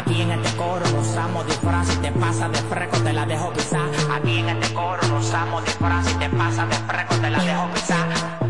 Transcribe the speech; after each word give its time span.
Aquí 0.00 0.22
en 0.22 0.30
este 0.30 0.56
coro 0.56 0.86
usamos 0.98 1.46
disfraz 1.46 1.94
y 1.94 1.98
te 1.98 2.10
pasa 2.12 2.48
de 2.48 2.58
fresco 2.58 2.96
te 3.00 3.12
la 3.12 3.26
dejo 3.26 3.52
pisar. 3.52 3.90
Aquí 4.10 4.38
en 4.38 4.48
este 4.48 4.72
coro 4.72 5.00
usamos 5.18 5.62
disfraz 5.62 6.10
y 6.10 6.14
te 6.14 6.30
pasa 6.30 6.64
de 6.64 6.74
fresco 6.74 7.16
te 7.16 7.28
la 7.28 7.44
dejo 7.44 7.68
pisar. 7.74 8.49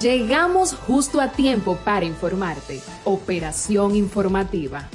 Llegamos 0.00 0.72
justo 0.72 1.20
a 1.20 1.30
tiempo 1.30 1.76
para 1.84 2.06
informarte. 2.06 2.80
Operación 3.04 3.94
informativa. 3.94 4.88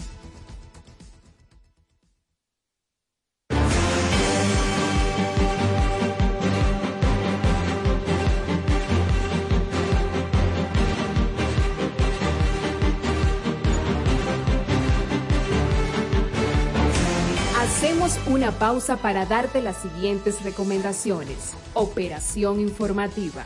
Hacemos 17.60 18.17
una 18.26 18.54
pausa 18.54 18.98
para 18.98 19.27
darte 19.27 19.61
las 19.61 19.77
siguientes 19.77 20.43
recomendaciones. 20.43 21.54
Operación 21.76 22.60
informativa. 22.60 23.45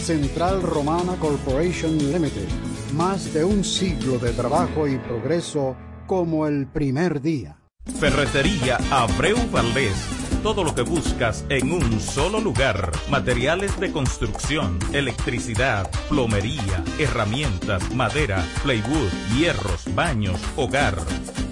Central 0.00 0.62
Romana 0.62 1.16
Corporation 1.16 1.96
Limited. 2.10 2.48
Más 2.94 3.32
de 3.34 3.44
un 3.44 3.62
siglo 3.62 4.18
de 4.18 4.32
trabajo 4.32 4.88
y 4.88 4.98
progreso 4.98 5.76
como 6.06 6.46
el 6.46 6.66
primer 6.66 7.20
día. 7.20 7.58
Ferretería 7.98 8.78
Abreu 8.90 9.36
Valdés. 9.50 10.08
Todo 10.42 10.64
lo 10.64 10.74
que 10.74 10.82
buscas 10.82 11.44
en 11.50 11.70
un 11.70 12.00
solo 12.00 12.40
lugar. 12.40 12.92
Materiales 13.10 13.78
de 13.78 13.92
construcción, 13.92 14.78
electricidad, 14.94 15.90
plomería, 16.08 16.82
herramientas, 16.98 17.94
madera, 17.94 18.42
plywood, 18.62 19.10
hierros, 19.36 19.94
baños, 19.94 20.40
hogar. 20.56 20.96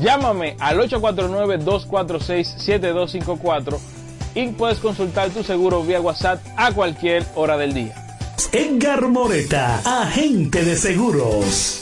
Llámame 0.00 0.56
al 0.58 0.80
849-246-7254 0.80 3.78
y 4.34 4.48
puedes 4.48 4.78
consultar 4.78 5.30
tu 5.30 5.42
seguro 5.42 5.82
vía 5.82 6.00
WhatsApp 6.00 6.40
a 6.56 6.72
cualquier 6.72 7.24
hora 7.34 7.56
del 7.56 7.72
día. 7.74 7.94
Edgar 8.52 9.08
Moreta, 9.08 9.80
agente 9.84 10.64
de 10.64 10.76
seguros. 10.76 11.80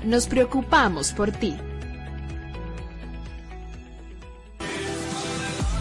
nos 0.04 0.28
preocupamos 0.28 1.12
por 1.12 1.32
ti. 1.32 1.56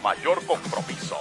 mayor 0.00 0.44
compromiso. 0.46 1.16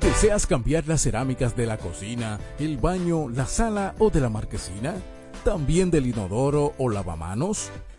¿Deseas 0.00 0.46
cambiar 0.46 0.86
las 0.86 1.02
cerámicas 1.02 1.56
de 1.56 1.66
la 1.66 1.78
cocina, 1.78 2.38
el 2.58 2.78
baño, 2.78 3.28
la 3.28 3.46
sala 3.46 3.94
o 3.98 4.10
de 4.10 4.20
la 4.20 4.30
marquesina? 4.30 4.94
¿También 5.44 5.90
del 5.90 6.06
inodoro 6.06 6.74
o 6.78 6.88
lavamanos? 6.88 7.70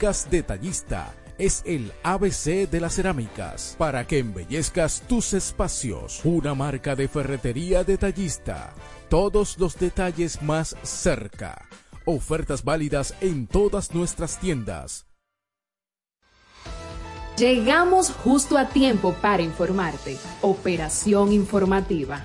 Detallista 0.00 1.14
es 1.36 1.62
el 1.66 1.92
ABC 2.02 2.70
de 2.70 2.80
las 2.80 2.94
cerámicas 2.94 3.74
para 3.76 4.06
que 4.06 4.18
embellezcas 4.18 5.02
tus 5.06 5.34
espacios. 5.34 6.24
Una 6.24 6.54
marca 6.54 6.96
de 6.96 7.06
ferretería 7.06 7.84
detallista. 7.84 8.72
Todos 9.10 9.58
los 9.58 9.78
detalles 9.78 10.40
más 10.40 10.74
cerca. 10.82 11.68
Ofertas 12.06 12.64
válidas 12.64 13.14
en 13.20 13.46
todas 13.46 13.94
nuestras 13.94 14.38
tiendas. 14.38 15.06
Llegamos 17.36 18.10
justo 18.10 18.56
a 18.56 18.70
tiempo 18.70 19.14
para 19.20 19.42
informarte. 19.42 20.16
Operación 20.40 21.30
informativa. 21.30 22.24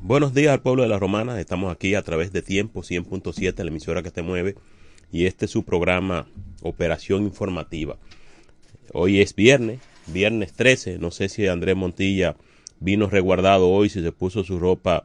Buenos 0.00 0.32
días 0.32 0.54
al 0.54 0.62
pueblo 0.62 0.84
de 0.84 0.88
la 0.88 0.98
Romana. 0.98 1.38
Estamos 1.38 1.70
aquí 1.70 1.94
a 1.94 2.00
través 2.00 2.32
de 2.32 2.40
Tiempo 2.40 2.80
100.7, 2.80 3.62
la 3.62 3.68
emisora 3.68 4.02
que 4.02 4.10
te 4.10 4.22
mueve. 4.22 4.54
Y 5.12 5.26
este 5.26 5.44
es 5.44 5.50
su 5.50 5.62
programa 5.62 6.26
Operación 6.62 7.24
Informativa. 7.24 7.98
Hoy 8.94 9.20
es 9.20 9.34
viernes, 9.34 9.80
viernes 10.12 10.52
13. 10.52 10.98
No 10.98 11.10
sé 11.10 11.28
si 11.28 11.46
Andrés 11.46 11.76
Montilla 11.76 12.36
vino 12.78 13.08
resguardado 13.08 13.70
hoy, 13.70 13.88
si 13.88 14.02
se 14.02 14.12
puso 14.12 14.44
su 14.44 14.58
ropa 14.58 15.04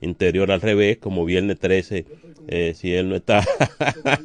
interior 0.00 0.50
al 0.50 0.60
revés, 0.60 0.98
como 0.98 1.24
viernes 1.24 1.58
13, 1.58 2.06
eh, 2.48 2.74
si 2.76 2.94
él 2.94 3.08
no 3.08 3.16
está. 3.16 3.44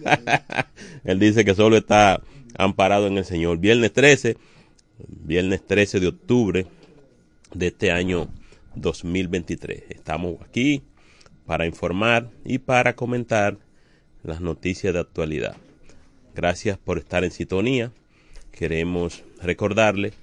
él 1.04 1.20
dice 1.20 1.46
que 1.46 1.56
solo 1.56 1.78
está 1.78 2.22
amparado 2.58 3.08
en 3.08 3.18
el 3.18 3.26
Señor. 3.26 3.60
Viernes 3.60 3.94
13, 3.94 4.38
viernes 5.08 5.66
13 5.66 6.00
de 6.00 6.08
octubre 6.08 6.66
de 7.54 7.68
este 7.68 7.92
año 7.92 8.28
2023. 8.76 9.84
Estamos 9.90 10.38
aquí 10.42 10.84
para 11.46 11.66
informar 11.66 12.30
y 12.46 12.60
para 12.60 12.96
comentar 12.96 13.58
las 14.24 14.42
noticias 14.42 14.94
de 14.94 15.00
actualidad. 15.00 15.56
Gracias 16.36 16.78
por 16.78 16.98
estar 16.98 17.24
en 17.24 17.32
sintonía 17.32 17.92
queremos 18.60 19.24
recordarle 19.42 20.14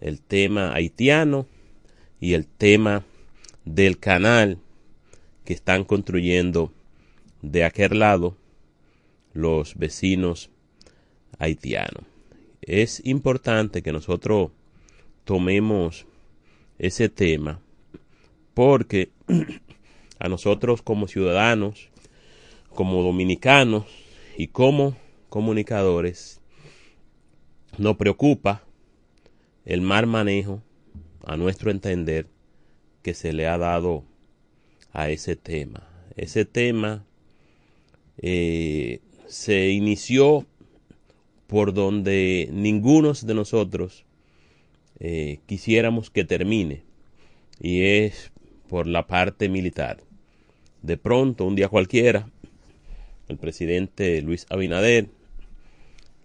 El 0.00 0.20
tema 0.20 0.74
haitiano 0.74 1.46
y 2.20 2.34
el 2.34 2.46
tema 2.46 3.04
del 3.64 3.98
canal 3.98 4.58
que 5.44 5.52
están 5.52 5.84
construyendo 5.84 6.72
de 7.42 7.64
aquel 7.64 7.98
lado 7.98 8.36
los 9.32 9.76
vecinos 9.76 10.50
haitianos. 11.38 12.04
Es 12.62 13.04
importante 13.04 13.82
que 13.82 13.92
nosotros 13.92 14.50
tomemos 15.24 16.06
ese 16.78 17.08
tema 17.08 17.60
porque 18.54 19.10
a 20.18 20.28
nosotros 20.28 20.82
como 20.82 21.08
ciudadanos, 21.08 21.88
como 22.74 23.02
dominicanos 23.02 23.86
y 24.36 24.48
como 24.48 24.96
comunicadores 25.28 26.39
nos 27.80 27.96
preocupa 27.96 28.62
el 29.64 29.80
mal 29.80 30.06
manejo, 30.06 30.62
a 31.24 31.38
nuestro 31.38 31.70
entender, 31.70 32.26
que 33.02 33.14
se 33.14 33.32
le 33.32 33.46
ha 33.46 33.56
dado 33.56 34.04
a 34.92 35.08
ese 35.08 35.34
tema. 35.34 35.88
Ese 36.14 36.44
tema 36.44 37.06
eh, 38.18 39.00
se 39.26 39.70
inició 39.70 40.46
por 41.46 41.72
donde 41.72 42.50
ninguno 42.52 43.14
de 43.14 43.34
nosotros 43.34 44.04
eh, 44.98 45.40
quisiéramos 45.46 46.10
que 46.10 46.24
termine, 46.24 46.82
y 47.60 47.82
es 47.82 48.30
por 48.68 48.86
la 48.86 49.06
parte 49.06 49.48
militar. 49.48 50.02
De 50.82 50.98
pronto, 50.98 51.46
un 51.46 51.56
día 51.56 51.68
cualquiera, 51.68 52.28
el 53.28 53.38
presidente 53.38 54.20
Luis 54.20 54.44
Abinader 54.50 55.08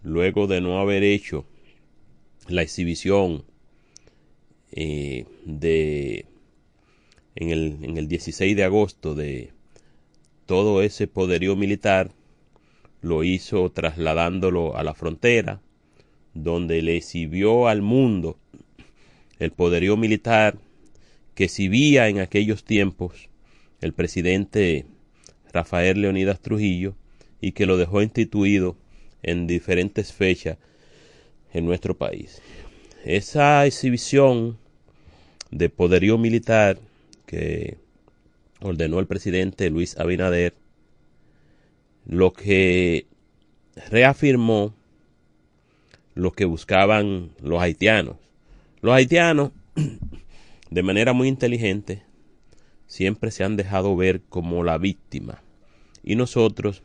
luego 0.05 0.47
de 0.47 0.61
no 0.61 0.79
haber 0.79 1.03
hecho 1.03 1.45
la 2.47 2.61
exhibición 2.61 3.43
eh, 4.71 5.25
de 5.43 6.25
en 7.35 7.49
el, 7.49 7.79
en 7.81 7.97
el 7.97 8.07
16 8.07 8.55
de 8.55 8.63
agosto 8.63 9.15
de 9.15 9.51
todo 10.45 10.81
ese 10.83 11.07
poderío 11.07 11.55
militar 11.55 12.11
lo 13.01 13.23
hizo 13.23 13.71
trasladándolo 13.71 14.77
a 14.77 14.83
la 14.83 14.93
frontera, 14.93 15.61
donde 16.33 16.81
le 16.81 16.97
exhibió 16.97 17.67
al 17.67 17.81
mundo 17.81 18.37
el 19.39 19.51
poderío 19.51 19.97
militar 19.97 20.57
que 21.33 21.45
exhibía 21.45 22.07
en 22.09 22.19
aquellos 22.19 22.63
tiempos 22.63 23.29
el 23.81 23.93
presidente 23.93 24.85
Rafael 25.51 26.01
Leonidas 26.01 26.39
Trujillo 26.41 26.95
y 27.41 27.51
que 27.51 27.65
lo 27.65 27.77
dejó 27.77 28.01
instituido 28.01 28.77
en 29.23 29.47
diferentes 29.47 30.13
fechas 30.13 30.57
en 31.53 31.65
nuestro 31.65 31.97
país. 31.97 32.41
Esa 33.03 33.65
exhibición 33.65 34.57
de 35.51 35.69
poderío 35.69 36.17
militar 36.17 36.79
que 37.25 37.77
ordenó 38.61 38.99
el 38.99 39.07
presidente 39.07 39.69
Luis 39.69 39.97
Abinader, 39.97 40.53
lo 42.05 42.33
que 42.33 43.07
reafirmó 43.89 44.73
lo 46.15 46.31
que 46.31 46.45
buscaban 46.45 47.31
los 47.41 47.61
haitianos. 47.61 48.15
Los 48.81 48.93
haitianos, 48.93 49.51
de 50.69 50.83
manera 50.83 51.13
muy 51.13 51.27
inteligente, 51.27 52.03
siempre 52.87 53.31
se 53.31 53.43
han 53.43 53.57
dejado 53.57 53.95
ver 53.95 54.21
como 54.29 54.63
la 54.63 54.77
víctima. 54.77 55.43
Y 56.03 56.15
nosotros, 56.15 56.83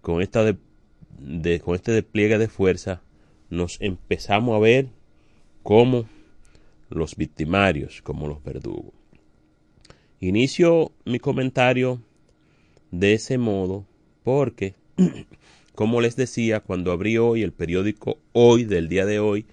con, 0.00 0.20
esta 0.20 0.56
con 1.62 1.74
este 1.74 1.92
despliegue 1.92 2.38
de 2.38 2.48
fuerza, 2.48 3.02
nos 3.50 3.80
empezamos 3.80 4.56
a 4.56 4.58
ver 4.58 4.88
como 5.62 6.06
los 6.90 7.16
victimarios, 7.16 8.02
como 8.02 8.28
los 8.28 8.42
verdugos. 8.42 8.92
Inicio 10.20 10.92
mi 11.04 11.18
comentario 11.18 12.00
de 12.90 13.14
ese 13.14 13.38
modo 13.38 13.86
porque, 14.22 14.74
como 15.74 16.00
les 16.00 16.16
decía, 16.16 16.60
cuando 16.60 16.92
abrí 16.92 17.18
hoy 17.18 17.42
el 17.42 17.52
periódico 17.52 18.18
Hoy 18.32 18.64
del 18.64 18.88
día 18.88 19.06
de 19.06 19.18
hoy, 19.18 19.46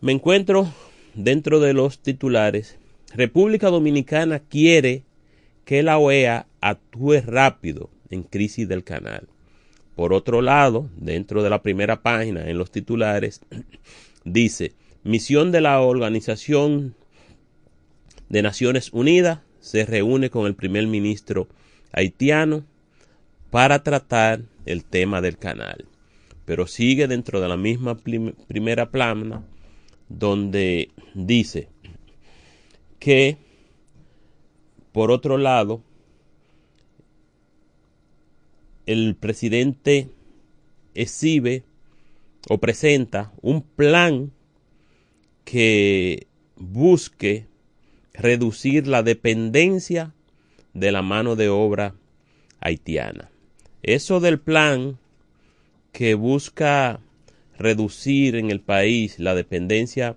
me 0.00 0.12
encuentro 0.12 0.68
dentro 1.14 1.60
de 1.60 1.72
los 1.72 2.00
titulares, 2.00 2.78
República 3.14 3.68
Dominicana 3.68 4.40
quiere 4.40 5.04
que 5.64 5.82
la 5.82 5.98
OEA 5.98 6.46
actúe 6.60 7.20
rápido 7.24 7.90
en 8.10 8.22
crisis 8.22 8.68
del 8.68 8.84
canal. 8.84 9.28
Por 9.94 10.12
otro 10.12 10.42
lado, 10.42 10.88
dentro 10.96 11.42
de 11.42 11.50
la 11.50 11.62
primera 11.62 12.02
página, 12.02 12.48
en 12.48 12.58
los 12.58 12.70
titulares, 12.70 13.40
dice, 14.24 14.72
misión 15.04 15.52
de 15.52 15.60
la 15.60 15.80
Organización 15.80 16.94
de 18.28 18.42
Naciones 18.42 18.92
Unidas 18.92 19.40
se 19.60 19.86
reúne 19.86 20.30
con 20.30 20.46
el 20.46 20.54
primer 20.54 20.86
ministro 20.86 21.48
haitiano 21.92 22.64
para 23.50 23.82
tratar 23.82 24.42
el 24.66 24.84
tema 24.84 25.20
del 25.20 25.38
canal. 25.38 25.86
Pero 26.44 26.66
sigue 26.66 27.06
dentro 27.06 27.40
de 27.40 27.48
la 27.48 27.56
misma 27.56 27.96
primera 27.96 28.90
plana 28.90 29.44
donde 30.08 30.90
dice 31.14 31.68
que, 32.98 33.38
por 34.92 35.10
otro 35.10 35.38
lado, 35.38 35.82
el 38.86 39.16
presidente 39.16 40.08
exhibe 40.94 41.64
o 42.48 42.58
presenta 42.58 43.32
un 43.40 43.62
plan 43.62 44.32
que 45.44 46.26
busque 46.56 47.46
reducir 48.12 48.86
la 48.86 49.02
dependencia 49.02 50.14
de 50.72 50.92
la 50.92 51.02
mano 51.02 51.36
de 51.36 51.48
obra 51.48 51.94
haitiana. 52.60 53.30
Eso 53.82 54.20
del 54.20 54.40
plan 54.40 54.98
que 55.92 56.14
busca 56.14 57.00
reducir 57.58 58.36
en 58.36 58.50
el 58.50 58.60
país 58.60 59.18
la 59.18 59.34
dependencia 59.34 60.16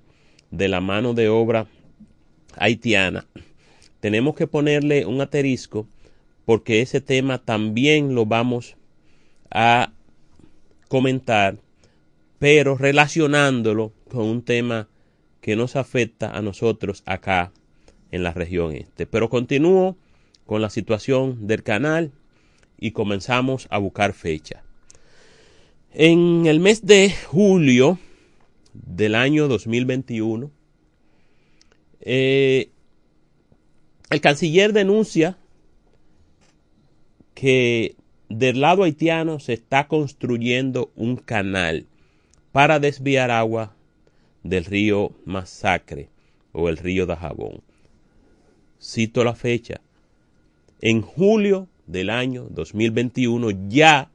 de 0.52 0.68
la 0.68 0.82
mano 0.82 1.14
de 1.14 1.30
obra 1.30 1.68
haitiana, 2.56 3.28
tenemos 4.00 4.36
que 4.36 4.48
ponerle 4.48 5.06
un 5.06 5.22
aterisco 5.22 5.88
porque 6.48 6.82
ese 6.82 7.02
tema 7.02 7.40
también 7.40 8.16
lo 8.16 8.26
vamos 8.26 8.78
a 9.52 9.92
comentar, 10.88 11.58
pero 12.40 12.78
relacionándolo 12.78 13.92
con 14.10 14.22
un 14.22 14.42
tema 14.42 14.88
que 15.42 15.58
nos 15.58 15.76
afecta 15.76 16.32
a 16.32 16.42
nosotros 16.42 17.04
acá 17.06 17.52
en 18.12 18.24
la 18.24 18.32
región 18.32 18.74
este. 18.74 19.06
Pero 19.06 19.30
continúo 19.30 19.98
con 20.46 20.62
la 20.62 20.70
situación 20.70 21.48
del 21.48 21.64
canal 21.64 22.14
y 22.80 22.92
comenzamos 22.92 23.68
a 23.70 23.78
buscar 23.78 24.14
fecha. 24.14 24.64
En 25.92 26.46
el 26.46 26.62
mes 26.62 26.86
de 26.86 27.14
julio 27.26 28.00
del 28.72 29.16
año 29.16 29.50
2021, 29.50 30.50
eh, 32.00 32.70
el 34.10 34.22
canciller 34.22 34.72
denuncia 34.72 35.38
que 37.38 37.96
del 38.30 38.62
lado 38.62 38.82
haitiano 38.82 39.40
se 39.40 39.54
está 39.54 39.88
construyendo 39.88 40.92
un 40.96 41.18
canal 41.18 41.86
para 42.52 42.80
desviar 42.80 43.30
agua 43.30 43.76
del 44.42 44.66
río 44.66 45.12
Masacre 45.24 46.10
o 46.52 46.68
el 46.68 46.78
río 46.78 47.06
Dajabón. 47.06 47.62
Cito 48.82 49.24
la 49.24 49.36
fecha. 49.36 49.82
En 50.82 51.04
julio 51.04 51.68
del 51.86 52.10
año 52.10 52.48
2021 52.50 53.52
ya 53.70 54.10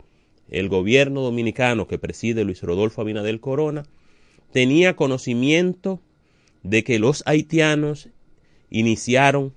el 0.50 0.68
gobierno 0.68 1.20
dominicano 1.20 1.86
que 1.86 1.98
preside 1.98 2.42
Luis 2.42 2.60
Rodolfo 2.60 3.02
Abinadel 3.02 3.38
Corona 3.38 3.84
tenía 4.50 4.96
conocimiento 4.96 6.00
de 6.64 6.82
que 6.82 6.98
los 6.98 7.22
haitianos 7.24 8.08
iniciaron 8.68 9.52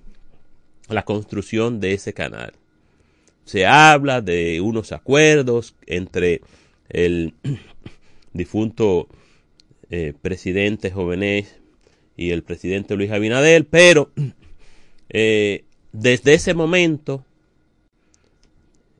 la 0.88 1.04
construcción 1.04 1.80
de 1.80 1.94
ese 1.94 2.12
canal. 2.12 2.52
Se 3.46 3.64
habla 3.64 4.20
de 4.20 4.60
unos 4.60 4.92
acuerdos 4.92 5.74
entre 5.86 6.42
el 6.88 7.32
difunto 8.32 9.08
eh, 9.88 10.12
presidente 10.20 10.90
Jovenés 10.90 11.60
y 12.16 12.30
el 12.30 12.42
presidente 12.42 12.96
Luis 12.96 13.12
Abinadel, 13.12 13.64
pero 13.64 14.10
eh, 15.08 15.64
desde 15.92 16.34
ese 16.34 16.54
momento 16.54 17.24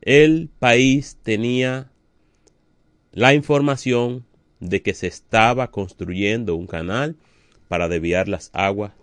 el 0.01 0.49
país 0.59 1.17
tenía 1.21 1.91
la 3.11 3.33
información 3.33 4.25
de 4.61 4.81
que 4.81 4.93
se 4.93 5.07
estaba 5.07 5.71
construyendo 5.71 6.55
un 6.55 6.67
canal 6.67 7.17
para 7.67 7.89
desviar 7.89 8.29
las 8.29 8.49
aguas 8.53 8.93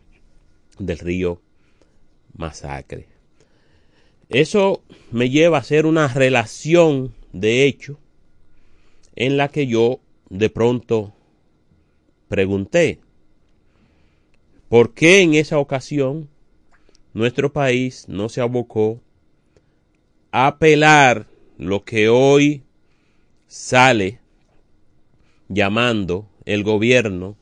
del 0.79 0.99
río 0.99 1.43
Masacre. 2.35 3.13
Eso 4.35 4.83
me 5.12 5.31
lleva 5.31 5.59
a 5.59 5.61
hacer 5.61 5.87
una 5.87 6.09
relación 6.09 7.14
de 7.33 7.67
hecho 7.67 8.00
en 9.14 9.37
la 9.37 9.47
que 9.47 9.69
yo 9.69 10.00
de 10.29 10.50
pronto 10.50 11.14
pregunté, 12.26 12.99
¿por 14.69 14.93
qué 14.93 15.21
en 15.21 15.35
esa 15.35 15.61
ocasión 15.61 16.29
nuestro 17.12 17.53
país 17.53 18.07
no 18.09 18.29
se 18.29 18.41
abocó 18.41 19.00
a 20.33 20.49
apelar 20.49 21.29
lo 21.57 21.85
que 21.85 22.09
hoy 22.09 22.64
sale 23.47 24.19
llamando 25.49 26.29
el 26.45 26.64
gobierno 26.64 27.37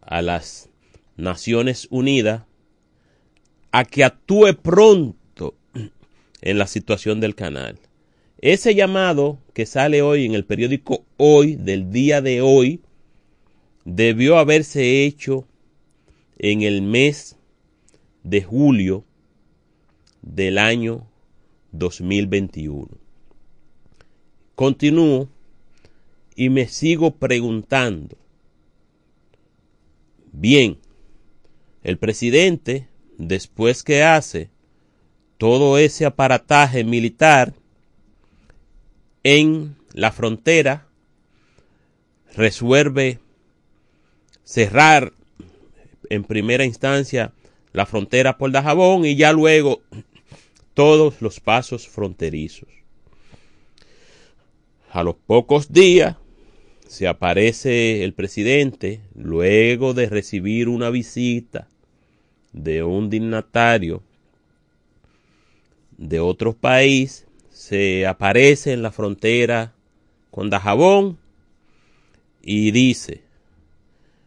a 0.00 0.22
las 0.22 0.70
Naciones 1.16 1.88
Unidas 1.90 2.44
a 3.72 3.84
que 3.84 4.04
actúe 4.04 4.54
pronto 4.62 5.17
en 6.42 6.58
la 6.58 6.66
situación 6.66 7.20
del 7.20 7.34
canal. 7.34 7.78
Ese 8.40 8.74
llamado 8.74 9.38
que 9.52 9.66
sale 9.66 10.02
hoy 10.02 10.24
en 10.24 10.34
el 10.34 10.44
periódico 10.44 11.04
Hoy, 11.16 11.56
del 11.56 11.90
día 11.90 12.22
de 12.22 12.40
hoy, 12.40 12.80
debió 13.84 14.38
haberse 14.38 15.04
hecho 15.04 15.46
en 16.38 16.62
el 16.62 16.82
mes 16.82 17.36
de 18.22 18.42
julio 18.42 19.04
del 20.22 20.58
año 20.58 21.08
2021. 21.72 22.88
Continúo 24.54 25.28
y 26.36 26.50
me 26.50 26.68
sigo 26.68 27.16
preguntando, 27.16 28.16
bien, 30.30 30.78
el 31.82 31.98
presidente, 31.98 32.86
después 33.16 33.82
que 33.82 34.04
hace 34.04 34.50
todo 35.38 35.78
ese 35.78 36.04
aparataje 36.04 36.84
militar, 36.84 37.54
en 39.22 39.76
la 39.92 40.12
frontera 40.12 40.86
resuelve 42.34 43.18
cerrar 44.44 45.12
en 46.10 46.24
primera 46.24 46.64
instancia 46.64 47.32
la 47.72 47.86
frontera 47.86 48.38
por 48.38 48.50
Dajabón 48.50 49.04
y 49.04 49.16
ya 49.16 49.32
luego 49.32 49.82
todos 50.74 51.20
los 51.20 51.40
pasos 51.40 51.88
fronterizos. 51.88 52.68
A 54.90 55.02
los 55.02 55.16
pocos 55.16 55.72
días 55.72 56.16
se 56.86 57.06
aparece 57.06 58.02
el 58.04 58.14
presidente 58.14 59.00
luego 59.14 59.92
de 59.94 60.08
recibir 60.08 60.68
una 60.68 60.90
visita 60.90 61.68
de 62.52 62.82
un 62.82 63.10
dignatario 63.10 64.02
de 65.98 66.20
otro 66.20 66.54
país, 66.54 67.26
se 67.50 68.06
aparece 68.06 68.72
en 68.72 68.82
la 68.82 68.92
frontera 68.92 69.74
con 70.30 70.48
Dajabón 70.48 71.18
y 72.42 72.70
dice, 72.70 73.22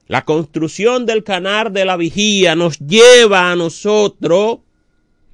la 0.07 0.25
construcción 0.25 1.05
del 1.05 1.23
canal 1.23 1.71
de 1.73 1.85
la 1.85 1.95
vigía 1.95 2.55
nos 2.55 2.79
lleva 2.79 3.51
a 3.51 3.55
nosotros, 3.55 4.59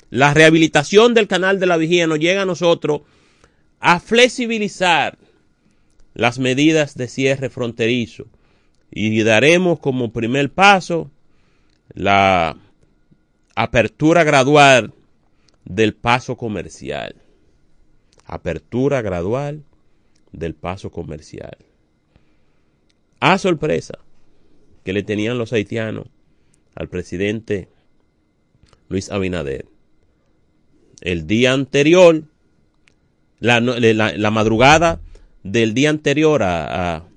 la 0.09 0.33
rehabilitación 0.33 1.13
del 1.15 1.27
canal 1.27 1.59
de 1.59 1.65
la 1.65 1.77
vigía 1.77 2.07
nos 2.07 2.19
llega 2.19 2.43
a 2.43 2.45
nosotros 2.45 3.01
a 3.79 3.99
flexibilizar 3.99 5.17
las 6.13 6.39
medidas 6.39 6.95
de 6.95 7.07
cierre 7.07 7.49
fronterizo 7.49 8.27
y 8.91 9.21
daremos 9.23 9.79
como 9.79 10.13
primer 10.13 10.51
paso 10.51 11.11
la 11.93 12.57
apertura 13.55 14.23
gradual 14.23 14.93
del 15.67 15.93
paso 15.93 16.37
comercial. 16.37 17.15
Apertura 18.25 19.01
gradual 19.01 19.63
del 20.31 20.53
paso 20.53 20.91
comercial. 20.91 21.57
A 23.19 23.37
sorpresa 23.37 23.99
que 24.83 24.93
le 24.93 25.03
tenían 25.03 25.37
los 25.37 25.53
haitianos 25.53 26.07
al 26.75 26.89
presidente 26.89 27.67
Luis 28.89 29.11
Abinader. 29.11 29.65
El 31.01 31.27
día 31.27 31.53
anterior, 31.53 32.23
la, 33.39 33.59
la, 33.59 34.13
la 34.13 34.31
madrugada 34.31 35.01
del 35.43 35.73
día 35.73 35.89
anterior 35.89 36.43
a, 36.43 37.07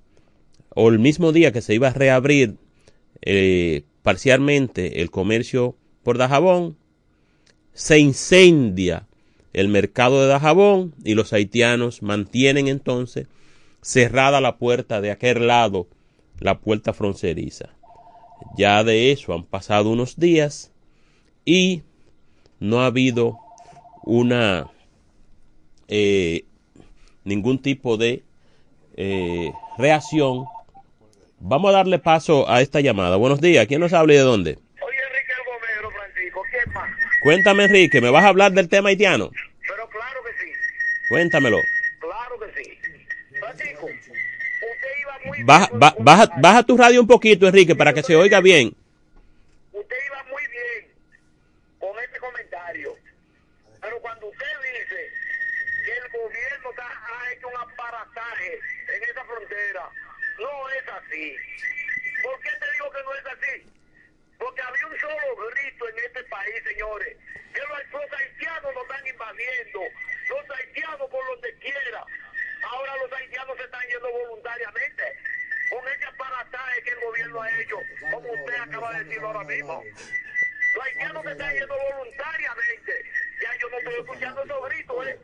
o 0.74 0.88
el 0.88 0.98
mismo 0.98 1.32
día 1.32 1.52
que 1.52 1.62
se 1.62 1.74
iba 1.74 1.88
a 1.88 1.92
reabrir 1.92 2.56
eh, 3.22 3.84
parcialmente 4.02 5.00
el 5.00 5.10
comercio 5.10 5.76
por 6.02 6.18
Dajabón, 6.18 6.76
se 7.72 7.98
incendia 7.98 9.06
el 9.52 9.68
mercado 9.68 10.20
de 10.20 10.28
Dajabón 10.28 10.94
y 11.04 11.14
los 11.14 11.32
haitianos 11.32 12.02
mantienen 12.02 12.68
entonces 12.68 13.26
cerrada 13.82 14.40
la 14.40 14.58
puerta 14.58 15.00
de 15.00 15.10
aquel 15.10 15.46
lado, 15.46 15.88
la 16.38 16.58
puerta 16.58 16.92
fronteriza. 16.92 17.70
Ya 18.56 18.84
de 18.84 19.12
eso 19.12 19.34
han 19.34 19.44
pasado 19.44 19.90
unos 19.90 20.18
días 20.18 20.72
y 21.44 21.82
no 22.58 22.80
ha 22.80 22.86
habido 22.86 23.38
una 24.04 24.70
eh, 25.88 26.44
ningún 27.24 27.60
tipo 27.60 27.96
de 27.96 28.22
eh, 28.96 29.52
reacción. 29.78 30.44
Vamos 31.38 31.70
a 31.70 31.78
darle 31.78 31.98
paso 31.98 32.48
a 32.48 32.60
esta 32.60 32.80
llamada. 32.80 33.16
Buenos 33.16 33.40
días. 33.40 33.66
¿Quién 33.66 33.80
nos 33.80 33.92
habla 33.92 34.14
y 34.14 34.16
de 34.16 34.22
dónde? 34.22 34.50
Oye, 34.52 34.96
Enrique 35.08 35.32
el 35.36 35.44
Gomero, 35.46 35.90
Francisco, 35.90 36.42
¿qué 36.50 36.70
más? 36.70 36.90
Cuéntame, 37.20 37.64
Enrique, 37.64 38.00
¿me 38.00 38.10
vas 38.10 38.24
a 38.24 38.28
hablar 38.28 38.52
del 38.52 38.68
tema 38.68 38.88
haitiano? 38.88 39.30
Pero 39.66 39.88
claro 39.88 40.20
que 40.24 40.44
sí, 40.44 40.52
Cuéntamelo. 41.08 41.60
claro 42.00 42.38
que 42.40 42.62
sí. 42.64 42.78
Francisco, 43.38 43.86
usted 43.86 44.12
iba 45.00 45.18
muy 45.26 45.42
Baja, 45.44 45.66
bien. 45.68 45.80
ba- 45.80 45.94
baja, 45.98 46.30
baja 46.40 46.62
tu 46.62 46.76
radio 46.76 47.00
un 47.00 47.06
poquito, 47.06 47.46
Enrique, 47.46 47.74
para 47.74 47.92
que 47.92 48.02
se 48.02 48.16
oiga 48.16 48.40
bien. 48.40 48.74
Usted 49.72 49.96
iba 50.06 50.22
muy 50.24 50.42
bien 50.48 50.92
con 51.78 51.90
este 52.02 52.18
comentario. 52.18 52.96
Pero 53.80 53.98
cuando 54.00 54.26
usted 54.26 54.46
dice 54.62 55.08
que 55.84 55.92
el 55.92 56.08
gobierno 56.12 56.70
está- 56.70 56.88
ha 56.88 57.32
hecho 57.32 57.48
un 57.48 57.56
aparataje 57.56 58.58
en 58.96 59.02
esa 59.10 59.24
frontera, 59.24 59.88
no 60.38 60.68
es 60.70 60.88
así. 60.88 61.36
¿Por 62.22 62.40
qué 62.40 62.50
te 62.60 62.72
digo 62.72 62.90
que 62.90 63.02
no 63.04 63.14
es 63.14 63.26
así? 63.26 63.70
Porque 64.40 64.62
había 64.62 64.86
un 64.86 64.98
solo 64.98 65.50
grito 65.50 65.88
en 65.90 65.98
este 65.98 66.24
país, 66.24 66.64
señores, 66.64 67.16
que 67.52 67.60
los, 67.60 68.12
haitianos 68.18 68.74
nos 68.74 68.82
están 68.84 69.06
invadiendo, 69.06 69.80
los 70.30 70.58
haitianos 70.58 71.10
por 71.10 71.26
donde 71.26 71.54
quiera. 71.58 72.04
Ahora 72.62 72.96
los 72.96 73.12
haitianos 73.12 73.56
se 73.58 73.64
están 73.64 73.86
yendo 73.86 74.10
voluntariamente 74.10 75.02
con 75.70 75.86
ese 75.88 76.04
aparataje 76.06 76.82
que 76.82 76.90
el 76.90 77.00
gobierno 77.00 77.42
ha 77.42 77.60
hecho, 77.60 77.76
como 78.10 78.32
usted 78.32 78.60
acaba 78.60 78.92
de 78.94 79.04
decir 79.04 79.22
ahora 79.22 79.44
mismo. 79.44 79.84
Los 80.74 80.84
haitianos 80.86 81.22
se 81.22 81.32
están 81.32 81.54
yendo 81.54 81.76
voluntariamente. 81.76 83.12
Ya 83.42 83.56
yo 83.56 83.68
no 83.68 83.78
estoy 83.78 83.94
escuchando 83.94 84.42
esos 84.42 84.68
gritos, 84.70 85.06
¿eh? 85.06 85.18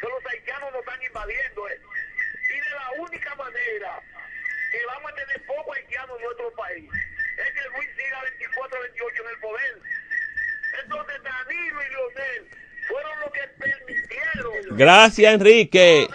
Que 0.00 0.06
los 0.06 0.26
haitianos 0.26 0.72
nos 0.72 0.80
están 0.80 1.02
invadiendo, 1.02 1.68
¿eh? 1.68 1.80
Y 2.54 2.60
de 2.60 2.70
la 2.70 2.90
única 3.02 3.34
manera 3.34 4.02
que 4.70 4.86
vamos 4.86 5.10
a 5.10 5.14
tener 5.16 5.46
poco 5.46 5.74
haitiano 5.74 6.16
en 6.16 6.22
nuestro 6.22 6.52
país 6.52 6.90
es 7.40 7.52
que 7.52 7.68
Luis 7.70 7.88
siga 7.96 8.22
24-28 8.22 9.20
en 9.20 9.28
el 9.28 9.40
poder. 9.40 9.78
Entonces 10.82 11.22
Danilo 11.22 11.82
y 11.82 11.88
Leonel 11.88 12.50
fueron 12.88 13.20
los 13.20 13.32
que 13.32 13.48
permitieron 13.58 14.59
Gracias, 14.70 15.34
Enrique. 15.34 16.06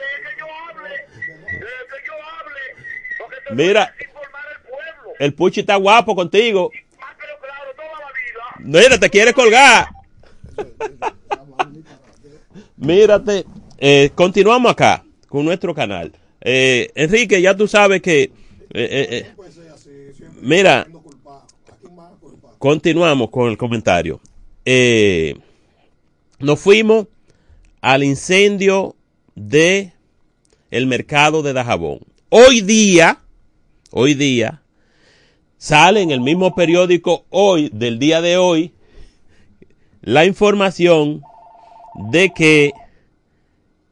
Mira, 3.51 3.93
el 5.19 5.33
Puchi 5.33 5.61
está 5.61 5.75
guapo 5.75 6.15
contigo. 6.15 6.71
Mira, 8.59 8.97
te 8.99 9.09
quiere 9.09 9.33
colgar. 9.33 9.87
Mírate, 12.77 13.45
eh, 13.77 14.09
continuamos 14.15 14.71
acá 14.71 15.03
con 15.27 15.45
nuestro 15.45 15.73
canal. 15.73 16.11
Eh, 16.41 16.91
Enrique, 16.95 17.41
ya 17.41 17.55
tú 17.55 17.67
sabes 17.67 18.01
que... 18.01 18.23
eh, 18.23 18.31
eh, 18.73 19.33
mira, 20.41 20.87
continuamos 22.59 23.29
con 23.29 23.49
el 23.49 23.57
comentario. 23.57 24.19
Nos 26.39 26.59
fuimos 26.59 27.07
al 27.85 28.03
incendio 28.03 28.95
de 29.35 29.93
el 30.71 30.87
mercado 30.87 31.43
de 31.43 31.53
Dajabón. 31.53 31.99
Hoy 32.29 32.61
día, 32.61 33.19
hoy 33.91 34.15
día, 34.15 34.63
sale 35.59 36.01
en 36.01 36.09
el 36.09 36.19
mismo 36.19 36.55
periódico 36.55 37.27
hoy, 37.29 37.69
del 37.71 37.99
día 37.99 38.21
de 38.21 38.37
hoy, 38.37 38.73
la 40.01 40.25
información 40.25 41.21
de 42.09 42.31
que 42.31 42.73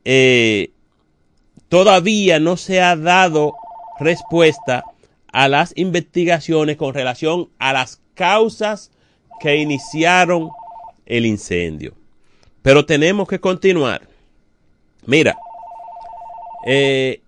eh, 0.05 0.71
todavía 1.69 2.39
no 2.39 2.57
se 2.57 2.81
ha 2.81 2.95
dado 2.95 3.53
respuesta 3.99 4.85
a 5.31 5.47
las 5.47 5.71
investigaciones 5.75 6.77
con 6.77 6.95
relación 6.95 7.51
a 7.59 7.73
las 7.73 8.01
causas 8.15 8.89
que 9.39 9.57
iniciaron 9.57 10.49
el 11.05 11.27
incendio. 11.27 11.93
Pero 12.63 12.85
tenemos 12.85 13.27
que 13.27 13.39
continuar. 13.39 14.07
Mira, 15.05 15.37
eh, 16.65 17.21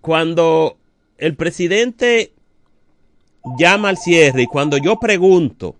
cuando 0.00 0.78
el 1.18 1.34
presidente 1.34 2.32
llama 3.58 3.90
al 3.90 3.98
cierre 3.98 4.42
y 4.42 4.46
cuando 4.46 4.78
yo 4.78 5.00
pregunto 5.00 5.76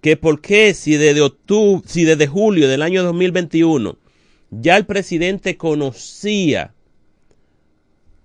que 0.00 0.16
por 0.16 0.40
qué 0.40 0.72
si 0.72 0.96
desde 0.96 1.20
octubre, 1.20 1.82
si 1.86 2.04
desde 2.04 2.26
julio 2.28 2.68
del 2.68 2.82
año 2.82 3.02
2021 3.02 3.96
ya 4.50 4.76
el 4.76 4.86
presidente 4.86 5.56
conocía 5.56 6.74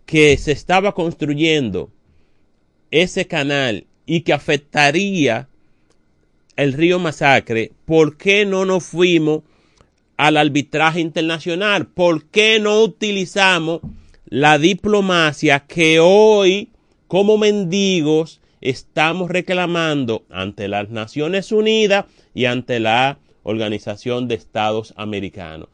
que 0.06 0.38
se 0.38 0.52
estaba 0.52 0.94
construyendo 0.94 1.90
ese 2.92 3.28
canal 3.28 3.86
y 4.06 4.22
que 4.22 4.34
afectaría 4.34 5.48
el 6.56 6.74
río 6.74 7.00
Masacre, 7.00 7.72
¿por 7.86 8.18
qué 8.18 8.46
no 8.46 8.66
nos 8.66 8.86
fuimos 8.86 9.44
al 10.18 10.38
arbitraje 10.38 11.00
internacional? 11.00 11.88
¿Por 11.88 12.26
qué 12.26 12.60
no 12.60 12.82
utilizamos 12.82 13.82
la 14.26 14.58
diplomacia 14.58 15.62
que 15.62 16.00
hoy, 16.00 16.72
como 17.08 17.38
mendigos, 17.38 18.42
estamos 18.60 19.30
reclamando 19.30 20.26
ante 20.30 20.68
las 20.68 20.90
Naciones 20.90 21.52
Unidas 21.52 22.06
y 22.34 22.46
ante 22.46 22.80
la 22.80 23.20
Organización 23.44 24.28
de 24.28 24.36
Estados 24.36 24.94
Americanos? 24.98 25.70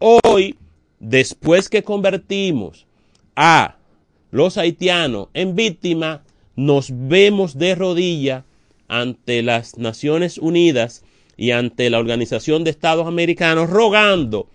Hoy, 0.00 0.56
después 0.98 1.68
que 1.68 1.82
convertimos 1.84 2.86
a 3.36 3.76
los 4.32 4.58
haitianos 4.58 5.28
en 5.32 5.54
víctimas, 5.54 6.20
nos 6.56 6.88
vemos 6.90 7.56
de 7.56 7.74
rodillas 7.76 8.44
ante 8.88 9.42
las 9.42 9.78
Naciones 9.78 10.38
Unidas 10.38 11.03
y 11.36 11.50
ante 11.50 11.90
la 11.90 11.98
Organización 11.98 12.64
de 12.64 12.70
Estados 12.70 13.06
Americanos 13.06 13.70
rogando 13.70 14.48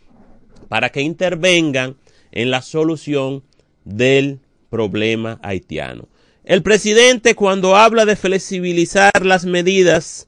para 0.68 0.89
que 0.89 1.02
intervengan 1.02 1.98
en 2.32 2.52
la 2.52 2.62
solución 2.62 3.44
del 3.84 4.39
problema 4.70 5.39
haitiano. 5.42 6.08
El 6.44 6.63
presidente 6.63 7.36
cuando 7.36 7.76
habla 7.76 8.06
de 8.06 8.15
flexibilizar 8.15 9.26
las 9.26 9.46
medidas 9.46 10.28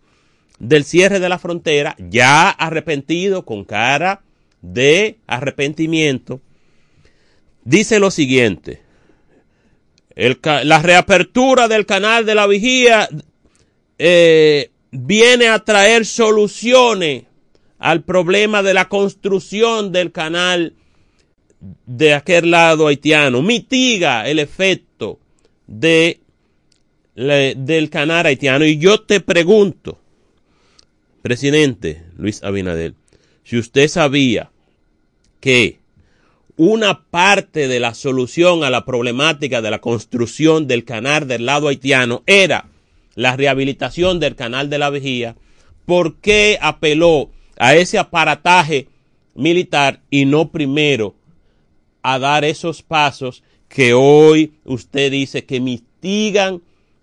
del 0.60 0.84
cierre 0.84 1.20
de 1.20 1.30
la 1.30 1.40
frontera, 1.40 1.96
ya 1.98 2.50
arrepentido, 2.50 3.46
con 3.46 3.64
cara 3.64 4.22
de 4.62 5.18
arrepentimiento, 5.26 6.40
dice 7.64 8.00
lo 8.00 8.12
siguiente. 8.12 8.82
El 10.16 10.40
la 10.44 10.82
reapertura 10.82 11.68
del 11.68 11.86
canal 11.86 12.26
de 12.26 12.36
la 12.36 12.46
vigía 12.46 13.10
eh, 13.98 14.71
viene 14.92 15.48
a 15.48 15.60
traer 15.60 16.06
soluciones 16.06 17.24
al 17.80 18.04
problema 18.04 18.62
de 18.62 18.74
la 18.74 18.88
construcción 18.90 19.92
del 19.92 20.12
canal 20.12 20.76
de 21.86 22.14
aquel 22.14 22.52
lado 22.52 22.88
haitiano, 22.88 23.42
mitiga 23.42 24.28
el 24.28 24.40
efecto 24.40 25.20
de, 25.68 26.20
del 27.16 27.90
canal 27.90 28.26
haitiano. 28.26 28.66
Y 28.66 28.78
yo 28.78 29.02
te 29.02 29.20
pregunto, 29.20 30.00
presidente 31.22 32.04
Luis 32.18 32.44
Abinader, 32.44 32.94
si 33.44 33.58
usted 33.58 33.88
sabía 33.88 34.52
que 35.40 35.80
una 36.58 37.04
parte 37.06 37.68
de 37.68 37.80
la 37.80 37.94
solución 37.94 38.64
a 38.64 38.70
la 38.70 38.86
problemática 38.86 39.62
de 39.62 39.72
la 39.72 39.80
construcción 39.80 40.68
del 40.68 40.84
canal 40.84 41.28
del 41.28 41.46
lado 41.46 41.68
haitiano 41.68 42.24
era 42.28 42.71
la 43.16 43.36
rehabilitación 43.36 44.20
del 44.20 44.36
canal 44.36 44.70
de 44.70 44.78
la 44.78 44.90
vigía, 44.90 45.36
¿por 45.86 46.16
qué 46.16 46.58
apeló 46.62 47.30
a 47.58 47.76
ese 47.76 47.98
aparataje 47.98 48.88
militar 49.36 50.02
y 50.10 50.26
no 50.26 50.50
primero 50.50 51.16
a 52.02 52.20
dar 52.20 52.46
esos 52.46 52.82
pasos 52.82 53.44
que 53.68 53.94
hoy 53.94 54.54
usted 54.66 55.12
dice 55.12 55.46
que 55.46 55.60
mitigan 55.60 56.62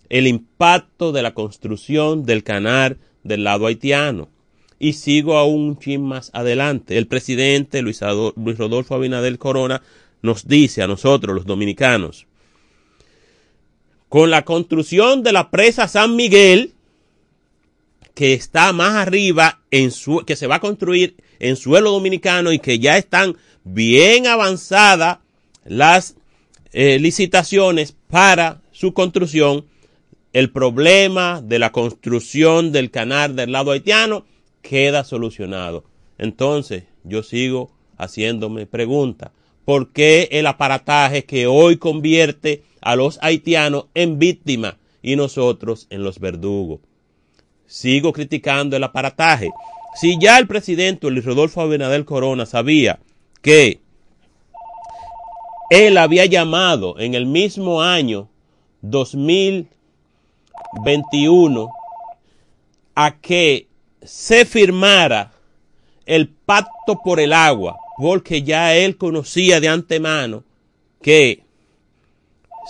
el 0.09 0.27
impacto 0.27 1.13
de 1.13 1.23
la 1.23 1.35
construcción 1.35 2.25
del 2.25 2.43
canal 2.43 2.99
del 3.23 3.45
lado 3.45 3.67
haitiano? 3.67 4.29
Y 4.81 4.93
sigo 4.93 5.37
aún 5.37 5.63
un 5.63 5.79
chin 5.79 6.03
más 6.03 6.31
adelante. 6.35 6.99
El 6.99 7.09
presidente 7.09 7.83
Luis, 7.83 8.01
Luis 8.37 8.59
Rodolfo 8.59 8.95
Abinader 8.95 9.37
Corona 9.39 9.83
nos 10.23 10.47
dice 10.47 10.83
a 10.83 10.87
nosotros, 10.87 11.35
los 11.35 11.47
dominicanos, 11.47 12.28
con 14.09 14.31
la 14.31 14.45
construcción 14.45 15.23
de 15.23 15.33
la 15.33 15.51
presa 15.51 15.89
San 15.89 16.17
Miguel, 16.17 16.73
que 18.15 18.33
está 18.33 18.73
más 18.73 18.95
arriba, 18.95 19.61
en 19.71 19.91
su, 19.91 20.25
que 20.27 20.37
se 20.37 20.47
va 20.47 20.57
a 20.57 20.61
construir 20.61 21.17
en 21.39 21.57
suelo 21.57 21.93
dominicano 21.93 22.53
y 22.53 22.59
que 22.59 22.79
ya 22.79 22.97
están 22.97 23.37
bien 23.65 24.27
avanzadas 24.27 25.19
las 25.65 26.17
eh, 26.73 26.99
licitaciones 26.99 27.95
para 28.09 28.61
su 28.73 28.95
construcción, 28.95 29.67
el 30.33 30.51
problema 30.51 31.41
de 31.43 31.59
la 31.59 31.73
construcción 31.73 32.73
del 32.73 32.91
canal 32.91 33.37
del 33.37 33.53
lado 33.53 33.73
haitiano 33.73 34.25
queda 34.63 35.05
solucionado. 35.05 35.85
Entonces, 36.19 36.85
yo 37.05 37.23
sigo 37.23 37.71
haciéndome 37.97 38.67
pregunta. 38.67 39.33
¿Por 39.65 39.93
qué 39.93 40.29
el 40.33 40.47
aparataje 40.47 41.25
que 41.25 41.47
hoy 41.47 41.77
convierte 41.77 42.63
a 42.81 42.97
los 42.97 43.19
haitianos 43.23 43.87
en 43.95 44.19
víctimas 44.19 44.77
y 45.03 45.17
nosotros 45.17 45.87
en 45.91 46.03
los 46.03 46.19
verdugos? 46.19 46.81
Sigo 47.67 48.13
criticando 48.13 48.77
el 48.77 48.85
aparataje. 48.85 49.51
Si 49.95 50.19
ya 50.19 50.39
el 50.39 50.47
presidente 50.47 51.11
Luis 51.11 51.25
Rodolfo 51.25 51.61
Abinader 51.61 52.05
Corona 52.05 52.47
sabía 52.47 52.99
que 53.43 53.81
él 55.71 55.99
había 55.99 56.25
llamado 56.25 56.99
en 56.99 57.15
el 57.15 57.27
mismo 57.27 57.83
año 57.83 58.29
2021 58.83 61.71
a 62.95 63.17
que 63.19 63.67
se 64.03 64.45
firmara 64.45 65.33
el 66.07 66.29
pacto 66.29 67.01
por 67.05 67.21
el 67.21 67.33
agua, 67.33 67.77
porque 67.99 68.43
ya 68.43 68.75
él 68.75 68.97
conocía 68.97 69.61
de 69.61 69.69
antemano 69.69 70.45
que 71.03 71.45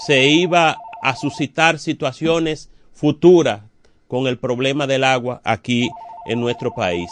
se 0.06 0.26
iba 0.28 0.78
a 1.02 1.16
suscitar 1.16 1.78
situaciones 1.78 2.70
futuras 2.92 3.62
con 4.06 4.26
el 4.26 4.38
problema 4.38 4.86
del 4.86 5.04
agua 5.04 5.40
aquí 5.44 5.88
en 6.26 6.40
nuestro 6.40 6.74
país. 6.74 7.10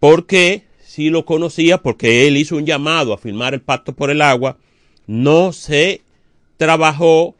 Porque 0.00 0.64
si 0.84 1.10
lo 1.10 1.24
conocía, 1.24 1.78
porque 1.78 2.26
él 2.26 2.36
hizo 2.36 2.56
un 2.56 2.66
llamado 2.66 3.12
a 3.12 3.18
firmar 3.18 3.54
el 3.54 3.60
pacto 3.60 3.92
por 3.92 4.10
el 4.10 4.22
agua, 4.22 4.56
no 5.06 5.52
se 5.52 6.02
trabajó 6.56 7.34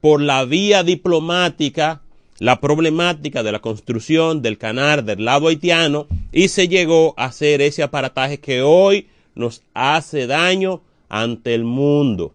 por 0.00 0.20
la 0.20 0.44
vía 0.44 0.82
diplomática 0.82 2.02
la 2.38 2.60
problemática 2.60 3.42
de 3.42 3.52
la 3.52 3.58
construcción 3.58 4.42
del 4.42 4.58
canal 4.58 5.04
del 5.04 5.24
lado 5.24 5.48
haitiano 5.48 6.06
y 6.32 6.48
se 6.48 6.68
llegó 6.68 7.14
a 7.16 7.26
hacer 7.26 7.60
ese 7.60 7.82
aparataje 7.82 8.38
que 8.38 8.62
hoy 8.62 9.08
nos 9.34 9.62
hace 9.74 10.26
daño 10.26 10.80
ante 11.08 11.54
el 11.54 11.64
mundo. 11.64 12.32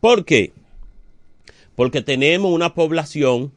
¿Por 0.00 0.24
qué? 0.24 0.52
Porque 1.80 2.02
tenemos 2.02 2.52
una 2.52 2.74
población 2.74 3.52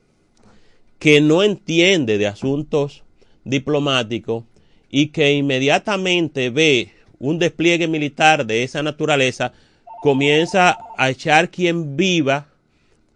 que 0.97 1.19
no 1.19 1.43
entiende 1.43 2.17
de 2.17 2.25
asuntos 2.25 3.03
diplomáticos 3.43 4.45
y 4.89 5.07
que 5.07 5.33
inmediatamente 5.33 6.49
ve 6.49 6.93
un 7.19 7.37
despliegue 7.37 7.89
militar 7.89 8.45
de 8.45 8.63
esa 8.63 8.81
naturaleza, 8.81 9.51
comienza 10.01 10.77
a 10.97 11.09
echar 11.09 11.49
quien 11.49 11.97
viva 11.97 12.47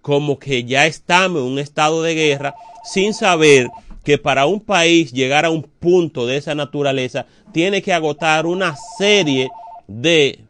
como 0.01 0.39
que 0.39 0.65
ya 0.65 0.85
estamos 0.85 1.41
en 1.41 1.53
un 1.53 1.59
estado 1.59 2.03
de 2.03 2.13
guerra 2.13 2.55
sin 2.83 3.13
saber 3.13 3.69
que 4.03 4.17
para 4.17 4.45
un 4.45 4.59
país 4.59 5.13
llegar 5.13 5.45
a 5.45 5.51
un 5.51 5.63
punto 5.63 6.27
de 6.27 6.35
esa 6.35 6.53
naturaleza 6.53 7.27
tiene 7.53 7.81
que 7.81 7.93
agotar 7.93 8.45
una 8.45 8.75
serie 8.97 9.47
de 9.87 10.41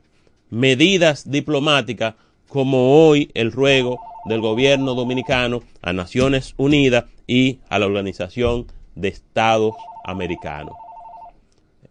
medidas 0.49 1.29
diplomáticas 1.29 2.15
como 2.47 3.07
hoy 3.07 3.29
el 3.35 3.51
ruego 3.51 3.99
del 4.27 4.41
gobierno 4.41 4.93
dominicano 4.93 5.61
a 5.81 5.93
Naciones 5.93 6.53
Unidas 6.57 7.05
y 7.25 7.59
a 7.69 7.79
la 7.79 7.85
Organización 7.85 8.67
de 8.95 9.09
Estados 9.09 9.75
Americanos. 10.03 10.75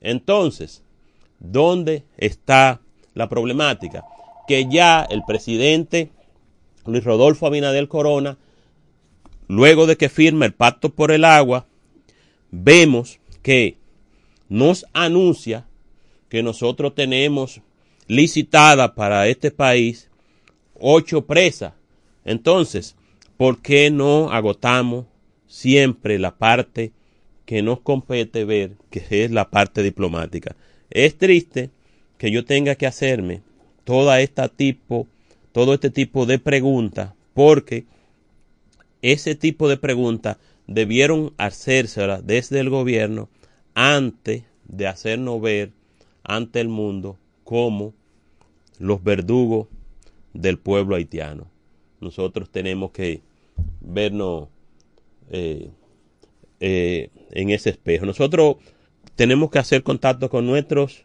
Entonces, 0.01 0.83
¿dónde 1.39 2.05
está 2.17 2.81
la 3.15 3.29
problemática? 3.29 4.05
Que 4.47 4.67
ya 4.69 5.07
el 5.09 5.23
presidente 5.27 6.11
Luis 6.87 7.05
Rodolfo 7.05 7.47
Abinadel 7.47 7.89
Corona, 7.89 8.39
luego 9.49 9.87
de 9.87 9.97
que 9.97 10.09
firma 10.09 10.47
el 10.47 10.55
pacto 10.55 10.91
por 10.91 11.11
el 11.11 11.25
agua, 11.25 11.67
vemos 12.51 13.19
que 13.43 13.79
nos 14.49 14.87
anuncia 14.93 15.67
que 16.29 16.43
nosotros 16.43 16.95
tenemos 16.95 17.61
licitada 18.07 18.95
para 18.95 19.27
este 19.29 19.51
país 19.51 20.09
ocho 20.79 21.27
presas. 21.27 21.73
Entonces, 22.27 22.97
¿por 23.39 23.63
qué 23.63 23.91
no 23.91 24.31
agotamos 24.33 25.07
siempre 25.47 26.19
la 26.19 26.37
parte 26.37 26.93
que 27.47 27.63
nos 27.63 27.81
compete 27.81 28.45
ver, 28.45 28.73
que 28.91 29.25
es 29.25 29.31
la 29.31 29.49
parte 29.49 29.83
diplomática? 29.83 30.57
Es 30.91 31.17
triste 31.17 31.71
que 32.19 32.31
yo 32.31 32.45
tenga 32.45 32.75
que 32.75 32.87
hacerme 32.87 33.43
toda 33.85 34.21
esta 34.21 34.49
tipo 34.49 35.07
todo 35.53 35.73
este 35.73 35.89
tipo 35.89 36.27
de 36.27 36.39
preguntas 36.39 37.15
porque 37.33 37.87
ese 39.01 39.35
tipo 39.37 39.69
de 39.69 39.77
preguntas 39.77 40.37
debieron 40.67 41.33
hacérselas 41.39 42.27
desde 42.27 42.61
el 42.61 42.69
gobierno 42.69 43.29
antes 43.75 44.43
de 44.67 44.87
hacernos 44.87 45.41
ver 45.41 45.73
ante 46.25 46.61
el 46.61 46.69
mundo 46.69 47.19
como 47.45 47.95
los 48.79 49.03
verdugos 49.03 49.69
del 50.35 50.59
pueblo 50.59 50.97
haitiano. 50.97 51.47
Nosotros 52.07 52.49
tenemos 52.51 52.93
que 52.93 53.23
vernos 53.81 54.49
eh, 55.31 55.71
eh, 56.61 57.11
en 57.31 57.51
ese 57.51 57.71
espejo. 57.71 58.07
Nosotros 58.07 58.57
tenemos 59.15 59.51
que 59.51 59.59
hacer 59.59 59.83
contacto 59.83 60.31
con 60.31 60.47
nuestros 60.47 61.05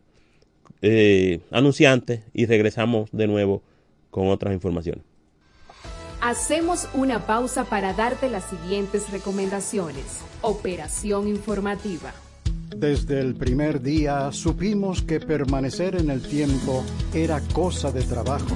eh, 0.82 1.42
anunciantes 1.52 2.22
y 2.34 2.46
regresamos 2.46 3.10
de 3.12 3.28
nuevo 3.28 3.64
con 4.10 4.28
otras 4.28 4.54
informaciones. 4.54 5.04
Hacemos 6.22 6.88
una 6.94 7.26
pausa 7.26 7.66
para 7.66 7.94
darte 7.94 8.30
las 8.30 8.44
siguientes 8.44 9.12
recomendaciones. 9.12 10.22
Operación 10.42 11.28
informativa. 11.28 12.14
Desde 12.76 13.20
el 13.20 13.36
primer 13.36 13.82
día 13.82 14.32
supimos 14.32 15.02
que 15.02 15.20
permanecer 15.20 15.96
en 15.96 16.10
el 16.10 16.22
tiempo 16.22 16.84
era 17.14 17.42
cosa 17.54 17.92
de 17.92 18.04
trabajo. 18.04 18.56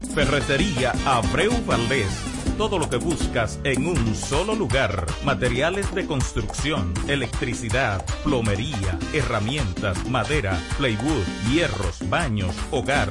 Ferretería 0.00 0.92
Abreu 1.06 1.52
Valdés. 1.66 2.08
Todo 2.56 2.78
lo 2.78 2.88
que 2.88 2.96
buscas 2.96 3.58
en 3.64 3.86
un 3.86 4.14
solo 4.14 4.54
lugar. 4.54 5.06
Materiales 5.24 5.92
de 5.94 6.06
construcción, 6.06 6.92
electricidad, 7.08 8.04
plomería, 8.22 8.98
herramientas, 9.12 10.08
madera, 10.08 10.58
plywood, 10.76 11.24
hierros, 11.50 12.08
baños, 12.08 12.54
hogar. 12.70 13.10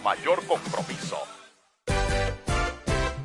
mayor 0.03 0.45
compromiso. 0.45 1.17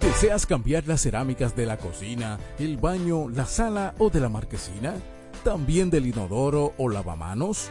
¿Deseas 0.01 0.47
cambiar 0.47 0.87
las 0.87 1.03
cerámicas 1.03 1.55
de 1.57 1.67
la 1.67 1.77
cocina, 1.77 2.39
el 2.59 2.77
baño, 2.77 3.29
la 3.29 3.45
sala 3.45 3.95
o 3.99 4.09
de 4.09 4.21
la 4.21 4.29
marquesina? 4.29 4.95
¿También 5.45 5.91
del 5.91 6.07
inodoro 6.07 6.73
o 6.79 6.89
lavamanos? 6.89 7.71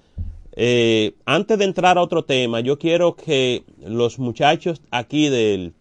eh, 0.56 1.14
antes 1.26 1.58
de 1.58 1.64
entrar 1.64 1.98
a 1.98 2.02
otro 2.02 2.24
tema, 2.24 2.60
yo 2.60 2.78
quiero 2.78 3.16
que 3.16 3.64
los 3.84 4.18
muchachos 4.18 4.80
aquí 4.90 5.28
del 5.28 5.74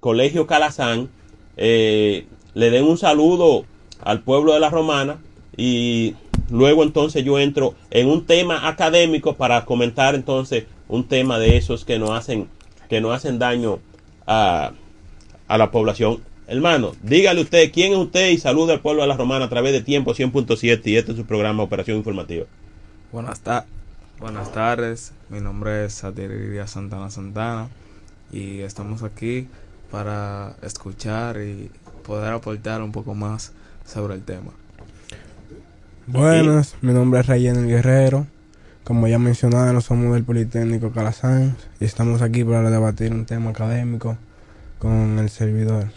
Colegio 0.00 0.46
Calazán 0.46 1.08
eh, 1.56 2.26
le 2.54 2.70
den 2.70 2.84
un 2.84 2.98
saludo 2.98 3.64
al 4.00 4.22
pueblo 4.22 4.52
de 4.52 4.60
la 4.60 4.70
Romana 4.70 5.20
y 5.56 6.14
luego 6.50 6.82
entonces 6.82 7.24
yo 7.24 7.38
entro 7.38 7.74
en 7.90 8.08
un 8.08 8.26
tema 8.26 8.68
académico 8.68 9.34
para 9.34 9.64
comentar 9.64 10.14
entonces 10.14 10.64
un 10.88 11.06
tema 11.06 11.38
de 11.38 11.56
esos 11.56 11.84
que 11.84 11.98
no 11.98 12.14
hacen 12.14 12.48
que 12.88 13.00
no 13.00 13.12
hacen 13.12 13.38
daño 13.38 13.80
a, 14.26 14.72
a 15.46 15.58
la 15.58 15.70
población. 15.70 16.22
Hermano, 16.46 16.92
dígale 17.02 17.42
usted 17.42 17.70
quién 17.70 17.92
es 17.92 17.98
usted 17.98 18.30
y 18.30 18.38
saluda 18.38 18.72
al 18.72 18.80
pueblo 18.80 19.02
de 19.02 19.08
la 19.08 19.16
Romana 19.16 19.44
a 19.44 19.48
través 19.50 19.72
de 19.72 19.82
Tiempo 19.82 20.14
100.7 20.14 20.80
y 20.86 20.96
este 20.96 21.12
es 21.12 21.18
su 21.18 21.26
programa 21.26 21.62
Operación 21.62 21.98
Informativa. 21.98 22.46
Buenas, 23.12 23.40
ta 23.40 23.66
Buenas 24.18 24.50
tardes, 24.52 25.12
mi 25.28 25.40
nombre 25.40 25.84
es 25.84 25.92
Satiriria 25.92 26.66
Santana 26.66 27.08
Santana 27.08 27.68
y 28.32 28.60
estamos 28.60 29.04
aquí 29.04 29.46
para 29.92 30.56
escuchar 30.62 31.40
y 31.40 31.70
poder 32.04 32.32
aportar 32.32 32.82
un 32.82 32.90
poco 32.90 33.14
más 33.14 33.52
sobre 33.86 34.14
el 34.14 34.24
tema. 34.24 34.50
Buenas, 36.06 36.74
mi 36.80 36.92
nombre 36.92 37.20
es 37.20 37.26
Rayén 37.26 37.56
el 37.56 37.66
Guerrero. 37.68 38.26
Como 38.88 39.06
ya 39.06 39.18
mencionaron, 39.18 39.82
somos 39.82 40.14
del 40.14 40.24
Politécnico 40.24 40.92
Calasanz 40.92 41.54
y 41.78 41.84
estamos 41.84 42.22
aquí 42.22 42.42
para 42.42 42.70
debatir 42.70 43.12
un 43.12 43.26
tema 43.26 43.50
académico 43.50 44.16
con 44.78 45.18
el 45.18 45.28
servidor. 45.28 45.88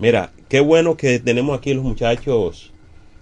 Mira, 0.00 0.32
qué 0.48 0.58
bueno 0.58 0.96
que 0.96 1.20
tenemos 1.20 1.56
aquí 1.56 1.74
los 1.74 1.84
muchachos 1.84 2.72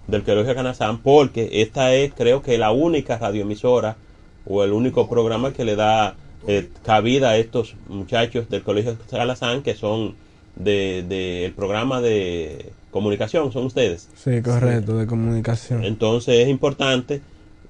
del 0.07 0.23
Colegio 0.23 0.55
Canazán 0.55 1.03
porque 1.03 1.61
esta 1.61 1.93
es 1.93 2.15
creo 2.15 2.41
que 2.41 2.57
la 2.57 2.71
única 2.71 3.19
radioemisora 3.19 3.99
o 4.47 4.65
el 4.65 4.73
único 4.73 5.07
programa 5.07 5.53
que 5.53 5.67
le 5.67 5.77
da 5.77 6.15
eh, 6.47 6.71
cabida 6.83 7.29
a 7.33 7.37
estos 7.37 7.77
muchachos 7.89 8.49
del 8.49 8.63
Colegio 8.63 8.97
Canazán 9.11 9.63
que 9.63 9.75
son 9.75 10.15
del 10.55 11.07
de, 11.11 11.45
el 11.45 11.53
programa 11.53 12.01
de 12.01 12.73
comunicación, 12.91 13.53
son 13.53 13.67
ustedes. 13.67 14.09
Sí, 14.17 14.41
correcto, 14.41 14.97
de 14.97 15.07
comunicación. 15.07 15.85
Entonces 15.85 16.39
es 16.39 16.49
importante 16.49 17.21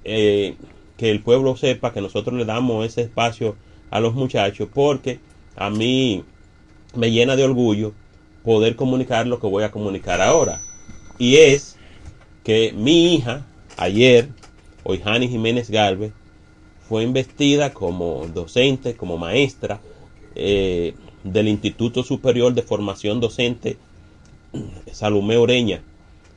eh, 0.05 0.55
que 0.97 1.11
el 1.11 1.23
pueblo 1.23 1.57
sepa 1.57 1.93
que 1.93 2.01
nosotros 2.01 2.37
le 2.37 2.45
damos 2.45 2.87
ese 2.87 3.03
espacio 3.03 3.57
a 3.91 4.01
los 4.01 4.15
muchachos 4.15 4.69
porque 4.73 5.21
a 5.57 5.71
mí 5.71 6.25
me 6.95 7.11
llena 7.11 7.37
de 7.37 7.45
orgullo 7.45 7.93
poder 8.45 8.77
comunicar 8.77 9.27
lo 9.27 9.41
que 9.41 9.47
voy 9.47 9.65
a 9.65 9.71
comunicar 9.71 10.21
ahora. 10.21 10.63
Y 11.19 11.37
es 11.37 11.77
que 12.45 12.73
mi 12.73 13.15
hija, 13.15 13.45
ayer, 13.77 14.29
Oihani 14.85 15.29
Jiménez 15.29 15.71
Galvez, 15.71 16.13
fue 16.89 17.03
investida 17.03 17.75
como 17.75 18.27
docente, 18.29 18.95
como 18.95 19.19
maestra 19.19 19.81
eh, 20.35 20.95
del 21.25 21.49
Instituto 21.49 22.05
Superior 22.05 22.55
de 22.55 22.63
Formación 22.63 23.19
Docente 23.19 23.77
Salomé 24.93 25.37
Oreña. 25.37 25.83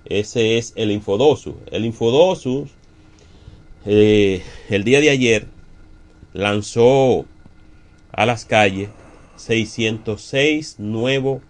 Ese 0.06 0.58
es 0.58 0.74
el 0.76 0.91
Infodosus. 0.91 1.54
El 1.72 1.86
Infodosus, 1.86 2.72
eh, 3.85 4.43
el 4.69 4.83
día 4.83 5.01
de 5.01 5.09
ayer, 5.09 5.47
lanzó 6.33 7.25
a 8.11 8.25
las 8.25 8.45
calles 8.45 8.89
606 9.37 10.79
nuevos 10.79 11.41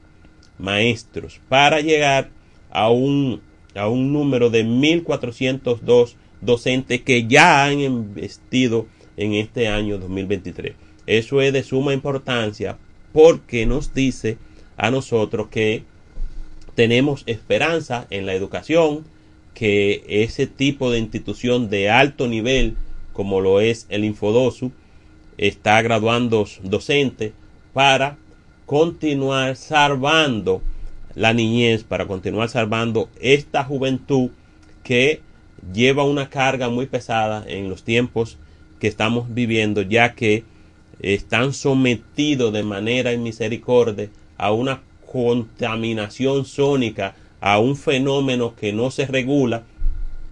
maestros 0.57 1.41
para 1.49 1.81
llegar 1.81 2.29
a 2.69 2.89
un, 2.89 3.41
a 3.75 3.87
un 3.87 4.13
número 4.13 4.49
de 4.49 4.63
1402 4.63 6.15
docentes 6.41 7.01
que 7.01 7.27
ya 7.27 7.65
han 7.65 7.79
investido 7.79 8.87
en 9.17 9.33
este 9.33 9.67
año 9.67 9.97
2023. 9.97 10.75
Eso 11.07 11.41
es 11.41 11.51
de 11.51 11.63
suma 11.63 11.93
importancia 11.93 12.77
porque 13.11 13.65
nos 13.65 13.93
dice 13.93 14.37
a 14.77 14.91
nosotros 14.91 15.47
que 15.49 15.83
tenemos 16.75 17.23
esperanza 17.25 18.07
en 18.09 18.25
la 18.25 18.33
educación, 18.33 19.03
que 19.59 20.05
ese 20.07 20.47
tipo 20.47 20.89
de 20.89 20.99
institución 20.99 21.69
de 21.69 21.89
alto 21.89 22.29
nivel, 22.29 22.77
como 23.11 23.41
lo 23.41 23.59
es 23.59 23.87
el 23.89 24.05
Infodosu, 24.05 24.71
está 25.37 25.81
graduando 25.81 26.47
docentes 26.63 27.33
para 27.73 28.17
continuar 28.65 29.57
salvando 29.57 30.61
la 31.13 31.33
niñez, 31.33 31.83
para 31.83 32.07
continuar 32.07 32.47
salvando 32.47 33.09
esta 33.19 33.65
juventud 33.65 34.29
que 34.81 35.19
lleva 35.73 36.05
una 36.05 36.29
carga 36.29 36.69
muy 36.69 36.85
pesada 36.85 37.43
en 37.45 37.67
los 37.67 37.83
tiempos 37.83 38.37
que 38.79 38.87
estamos 38.87 39.33
viviendo, 39.33 39.81
ya 39.81 40.15
que 40.15 40.45
están 41.01 41.51
sometidos 41.51 42.53
de 42.53 42.63
manera 42.63 43.11
en 43.11 43.23
misericordia 43.23 44.09
a 44.37 44.53
una 44.53 44.83
contaminación 45.05 46.45
sónica, 46.45 47.13
a 47.41 47.59
un 47.59 47.75
fenómeno 47.75 48.55
que 48.55 48.73
no 48.73 48.91
se 48.91 49.05
regula. 49.05 49.63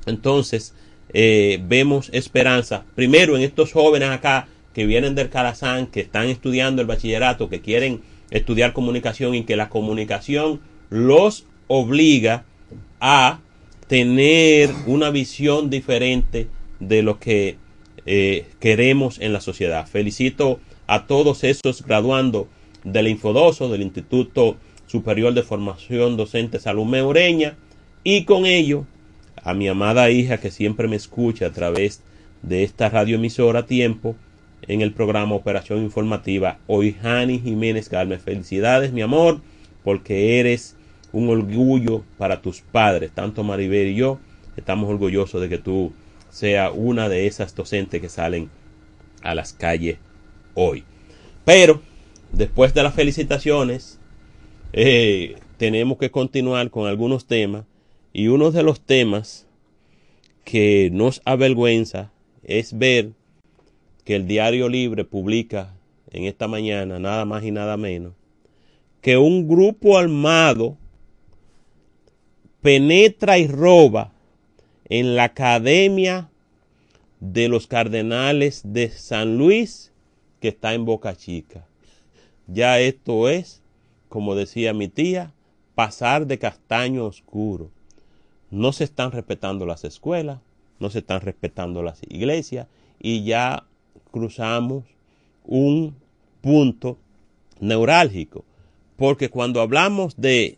Entonces, 0.05 0.73
eh, 1.13 1.59
vemos 1.67 2.09
esperanza, 2.13 2.85
primero 2.95 3.35
en 3.35 3.43
estos 3.43 3.71
jóvenes 3.71 4.09
acá 4.09 4.47
que 4.73 4.85
vienen 4.85 5.15
del 5.15 5.29
Calazán, 5.29 5.87
que 5.87 6.01
están 6.01 6.27
estudiando 6.27 6.81
el 6.81 6.87
bachillerato, 6.87 7.49
que 7.49 7.61
quieren 7.61 8.01
estudiar 8.29 8.73
comunicación 8.73 9.35
y 9.35 9.43
que 9.43 9.55
la 9.55 9.69
comunicación 9.69 10.59
los 10.89 11.45
obliga 11.67 12.45
a 12.99 13.39
tener 13.87 14.69
una 14.85 15.09
visión 15.09 15.69
diferente 15.69 16.47
de 16.79 17.01
lo 17.01 17.19
que 17.19 17.57
eh, 18.05 18.45
queremos 18.59 19.19
en 19.19 19.33
la 19.33 19.41
sociedad. 19.41 19.87
Felicito 19.87 20.59
a 20.87 21.07
todos 21.07 21.43
esos 21.43 21.83
graduando 21.83 22.47
del 22.83 23.07
Infodoso, 23.07 23.69
del 23.69 23.81
Instituto 23.81 24.57
Superior 24.87 25.33
de 25.33 25.43
Formación 25.43 26.17
Docente 26.17 26.59
Salomé 26.59 27.03
Ureña, 27.03 27.55
y 28.03 28.23
con 28.23 28.45
ello 28.45 28.85
a 29.43 29.53
mi 29.53 29.67
amada 29.67 30.09
hija 30.09 30.39
que 30.39 30.51
siempre 30.51 30.87
me 30.87 30.95
escucha 30.95 31.47
a 31.47 31.51
través 31.51 32.01
de 32.41 32.63
esta 32.63 32.89
radioemisora 32.89 33.65
Tiempo 33.65 34.15
en 34.67 34.81
el 34.81 34.93
programa 34.93 35.35
Operación 35.35 35.83
Informativa. 35.83 36.59
Hoy 36.67 36.93
Jani 36.93 37.39
Jiménez 37.39 37.89
Galme, 37.89 38.17
felicidades 38.17 38.91
mi 38.91 39.01
amor, 39.01 39.41
porque 39.83 40.39
eres 40.39 40.75
un 41.11 41.29
orgullo 41.29 42.03
para 42.17 42.41
tus 42.41 42.61
padres, 42.61 43.11
tanto 43.13 43.43
Maribel 43.43 43.87
y 43.87 43.95
yo 43.95 44.19
estamos 44.55 44.89
orgullosos 44.89 45.39
de 45.41 45.49
que 45.49 45.57
tú 45.57 45.93
seas 46.29 46.71
una 46.73 47.09
de 47.09 47.27
esas 47.27 47.55
docentes 47.55 48.01
que 48.01 48.09
salen 48.09 48.49
a 49.21 49.35
las 49.35 49.53
calles 49.53 49.97
hoy. 50.53 50.83
Pero 51.45 51.81
después 52.31 52.73
de 52.73 52.83
las 52.83 52.93
felicitaciones, 52.93 53.96
eh, 54.73 55.35
tenemos 55.57 55.97
que 55.97 56.11
continuar 56.11 56.69
con 56.69 56.87
algunos 56.87 57.25
temas 57.25 57.65
y 58.13 58.27
uno 58.27 58.51
de 58.51 58.63
los 58.63 58.81
temas 58.81 59.47
que 60.43 60.89
nos 60.91 61.21
avergüenza 61.25 62.11
es 62.43 62.77
ver 62.77 63.11
que 64.03 64.15
el 64.15 64.27
Diario 64.27 64.69
Libre 64.69 65.03
publica 65.03 65.75
en 66.11 66.23
esta 66.23 66.47
mañana 66.47 66.99
nada 66.99 67.25
más 67.25 67.43
y 67.43 67.51
nada 67.51 67.75
menos 67.77 68.13
que 69.01 69.17
un 69.17 69.47
grupo 69.47 69.97
armado 69.97 70.77
penetra 72.61 73.37
y 73.37 73.47
roba 73.47 74.11
en 74.89 75.15
la 75.15 75.25
Academia 75.25 76.29
de 77.19 77.47
los 77.47 77.67
Cardenales 77.67 78.61
de 78.65 78.89
San 78.89 79.37
Luis 79.37 79.91
que 80.39 80.49
está 80.49 80.73
en 80.73 80.85
Boca 80.85 81.15
Chica. 81.15 81.65
Ya 82.47 82.79
esto 82.79 83.29
es, 83.29 83.61
como 84.09 84.35
decía 84.35 84.73
mi 84.73 84.87
tía, 84.87 85.33
pasar 85.75 86.27
de 86.27 86.39
castaño 86.39 87.05
oscuro. 87.05 87.69
No 88.49 88.71
se 88.71 88.83
están 88.83 89.11
respetando 89.11 89.65
las 89.65 89.83
escuelas, 89.83 90.39
no 90.79 90.89
se 90.89 90.99
están 90.99 91.21
respetando 91.21 91.83
las 91.83 92.01
iglesias 92.07 92.67
y 92.99 93.23
ya 93.23 93.65
cruzamos 94.11 94.85
un 95.43 95.95
punto 96.41 96.97
neurálgico. 97.59 98.43
Porque 98.95 99.29
cuando 99.29 99.61
hablamos 99.61 100.15
de 100.17 100.57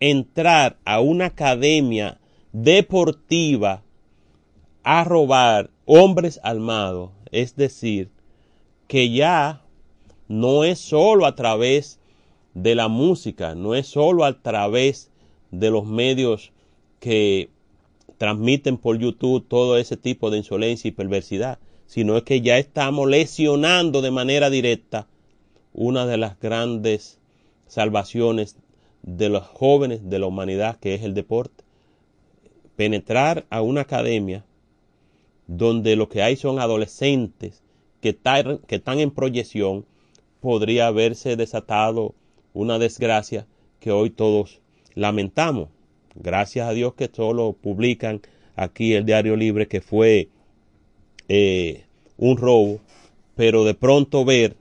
entrar 0.00 0.76
a 0.84 1.00
una 1.00 1.26
academia 1.26 2.18
deportiva 2.52 3.82
a 4.82 5.04
robar 5.04 5.70
hombres 5.84 6.40
armados, 6.42 7.10
es 7.30 7.56
decir, 7.56 8.10
que 8.86 9.10
ya 9.10 9.62
no 10.28 10.64
es 10.64 10.78
solo 10.78 11.26
a 11.26 11.34
través 11.34 11.97
de 12.62 12.74
la 12.74 12.88
música, 12.88 13.54
no 13.54 13.74
es 13.74 13.86
solo 13.86 14.24
a 14.24 14.40
través 14.40 15.10
de 15.50 15.70
los 15.70 15.86
medios 15.86 16.52
que 16.98 17.50
transmiten 18.18 18.78
por 18.78 18.98
YouTube 18.98 19.46
todo 19.46 19.78
ese 19.78 19.96
tipo 19.96 20.30
de 20.30 20.38
insolencia 20.38 20.88
y 20.88 20.92
perversidad, 20.92 21.58
sino 21.86 22.16
es 22.16 22.24
que 22.24 22.40
ya 22.40 22.58
estamos 22.58 23.08
lesionando 23.08 24.02
de 24.02 24.10
manera 24.10 24.50
directa 24.50 25.06
una 25.72 26.04
de 26.06 26.16
las 26.16 26.38
grandes 26.40 27.18
salvaciones 27.68 28.56
de 29.02 29.28
los 29.28 29.46
jóvenes 29.46 30.10
de 30.10 30.18
la 30.18 30.26
humanidad, 30.26 30.78
que 30.80 30.94
es 30.94 31.02
el 31.02 31.14
deporte. 31.14 31.64
Penetrar 32.74 33.46
a 33.50 33.62
una 33.62 33.82
academia 33.82 34.44
donde 35.46 35.94
lo 35.94 36.08
que 36.08 36.22
hay 36.22 36.36
son 36.36 36.58
adolescentes 36.58 37.62
que, 38.00 38.16
que 38.66 38.76
están 38.76 38.98
en 38.98 39.12
proyección, 39.12 39.86
podría 40.40 40.88
haberse 40.88 41.36
desatado 41.36 42.14
una 42.52 42.78
desgracia 42.78 43.46
que 43.80 43.90
hoy 43.90 44.10
todos 44.10 44.60
lamentamos. 44.94 45.68
Gracias 46.14 46.68
a 46.68 46.72
Dios 46.72 46.94
que 46.94 47.10
solo 47.12 47.52
publican 47.52 48.20
aquí 48.56 48.94
el 48.94 49.04
Diario 49.04 49.36
Libre 49.36 49.68
que 49.68 49.80
fue 49.80 50.28
eh, 51.28 51.84
un 52.16 52.36
robo, 52.36 52.80
pero 53.36 53.64
de 53.64 53.74
pronto 53.74 54.24
ver 54.24 54.56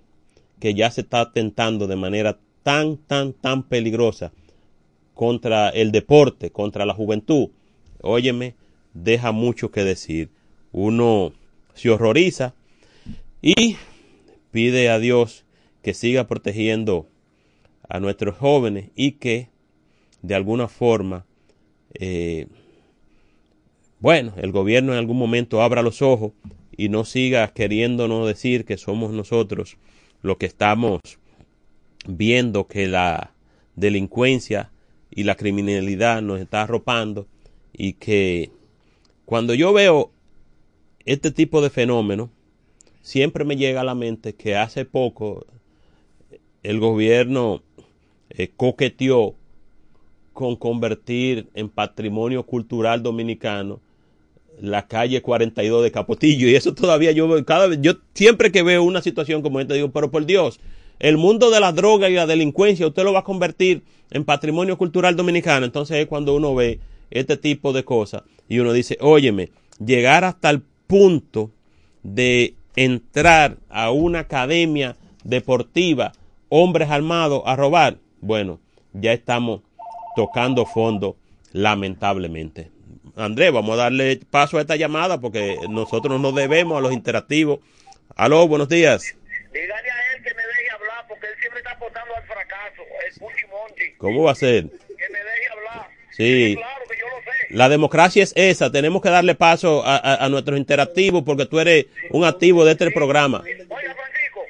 que 0.60 0.74
ya 0.74 0.92
se 0.92 1.02
está 1.02 1.22
atentando 1.22 1.88
de 1.88 1.96
manera 1.96 2.38
tan, 2.64 2.98
tan, 2.98 3.34
tan 3.34 3.64
peligrosa 3.64 4.32
contra 5.14 5.70
el 5.70 5.92
deporte, 5.92 6.52
contra 6.52 6.86
la 6.86 6.94
juventud, 6.94 7.50
óyeme, 8.02 8.56
deja 8.94 9.32
mucho 9.32 9.72
que 9.72 9.84
decir. 9.84 10.30
Uno 10.72 11.34
se 11.74 11.90
horroriza 11.90 12.54
y 13.42 13.78
pide 14.52 14.90
a 14.90 15.00
Dios 15.00 15.46
que 15.82 15.94
siga 15.94 16.28
protegiendo 16.28 17.08
a 17.90 18.00
nuestros 18.00 18.38
jóvenes 18.38 18.90
y 18.96 19.14
que 19.14 19.50
de 20.22 20.36
alguna 20.36 20.68
forma, 20.68 21.26
eh, 21.94 22.48
bueno, 24.00 24.34
el 24.38 24.52
gobierno 24.52 24.94
en 24.94 25.00
algún 25.00 25.18
momento 25.18 25.62
abra 25.62 25.82
los 25.82 26.02
ojos 26.02 26.34
y 26.76 26.90
no 26.90 27.06
siga 27.06 27.48
queriéndonos 27.54 28.28
decir 28.28 28.66
que 28.66 28.78
somos 28.78 29.12
nosotros 29.12 29.78
los 30.22 30.38
que 30.38 30.46
estamos 30.46 31.02
viendo 32.08 32.68
que 32.68 32.88
la 32.88 33.34
delincuencia 33.76 34.72
y 35.10 35.24
la 35.24 35.36
criminalidad 35.36 36.22
nos 36.22 36.40
está 36.40 36.64
arropando 36.64 37.28
y 37.74 37.94
que 37.94 38.52
cuando 39.26 39.54
yo 39.54 39.74
veo 39.74 40.12
este 41.06 41.32
tipo 41.32 41.62
de 41.62 41.70
fenómenos, 41.70 42.30
siempre 43.02 43.46
me 43.46 43.56
llega 43.56 43.82
a 43.82 43.86
la 43.86 43.96
mente 43.96 44.36
que 44.36 44.56
hace 44.56 44.86
poco 44.86 45.46
el 46.64 46.80
gobierno 46.80 47.64
eh, 48.30 48.52
coqueteó 48.56 49.36
con 50.34 50.56
convertir 50.56 51.48
en 51.56 51.70
patrimonio 51.70 52.44
cultural 52.44 53.02
dominicano 53.02 53.80
la 54.60 54.88
calle 54.88 55.22
42 55.22 55.84
de 55.84 55.92
Capotillo. 55.92 56.48
Y 56.48 56.56
eso 56.56 56.74
todavía 56.74 57.12
yo 57.12 57.44
cada 57.46 57.68
vez 57.68 57.80
yo 57.82 57.94
siempre 58.14 58.52
que 58.52 58.64
veo 58.64 58.84
una 58.84 59.02
situación 59.02 59.42
como 59.42 59.60
esta 59.60 59.74
digo, 59.74 59.92
pero 59.92 60.12
por 60.12 60.26
Dios, 60.26 60.60
el 61.00 61.18
mundo 61.18 61.50
de 61.50 61.60
la 61.60 61.72
droga 61.72 62.10
y 62.10 62.14
la 62.14 62.26
delincuencia 62.26 62.88
usted 62.88 63.04
lo 63.04 63.14
va 63.14 63.20
a 63.20 63.24
convertir 63.24 63.84
en 64.10 64.24
patrimonio 64.24 64.78
cultural 64.78 65.16
dominicano, 65.16 65.66
entonces 65.66 65.98
es 65.98 66.08
cuando 66.08 66.36
uno 66.36 66.56
ve 66.56 66.80
este 67.12 67.38
tipo 67.38 67.74
de 67.74 67.84
cosas 67.84 68.24
y 68.48 68.60
uno 68.60 68.74
dice, 68.74 68.98
"Óyeme, 69.02 69.50
llegar 69.84 70.24
hasta 70.24 70.50
el 70.50 70.62
punto 70.88 71.52
de 72.04 72.56
entrar 72.76 73.58
a 73.70 73.92
una 73.92 74.20
academia 74.20 74.96
deportiva, 75.24 76.14
hombres 76.50 76.90
armados 76.90 77.42
a 77.46 77.56
robar, 77.56 77.98
bueno, 78.28 78.60
ya 78.94 79.14
estamos 79.14 79.62
tocando 80.16 80.66
fondo, 80.66 81.16
lamentablemente. 81.54 82.70
Andrés, 83.16 83.52
vamos 83.52 83.74
a 83.80 83.84
darle 83.84 84.20
paso 84.30 84.58
a 84.58 84.62
esta 84.62 84.76
llamada 84.76 85.20
porque 85.20 85.58
nosotros 85.70 86.20
nos 86.20 86.36
debemos 86.36 86.78
a 86.78 86.82
los 86.82 86.92
interactivos. 86.94 87.60
Aló, 88.16 88.48
buenos 88.48 88.68
días. 88.70 89.16
Dígale 89.54 89.90
a 89.92 90.16
él 90.16 90.24
que 90.24 90.34
me 90.36 90.42
deje 90.44 90.70
hablar 90.72 91.06
porque 91.08 91.26
él 91.28 91.34
siempre 91.40 91.60
está 91.60 91.72
apostando 91.72 92.16
al 92.16 92.24
fracaso. 92.24 92.82
Puchimonti. 93.20 93.94
¿Cómo 93.98 94.24
va 94.24 94.32
a 94.34 94.36
ser? 94.36 94.64
Que 94.66 95.10
me 95.12 95.20
deje 95.20 95.48
hablar. 95.58 95.88
Sí. 96.12 96.56
Claro 96.58 96.84
que 96.90 96.98
yo 97.00 97.06
lo 97.08 97.18
sé. 97.24 97.48
La 97.56 97.70
democracia 97.70 98.24
es 98.24 98.34
esa. 98.36 98.72
Tenemos 98.72 99.02
que 99.02 99.10
darle 99.10 99.34
paso 99.36 99.84
a, 99.86 99.96
a- 99.98 100.26
a 100.26 100.30
nuestros 100.30 100.58
interactivos 100.60 101.24
porque 101.24 101.46
tú 101.46 101.60
eres 101.60 101.86
un 102.12 102.26
activo 102.26 102.66
de 102.66 102.74
este 102.74 102.92
programa. 102.92 103.42
Oiga, 103.44 103.66
Francisco, 103.96 104.42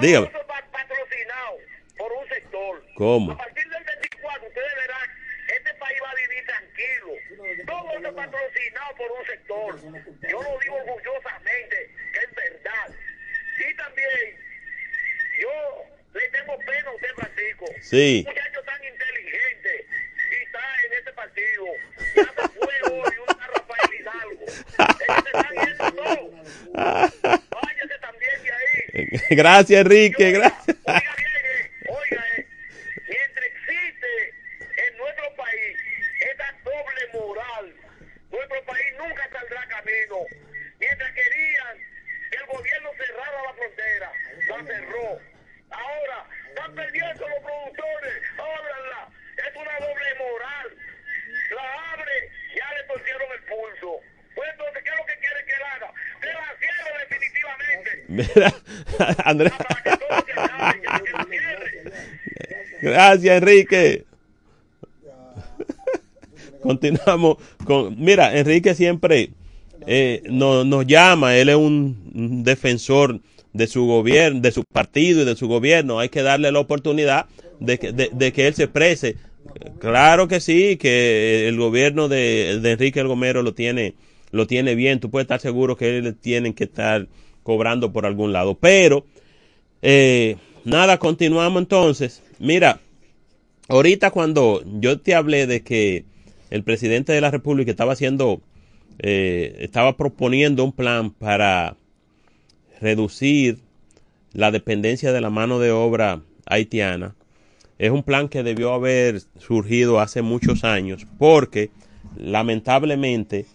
Dígame. 0.00 0.26
eso 0.26 0.38
va 0.48 0.62
patrocinado 0.70 1.56
por 1.98 2.12
un 2.12 2.28
sector. 2.28 2.84
¿Cómo? 2.96 3.32
A 3.32 3.36
partir 3.36 3.68
del 3.68 3.84
24, 3.84 4.48
ustedes 4.48 4.74
verán, 4.76 5.10
este 5.54 5.74
país 5.74 5.98
va 6.02 6.10
a 6.10 6.14
vivir 6.14 6.44
tranquilo. 6.46 7.66
Todo 7.66 7.90
eso 7.98 8.08
es 8.08 8.14
patrocinado 8.14 8.96
por 8.96 9.12
un 9.12 9.26
sector. 9.26 9.80
Yo 10.30 10.42
lo 10.42 10.58
digo 10.58 10.76
orgullosamente, 10.76 11.90
que 12.12 12.18
es 12.18 12.34
verdad. 12.34 12.94
Y 13.58 13.76
también, 13.76 14.38
yo 15.40 15.84
le 16.14 16.28
tengo 16.30 16.58
pena 16.58 16.88
a 16.88 16.94
usted, 16.94 17.08
Francisco. 17.16 17.66
Sí. 17.82 18.24
Un 18.26 18.32
muchacho 18.32 18.62
tan 18.64 18.84
inteligente 18.84 19.86
y 20.30 20.44
está 20.44 20.60
en 20.86 20.92
este 20.94 21.12
partido. 21.12 21.64
Ya 22.16 22.24
se 22.24 22.48
fue 22.48 22.92
hoy 22.92 23.14
un 23.18 23.28
Rafael 23.28 23.94
Hidalgo. 24.00 24.42
Ellos 24.42 24.64
se 24.78 25.38
están 25.38 25.54
yendo 25.54 25.92
todos. 25.92 26.30
Váyase 27.50 27.98
también 28.00 28.42
de 28.42 28.52
ahí. 28.52 29.36
Gracias, 29.36 29.80
Enrique. 29.80 30.32
Gracias. 30.32 30.76
Oiga, 31.88 32.24
eh, 32.36 32.46
mientras 33.08 33.46
existe 33.46 34.34
en 34.88 34.96
nuestro 34.98 35.34
país 35.36 35.76
esta 36.30 36.48
moral, 37.16 37.74
nuestro 38.30 38.64
país 38.64 38.86
nunca 38.98 39.28
saldrá 39.32 39.66
camino. 39.68 40.16
Mientras 40.78 41.12
querían 41.12 41.78
que 42.30 42.36
el 42.36 42.46
gobierno 42.46 42.90
cerrara 42.96 43.42
la 43.42 43.54
frontera, 43.54 44.12
la 44.48 44.64
cerró. 44.64 45.20
Ahora 45.70 46.26
están 46.48 46.74
perdiendo 46.74 47.28
los 47.28 47.38
productores, 47.40 48.22
ábranla. 48.38 49.08
Es 49.36 49.56
una 49.56 49.78
doble 49.80 50.14
moral. 50.18 50.76
La 51.50 51.92
abre, 51.92 52.30
ya 52.56 52.74
le 52.74 52.82
torcieron 52.84 53.28
el 53.32 53.42
pulso. 53.44 54.00
Pues 54.34 54.48
entonces, 54.50 54.82
¿qué 54.82 54.90
es 54.90 54.96
lo 54.96 55.06
que 55.06 55.18
quiere 55.18 55.44
que 55.44 55.52
él 55.52 55.62
haga? 55.74 55.92
Que 56.20 56.26
la 56.26 56.56
cierre 56.60 56.98
definitivamente. 57.08 58.04
Mira, 58.08 58.52
Andrés. 59.24 59.52
Gracias, 62.80 63.36
Enrique. 63.36 64.04
Continuamos 66.66 67.36
con. 67.64 67.96
Mira, 67.98 68.36
Enrique 68.38 68.74
siempre 68.74 69.30
eh, 69.86 70.22
no- 70.30 70.64
nos 70.64 70.86
llama. 70.86 71.36
Él 71.36 71.48
es 71.48 71.56
un, 71.56 72.42
defensor 72.44 73.20
de 73.52 73.66
su 73.66 73.86
gobierno, 73.86 74.40
de 74.40 74.52
su 74.52 74.64
partido 74.64 75.22
y 75.22 75.24
de 75.24 75.36
su 75.36 75.48
gobierno. 75.48 75.98
Hay 75.98 76.08
que 76.08 76.22
darle 76.22 76.50
la 76.52 76.60
oportunidad 76.60 77.26
de 77.60 77.78
que, 77.78 77.92
de 77.92 78.32
que 78.32 78.46
él 78.46 78.54
se 78.54 78.64
exprese. 78.64 79.16
Claro 79.78 80.28
que 80.28 80.40
sí, 80.40 80.76
que 80.76 81.48
el 81.48 81.56
gobierno 81.56 82.08
de, 82.08 82.58
de 82.60 82.72
Enrique 82.72 83.00
El 83.00 83.08
Gomero 83.08 83.42
lo 83.42 83.54
tiene, 83.54 83.94
lo 84.30 84.46
tiene 84.46 84.74
bien. 84.74 85.00
Tú 85.00 85.10
puedes 85.10 85.24
estar 85.24 85.40
seguro 85.40 85.76
que 85.76 85.98
él 85.98 86.16
tienen 86.16 86.52
que 86.52 86.64
estar 86.64 87.06
cobrando 87.42 87.92
por 87.92 88.06
algún 88.06 88.32
lado. 88.32 88.54
Pero, 88.54 89.06
eh, 89.82 90.36
nada, 90.64 90.98
continuamos 90.98 91.62
entonces. 91.62 92.22
Mira, 92.38 92.80
ahorita 93.68 94.10
cuando 94.10 94.62
yo 94.80 94.98
te 95.00 95.14
hablé 95.14 95.46
de 95.46 95.62
que 95.62 96.04
el 96.50 96.62
presidente 96.62 97.12
de 97.12 97.20
la 97.20 97.30
República 97.30 97.70
estaba 97.70 97.92
haciendo, 97.92 98.40
eh, 98.98 99.56
estaba 99.60 99.96
proponiendo 99.96 100.64
un 100.64 100.72
plan 100.72 101.10
para 101.10 101.76
reducir 102.80 103.58
la 104.32 104.50
dependencia 104.50 105.12
de 105.12 105.20
la 105.20 105.30
mano 105.30 105.58
de 105.58 105.70
obra 105.70 106.22
haitiana, 106.46 107.14
es 107.78 107.90
un 107.90 108.02
plan 108.02 108.28
que 108.28 108.42
debió 108.42 108.72
haber 108.72 109.20
surgido 109.38 110.00
hace 110.00 110.22
muchos 110.22 110.64
años 110.64 111.06
porque 111.18 111.70
lamentablemente 112.16 113.46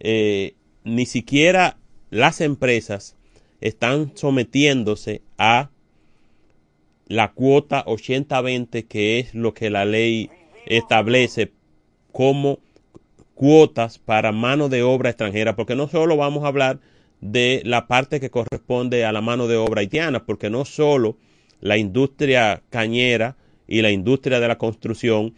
eh, 0.00 0.54
ni 0.84 1.06
siquiera 1.06 1.76
las 2.10 2.40
empresas 2.40 3.16
están 3.60 4.12
sometiéndose 4.14 5.22
a 5.38 5.70
la 7.08 7.32
cuota 7.32 7.84
80-20 7.84 8.86
que 8.86 9.18
es 9.18 9.34
lo 9.34 9.54
que 9.54 9.70
la 9.70 9.84
ley 9.84 10.30
establece 10.66 11.52
como 12.14 12.60
cuotas 13.34 13.98
para 13.98 14.30
mano 14.30 14.68
de 14.68 14.84
obra 14.84 15.10
extranjera, 15.10 15.56
porque 15.56 15.74
no 15.74 15.88
solo 15.88 16.16
vamos 16.16 16.44
a 16.44 16.46
hablar 16.46 16.78
de 17.20 17.60
la 17.64 17.88
parte 17.88 18.20
que 18.20 18.30
corresponde 18.30 19.04
a 19.04 19.10
la 19.10 19.20
mano 19.20 19.48
de 19.48 19.56
obra 19.56 19.80
haitiana, 19.80 20.24
porque 20.24 20.48
no 20.48 20.64
solo 20.64 21.16
la 21.60 21.76
industria 21.76 22.62
cañera 22.70 23.36
y 23.66 23.82
la 23.82 23.90
industria 23.90 24.38
de 24.38 24.46
la 24.46 24.58
construcción 24.58 25.34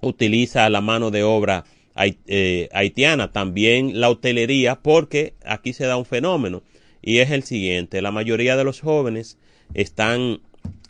utiliza 0.00 0.68
la 0.68 0.80
mano 0.80 1.12
de 1.12 1.22
obra 1.22 1.64
eh, 1.96 2.68
haitiana, 2.72 3.30
también 3.30 4.00
la 4.00 4.10
hotelería, 4.10 4.80
porque 4.82 5.34
aquí 5.46 5.74
se 5.74 5.86
da 5.86 5.96
un 5.96 6.06
fenómeno 6.06 6.64
y 7.02 7.18
es 7.18 7.30
el 7.30 7.44
siguiente, 7.44 8.02
la 8.02 8.10
mayoría 8.10 8.56
de 8.56 8.64
los 8.64 8.80
jóvenes 8.80 9.38
están 9.74 10.40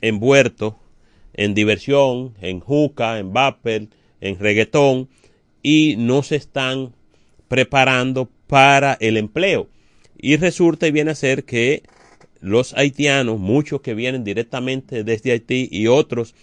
envueltos 0.00 0.76
en 1.34 1.52
diversión, 1.52 2.32
en 2.40 2.61
juca, 2.61 3.18
en 3.18 3.34
vapor, 3.34 3.88
en 4.25 4.39
reggaetón 4.39 5.09
y 5.62 5.97
no 5.99 6.22
se 6.22 6.37
están 6.37 6.95
preparando 7.49 8.29
para 8.47 8.97
el 9.01 9.16
empleo. 9.16 9.68
Y 10.18 10.37
resulta 10.37 10.87
y 10.87 10.93
viene 10.93 11.12
a 11.12 11.14
ser 11.14 11.45
que 11.45 11.83
los 12.41 12.75
haitianos, 12.75 13.39
muchos 13.39 13.81
que 13.81 13.95
vienen 13.95 14.25
directamente 14.25 15.05
desde 15.05 15.33
Haití 15.33 15.68
y 15.70 15.87
otros 15.87 16.35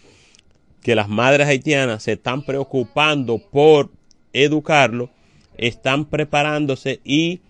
que 0.82 0.96
las 0.96 1.10
madres 1.10 1.48
haitianas 1.48 2.04
se 2.04 2.14
están 2.14 2.44
preocupando 2.44 3.38
por 3.38 3.92
educarlo, 4.34 5.10
están 5.58 6.06
preparándose 6.06 7.02
y 7.04 7.42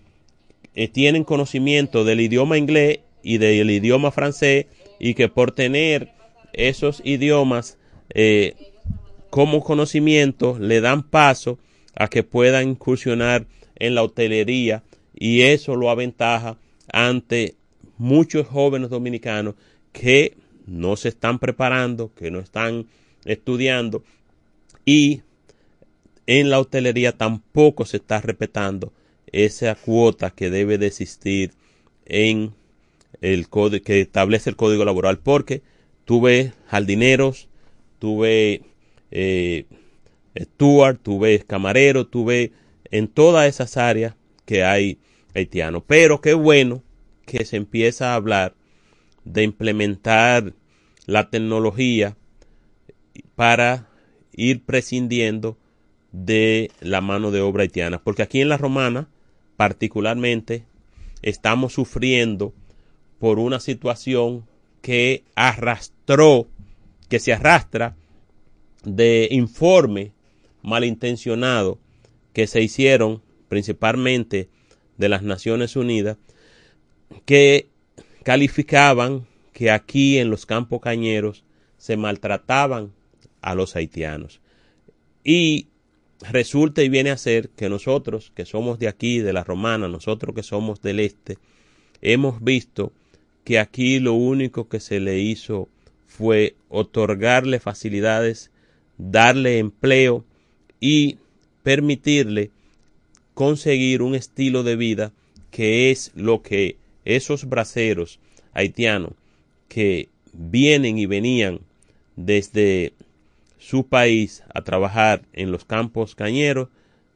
eh, 0.74 0.88
tienen 0.88 1.24
conocimiento 1.24 2.04
del 2.04 2.20
idioma 2.20 2.58
inglés 2.58 3.00
y 3.22 3.38
del 3.38 3.70
idioma 3.70 4.10
francés 4.10 4.66
y 4.98 5.14
que 5.14 5.28
por 5.28 5.52
tener 5.52 6.10
esos 6.52 7.00
idiomas 7.04 7.78
eh, 8.14 8.71
como 9.32 9.64
conocimiento 9.64 10.58
le 10.58 10.82
dan 10.82 11.04
paso 11.04 11.58
a 11.94 12.08
que 12.08 12.22
puedan 12.22 12.68
incursionar 12.68 13.46
en 13.76 13.94
la 13.94 14.02
hotelería 14.02 14.82
y 15.14 15.40
eso 15.40 15.74
lo 15.74 15.88
aventaja 15.88 16.58
ante 16.92 17.54
muchos 17.96 18.46
jóvenes 18.46 18.90
dominicanos 18.90 19.54
que 19.90 20.36
no 20.66 20.96
se 20.96 21.08
están 21.08 21.38
preparando, 21.38 22.12
que 22.14 22.30
no 22.30 22.40
están 22.40 22.88
estudiando 23.24 24.04
y 24.84 25.22
en 26.26 26.50
la 26.50 26.60
hotelería 26.60 27.16
tampoco 27.16 27.86
se 27.86 27.96
está 27.96 28.20
respetando 28.20 28.92
esa 29.28 29.74
cuota 29.76 30.28
que 30.28 30.50
debe 30.50 30.76
de 30.76 30.88
existir 30.88 31.52
en 32.04 32.52
el 33.22 33.48
que 33.82 34.02
establece 34.02 34.50
el 34.50 34.56
código 34.56 34.84
laboral 34.84 35.20
porque 35.20 35.62
tuve 36.04 36.52
jardineros, 36.66 37.48
tuve 37.98 38.60
eh, 39.12 39.66
steward, 40.36 40.98
tuve 40.98 41.38
camarero, 41.40 42.06
tuve 42.06 42.52
en 42.90 43.08
todas 43.08 43.48
esas 43.48 43.76
áreas 43.76 44.14
que 44.44 44.64
hay 44.64 44.98
haitianos. 45.34 45.82
Pero 45.86 46.20
qué 46.20 46.34
bueno 46.34 46.82
que 47.26 47.44
se 47.44 47.56
empieza 47.56 48.12
a 48.12 48.14
hablar 48.16 48.54
de 49.24 49.44
implementar 49.44 50.54
la 51.06 51.30
tecnología 51.30 52.16
para 53.34 53.88
ir 54.32 54.64
prescindiendo 54.64 55.58
de 56.12 56.70
la 56.80 57.00
mano 57.00 57.30
de 57.30 57.40
obra 57.40 57.62
haitiana. 57.62 58.02
Porque 58.02 58.22
aquí 58.22 58.40
en 58.40 58.48
la 58.48 58.56
romana, 58.56 59.08
particularmente, 59.56 60.64
estamos 61.22 61.72
sufriendo 61.72 62.52
por 63.18 63.38
una 63.38 63.60
situación 63.60 64.46
que 64.80 65.24
arrastró, 65.36 66.48
que 67.08 67.20
se 67.20 67.32
arrastra 67.32 67.96
de 68.84 69.28
informe 69.30 70.12
malintencionado 70.62 71.78
que 72.32 72.46
se 72.46 72.62
hicieron 72.62 73.22
principalmente 73.48 74.48
de 74.96 75.08
las 75.08 75.22
Naciones 75.22 75.76
Unidas, 75.76 76.16
que 77.26 77.68
calificaban 78.22 79.26
que 79.52 79.70
aquí 79.70 80.18
en 80.18 80.30
los 80.30 80.46
campos 80.46 80.80
cañeros 80.80 81.44
se 81.76 81.96
maltrataban 81.96 82.92
a 83.42 83.54
los 83.54 83.76
haitianos. 83.76 84.40
Y 85.24 85.66
resulta 86.30 86.82
y 86.82 86.88
viene 86.88 87.10
a 87.10 87.16
ser 87.16 87.50
que 87.50 87.68
nosotros, 87.68 88.32
que 88.34 88.46
somos 88.46 88.78
de 88.78 88.88
aquí, 88.88 89.18
de 89.18 89.32
la 89.32 89.44
Romana, 89.44 89.88
nosotros 89.88 90.34
que 90.34 90.42
somos 90.42 90.80
del 90.80 91.00
este, 91.00 91.38
hemos 92.00 92.42
visto 92.42 92.92
que 93.44 93.58
aquí 93.58 93.98
lo 93.98 94.14
único 94.14 94.68
que 94.68 94.80
se 94.80 95.00
le 95.00 95.18
hizo 95.18 95.68
fue 96.06 96.54
otorgarle 96.68 97.58
facilidades, 97.58 98.51
darle 99.10 99.58
empleo 99.58 100.24
y 100.78 101.18
permitirle 101.62 102.50
conseguir 103.34 104.02
un 104.02 104.14
estilo 104.14 104.62
de 104.62 104.76
vida 104.76 105.12
que 105.50 105.90
es 105.90 106.12
lo 106.14 106.42
que 106.42 106.76
esos 107.04 107.48
braceros 107.48 108.20
haitianos 108.52 109.12
que 109.68 110.08
vienen 110.32 110.98
y 110.98 111.06
venían 111.06 111.60
desde 112.16 112.92
su 113.58 113.86
país 113.86 114.44
a 114.54 114.62
trabajar 114.62 115.22
en 115.32 115.50
los 115.50 115.64
campos 115.64 116.14
cañeros 116.14 116.68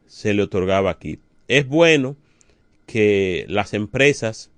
se 0.07 0.35
le 0.35 0.43
otorgaba 0.43 0.91
aquí. 0.91 1.19
Es 1.49 1.67
bueno 1.69 2.17
que 2.87 3.45
las 3.49 3.75
empresas 3.75 4.51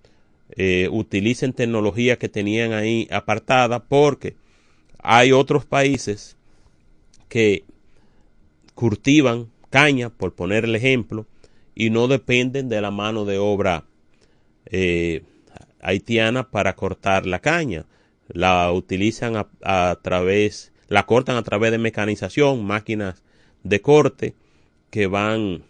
eh, 0.51 0.89
utilicen 0.91 1.53
tecnología 1.53 2.19
que 2.19 2.29
tenían 2.29 2.73
ahí 2.73 3.07
apartada 3.11 3.85
porque 3.85 4.35
hay 4.99 5.33
otros 5.33 5.65
países 5.65 6.38
que 7.29 7.65
cultivan 8.75 9.51
caña, 9.71 10.11
por 10.11 10.35
poner 10.35 10.65
el 10.65 10.75
ejemplo, 10.75 11.27
y 11.75 11.91
no 11.91 12.09
dependen 12.09 12.69
de 12.69 12.81
la 12.81 12.91
mano 12.91 13.25
de 13.25 13.39
obra 13.39 13.85
eh, 14.67 15.23
haitiana 15.81 16.51
para 16.51 16.75
cortar 16.75 17.27
la 17.27 17.39
caña. 17.39 17.87
La 18.29 18.73
utilizan 18.73 19.37
a, 19.37 19.49
a, 19.63 19.99
través, 20.03 20.73
la 20.89 21.07
cortan 21.07 21.37
a 21.37 21.43
través 21.43 21.71
de 21.71 21.79
mecanización, 21.79 22.65
máquinas 22.65 23.23
de 23.63 23.81
corte 23.81 24.35
que 24.91 25.07
van 25.07 25.63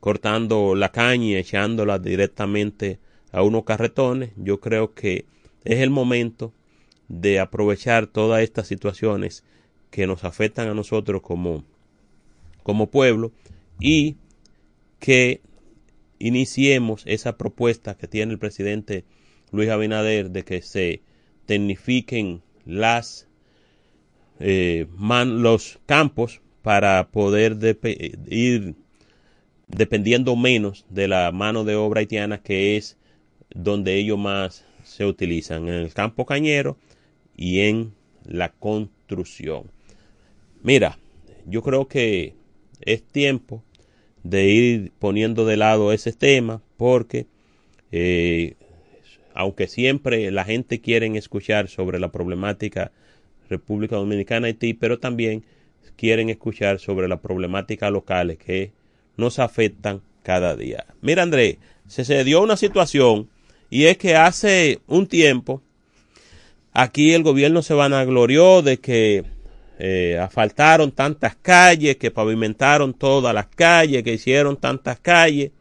cortando 0.00 0.74
la 0.74 0.90
caña 0.90 1.38
echándola 1.38 1.98
directamente 1.98 2.98
a 3.32 3.42
unos 3.42 3.64
carretones. 3.64 4.30
Yo 4.36 4.60
creo 4.60 4.94
que 4.94 5.26
es 5.64 5.80
el 5.80 5.90
momento 5.90 6.52
de 7.08 7.40
aprovechar 7.40 8.06
todas 8.06 8.42
estas 8.42 8.66
situaciones 8.66 9.44
que 9.90 10.06
nos 10.06 10.24
afectan 10.24 10.68
a 10.68 10.74
nosotros 10.74 11.22
como, 11.22 11.64
como 12.62 12.90
pueblo 12.90 13.32
y 13.78 14.16
que 14.98 15.40
iniciemos 16.18 17.02
esa 17.06 17.36
propuesta 17.36 17.96
que 17.96 18.06
tiene 18.06 18.32
el 18.32 18.38
presidente 18.38 19.04
Luis 19.50 19.70
Abinader 19.70 20.30
de 20.30 20.44
que 20.44 20.62
se 20.62 21.02
tecnifiquen 21.46 22.42
las 22.64 23.26
eh, 24.38 24.86
man, 24.96 25.42
los 25.42 25.80
campos 25.86 26.40
para 26.62 27.08
poder 27.10 27.56
de, 27.56 27.76
ir 28.28 28.74
dependiendo 29.66 30.36
menos 30.36 30.86
de 30.88 31.08
la 31.08 31.32
mano 31.32 31.64
de 31.64 31.74
obra 31.74 32.00
haitiana 32.00 32.42
que 32.42 32.76
es 32.76 32.96
donde 33.54 33.96
ellos 33.96 34.18
más 34.18 34.64
se 34.84 35.06
utilizan 35.06 35.68
en 35.68 35.74
el 35.74 35.92
campo 35.92 36.26
cañero 36.26 36.76
y 37.36 37.60
en 37.60 37.94
la 38.24 38.50
construcción. 38.52 39.70
Mira, 40.62 40.98
yo 41.46 41.62
creo 41.62 41.88
que 41.88 42.34
es 42.80 43.02
tiempo 43.02 43.62
de 44.22 44.48
ir 44.48 44.92
poniendo 44.98 45.46
de 45.46 45.56
lado 45.56 45.92
ese 45.92 46.12
tema 46.12 46.62
porque 46.76 47.26
eh, 47.92 48.54
aunque 49.34 49.68
siempre 49.68 50.30
la 50.30 50.44
gente 50.44 50.80
quiere 50.80 51.06
escuchar 51.16 51.68
sobre 51.68 51.98
la 51.98 52.12
problemática 52.12 52.92
República 53.48 53.96
Dominicana 53.96 54.46
Haití, 54.46 54.74
pero 54.74 54.98
también 54.98 55.44
quieren 55.96 56.30
escuchar 56.30 56.78
sobre 56.78 57.08
las 57.08 57.20
problemáticas 57.20 57.90
locales 57.90 58.38
que 58.38 58.72
nos 59.16 59.38
afectan 59.38 60.02
cada 60.22 60.56
día. 60.56 60.86
Mira, 61.00 61.22
André, 61.22 61.58
se, 61.86 62.04
se 62.04 62.22
dio 62.24 62.42
una 62.42 62.56
situación 62.56 63.28
y 63.70 63.84
es 63.84 63.98
que 63.98 64.16
hace 64.16 64.80
un 64.86 65.06
tiempo 65.06 65.62
aquí 66.72 67.12
el 67.12 67.22
gobierno 67.22 67.62
se 67.62 67.74
vanaglorió 67.74 68.62
de 68.62 68.78
que 68.78 69.24
eh, 69.82 70.18
asfaltaron 70.18 70.92
tantas 70.92 71.36
calles, 71.36 71.96
que 71.96 72.10
pavimentaron 72.10 72.92
todas 72.92 73.32
las 73.32 73.46
calles, 73.46 74.02
que 74.02 74.12
hicieron 74.12 74.58
tantas 74.58 75.00
calles 75.00 75.52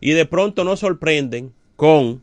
y 0.00 0.12
de 0.12 0.24
pronto 0.24 0.64
nos 0.64 0.80
sorprenden 0.80 1.52
con 1.76 2.22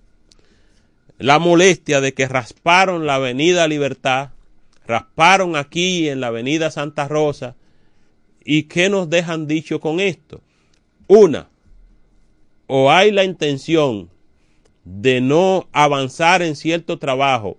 la 1.20 1.38
molestia 1.38 2.02
de 2.02 2.16
que 2.16 2.28
rasparon 2.28 3.06
la 3.06 3.16
avenida 3.16 3.68
Libertad, 3.68 4.32
rasparon 4.88 5.56
aquí 5.56 6.10
en 6.10 6.20
la 6.20 6.28
avenida 6.28 6.72
Santa 6.72 7.08
Rosa. 7.08 7.56
¿Y 8.44 8.64
qué 8.64 8.90
nos 8.90 9.08
dejan 9.12 9.46
dicho 9.46 9.80
con 9.80 10.00
esto? 10.00 10.42
Una, 11.08 11.48
o 12.66 12.90
hay 12.90 13.12
la 13.12 13.24
intención 13.24 14.10
de 14.84 15.22
no 15.22 15.68
avanzar 15.74 16.42
en 16.42 16.56
cierto 16.56 16.98
trabajo, 16.98 17.58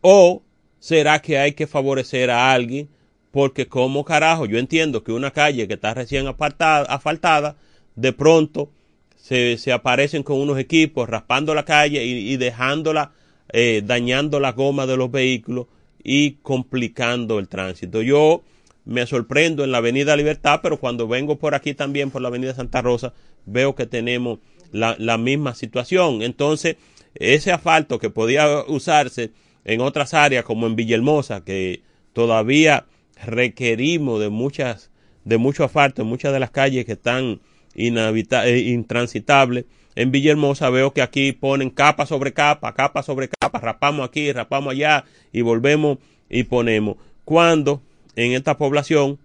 o 0.00 0.42
será 0.86 1.20
que 1.20 1.36
hay 1.36 1.54
que 1.54 1.66
favorecer 1.66 2.30
a 2.30 2.52
alguien, 2.52 2.88
porque 3.32 3.66
como 3.66 4.04
carajo, 4.04 4.46
yo 4.46 4.56
entiendo 4.56 5.02
que 5.02 5.10
una 5.10 5.32
calle 5.32 5.66
que 5.66 5.74
está 5.74 5.94
recién 5.94 6.28
apartada, 6.28 6.84
asfaltada, 6.84 7.56
de 7.96 8.12
pronto 8.12 8.70
se, 9.16 9.58
se, 9.58 9.72
aparecen 9.72 10.22
con 10.22 10.36
unos 10.36 10.60
equipos 10.60 11.08
raspando 11.08 11.56
la 11.56 11.64
calle 11.64 12.04
y, 12.04 12.32
y 12.32 12.36
dejándola, 12.36 13.10
eh, 13.52 13.82
dañando 13.84 14.38
la 14.38 14.52
goma 14.52 14.86
de 14.86 14.96
los 14.96 15.10
vehículos 15.10 15.66
y 16.04 16.34
complicando 16.42 17.40
el 17.40 17.48
tránsito. 17.48 18.00
Yo 18.00 18.44
me 18.84 19.06
sorprendo 19.06 19.64
en 19.64 19.72
la 19.72 19.78
Avenida 19.78 20.14
Libertad, 20.14 20.60
pero 20.62 20.78
cuando 20.78 21.08
vengo 21.08 21.36
por 21.36 21.56
aquí 21.56 21.74
también, 21.74 22.12
por 22.12 22.22
la 22.22 22.28
Avenida 22.28 22.54
Santa 22.54 22.80
Rosa, 22.80 23.12
veo 23.44 23.74
que 23.74 23.86
tenemos 23.86 24.38
la, 24.70 24.94
la 25.00 25.18
misma 25.18 25.56
situación. 25.56 26.22
Entonces, 26.22 26.76
ese 27.16 27.50
asfalto 27.50 27.98
que 27.98 28.08
podía 28.08 28.62
usarse 28.68 29.32
en 29.66 29.80
otras 29.80 30.14
áreas 30.14 30.44
como 30.44 30.66
en 30.66 30.76
Villahermosa, 30.76 31.44
que 31.44 31.82
todavía 32.12 32.86
requerimos 33.24 34.20
de 34.20 34.28
muchas, 34.28 34.90
de 35.24 35.38
mucho 35.38 35.64
asfalto 35.64 36.02
en 36.02 36.08
muchas 36.08 36.32
de 36.32 36.38
las 36.38 36.52
calles 36.52 36.84
que 36.86 36.92
están 36.92 37.40
eh, 37.74 38.64
intransitables. 38.66 39.64
En 39.96 40.12
Villahermosa 40.12 40.70
veo 40.70 40.92
que 40.92 41.02
aquí 41.02 41.32
ponen 41.32 41.70
capa 41.70 42.06
sobre 42.06 42.32
capa, 42.32 42.72
capa 42.74 43.02
sobre 43.02 43.28
capa, 43.28 43.58
rapamos 43.58 44.08
aquí, 44.08 44.30
rapamos 44.30 44.72
allá 44.72 45.04
y 45.32 45.40
volvemos 45.40 45.98
y 46.30 46.44
ponemos. 46.44 46.96
Cuando 47.24 47.82
en 48.14 48.32
esta 48.32 48.56
población 48.58 49.18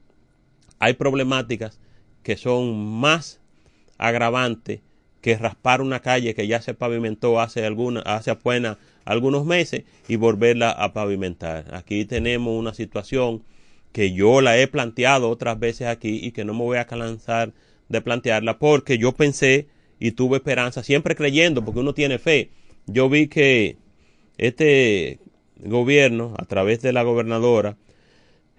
hay 0.80 0.94
problemáticas 0.94 1.80
que 2.24 2.36
son 2.36 2.84
más 3.00 3.39
agravantes 4.00 4.80
que 5.22 5.38
raspar 5.38 5.82
una 5.82 6.02
calle 6.02 6.34
que 6.34 6.48
ya 6.48 6.62
se 6.62 6.74
pavimentó 6.74 7.40
hace 7.40 7.66
alguna, 7.66 8.02
hace 8.02 8.32
apenas 8.32 8.78
algunos 9.06 9.46
meses 9.46 9.84
y 10.08 10.16
volverla 10.16 10.72
a 10.72 10.94
pavimentar. 10.94 11.74
Aquí 11.74 12.06
tenemos 12.06 12.58
una 12.58 12.74
situación 12.74 13.44
que 13.92 14.14
yo 14.14 14.42
la 14.42 14.58
he 14.58 14.68
planteado 14.68 15.30
otras 15.30 15.60
veces 15.60 15.88
aquí 15.88 16.20
y 16.24 16.32
que 16.32 16.46
no 16.46 16.54
me 16.54 16.62
voy 16.62 16.78
a 16.78 16.86
cansar 16.86 17.54
de 17.90 18.02
plantearla 18.02 18.58
porque 18.58 18.98
yo 18.98 19.12
pensé 19.12 19.68
y 20.00 20.12
tuve 20.12 20.38
esperanza, 20.38 20.82
siempre 20.82 21.16
creyendo, 21.16 21.64
porque 21.64 21.82
uno 21.82 21.94
tiene 21.94 22.18
fe. 22.18 22.50
Yo 22.88 23.10
vi 23.10 23.28
que 23.28 23.78
este 24.38 25.20
gobierno, 25.58 26.34
a 26.40 26.46
través 26.46 26.82
de 26.82 26.94
la 26.94 27.04
gobernadora, 27.04 27.78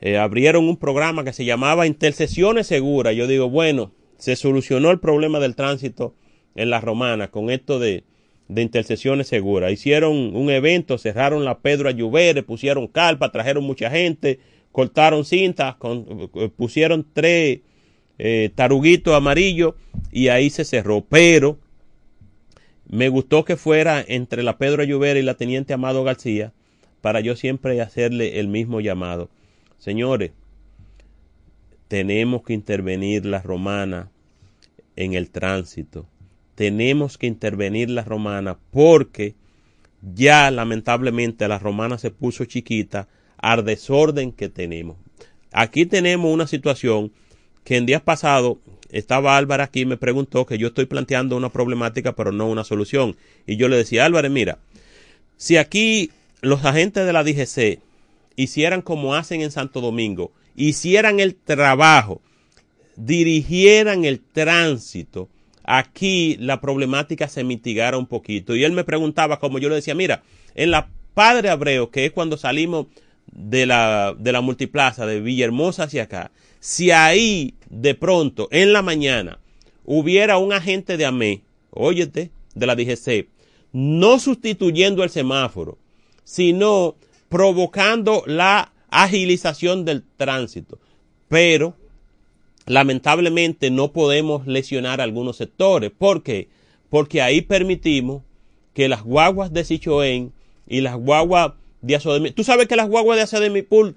eh, 0.00 0.18
abrieron 0.18 0.68
un 0.68 0.76
programa 0.76 1.24
que 1.24 1.32
se 1.32 1.44
llamaba 1.44 1.86
Intercesiones 1.86 2.68
Seguras. 2.68 3.16
Yo 3.16 3.26
digo, 3.26 3.48
bueno, 3.48 3.92
se 4.18 4.36
solucionó 4.36 4.90
el 4.90 5.00
problema 5.00 5.40
del 5.40 5.56
tránsito 5.56 6.14
en 6.54 6.70
la 6.70 6.80
romana 6.80 7.28
con 7.28 7.50
esto 7.50 7.78
de, 7.78 8.04
de 8.48 8.62
intercesiones 8.62 9.28
seguras. 9.28 9.72
Hicieron 9.72 10.36
un 10.36 10.50
evento, 10.50 10.98
cerraron 10.98 11.44
la 11.44 11.58
Pedro 11.58 11.88
Ayubere, 11.88 12.42
pusieron 12.42 12.86
carpa, 12.86 13.32
trajeron 13.32 13.64
mucha 13.64 13.90
gente, 13.90 14.40
cortaron 14.72 15.24
cintas, 15.24 15.76
eh, 16.34 16.50
pusieron 16.56 17.06
tres 17.12 17.60
eh, 18.18 18.50
taruguitos 18.54 19.14
amarillos 19.14 19.74
y 20.10 20.28
ahí 20.28 20.50
se 20.50 20.64
cerró. 20.64 21.04
Pero 21.08 21.58
me 22.88 23.08
gustó 23.08 23.44
que 23.44 23.56
fuera 23.56 24.04
entre 24.06 24.42
la 24.42 24.58
Pedro 24.58 24.82
Ayubera 24.82 25.18
y 25.18 25.22
la 25.22 25.34
Teniente 25.34 25.72
Amado 25.72 26.04
García 26.04 26.52
para 27.00 27.20
yo 27.20 27.36
siempre 27.36 27.80
hacerle 27.80 28.38
el 28.38 28.48
mismo 28.48 28.80
llamado. 28.80 29.28
Señores, 29.78 30.30
tenemos 31.88 32.42
que 32.42 32.52
intervenir 32.52 33.26
la 33.26 33.42
romana 33.42 34.10
en 34.96 35.14
el 35.14 35.30
tránsito. 35.30 36.06
Tenemos 36.54 37.18
que 37.18 37.26
intervenir 37.26 37.90
la 37.90 38.04
romana 38.04 38.58
porque 38.70 39.34
ya 40.14 40.50
lamentablemente 40.50 41.48
la 41.48 41.58
romana 41.58 41.98
se 41.98 42.10
puso 42.10 42.44
chiquita 42.44 43.08
al 43.38 43.64
desorden 43.64 44.32
que 44.32 44.48
tenemos. 44.48 44.96
Aquí 45.52 45.86
tenemos 45.86 46.32
una 46.32 46.46
situación 46.46 47.12
que 47.64 47.76
en 47.76 47.86
días 47.86 48.02
pasados 48.02 48.58
estaba 48.90 49.36
Álvaro 49.36 49.62
aquí 49.62 49.80
y 49.80 49.86
me 49.86 49.96
preguntó 49.96 50.46
que 50.46 50.58
yo 50.58 50.68
estoy 50.68 50.86
planteando 50.86 51.36
una 51.36 51.50
problemática 51.50 52.14
pero 52.14 52.32
no 52.32 52.48
una 52.48 52.64
solución. 52.64 53.16
Y 53.46 53.56
yo 53.56 53.68
le 53.68 53.76
decía, 53.76 54.04
Álvaro, 54.04 54.28
mira, 54.30 54.58
si 55.36 55.56
aquí 55.56 56.10
los 56.40 56.64
agentes 56.64 57.06
de 57.06 57.12
la 57.12 57.24
DGC 57.24 57.80
hicieran 58.36 58.82
como 58.82 59.14
hacen 59.14 59.42
en 59.42 59.50
Santo 59.50 59.80
Domingo, 59.80 60.32
hicieran 60.56 61.20
el 61.20 61.34
trabajo, 61.34 62.20
dirigieran 62.96 64.04
el 64.04 64.20
tránsito, 64.20 65.28
aquí 65.64 66.36
la 66.38 66.60
problemática 66.60 67.28
se 67.28 67.44
mitigara 67.44 67.98
un 67.98 68.06
poquito. 68.06 68.54
Y 68.56 68.64
él 68.64 68.72
me 68.72 68.84
preguntaba, 68.84 69.38
como 69.38 69.58
yo 69.58 69.68
le 69.68 69.76
decía, 69.76 69.94
mira, 69.94 70.22
en 70.54 70.70
la 70.70 70.88
Padre 71.14 71.50
Abreu, 71.50 71.90
que 71.90 72.06
es 72.06 72.12
cuando 72.12 72.36
salimos 72.36 72.86
de 73.30 73.66
la, 73.66 74.14
de 74.18 74.32
la 74.32 74.40
multiplaza 74.40 75.06
de 75.06 75.20
Villahermosa 75.20 75.84
hacia 75.84 76.04
acá, 76.04 76.30
si 76.60 76.90
ahí 76.90 77.54
de 77.70 77.94
pronto 77.94 78.48
en 78.50 78.72
la 78.72 78.82
mañana 78.82 79.38
hubiera 79.84 80.38
un 80.38 80.52
agente 80.52 80.96
de 80.96 81.06
AME, 81.06 81.42
óyete, 81.70 82.30
de 82.54 82.66
la 82.66 82.76
DGC, 82.76 83.28
no 83.72 84.18
sustituyendo 84.18 85.02
el 85.02 85.10
semáforo, 85.10 85.78
sino 86.24 86.96
provocando 87.28 88.22
la 88.26 88.72
agilización 88.90 89.84
del 89.84 90.04
tránsito. 90.16 90.78
Pero 91.28 91.74
lamentablemente 92.66 93.70
no 93.70 93.92
podemos 93.92 94.46
lesionar 94.46 95.00
algunos 95.00 95.36
sectores. 95.36 95.90
¿Por 95.96 96.22
qué? 96.22 96.48
Porque 96.90 97.22
ahí 97.22 97.42
permitimos 97.42 98.22
que 98.74 98.88
las 98.88 99.02
guaguas 99.02 99.52
de 99.52 99.64
Sichoén 99.64 100.32
y 100.66 100.80
las 100.80 100.96
guaguas 100.96 101.52
de 101.80 101.96
Azodemi, 101.96 102.30
tú 102.30 102.44
sabes 102.44 102.68
que 102.68 102.76
las 102.76 102.88
guaguas 102.88 103.16
de 103.16 103.22
Azodemipul 103.22 103.96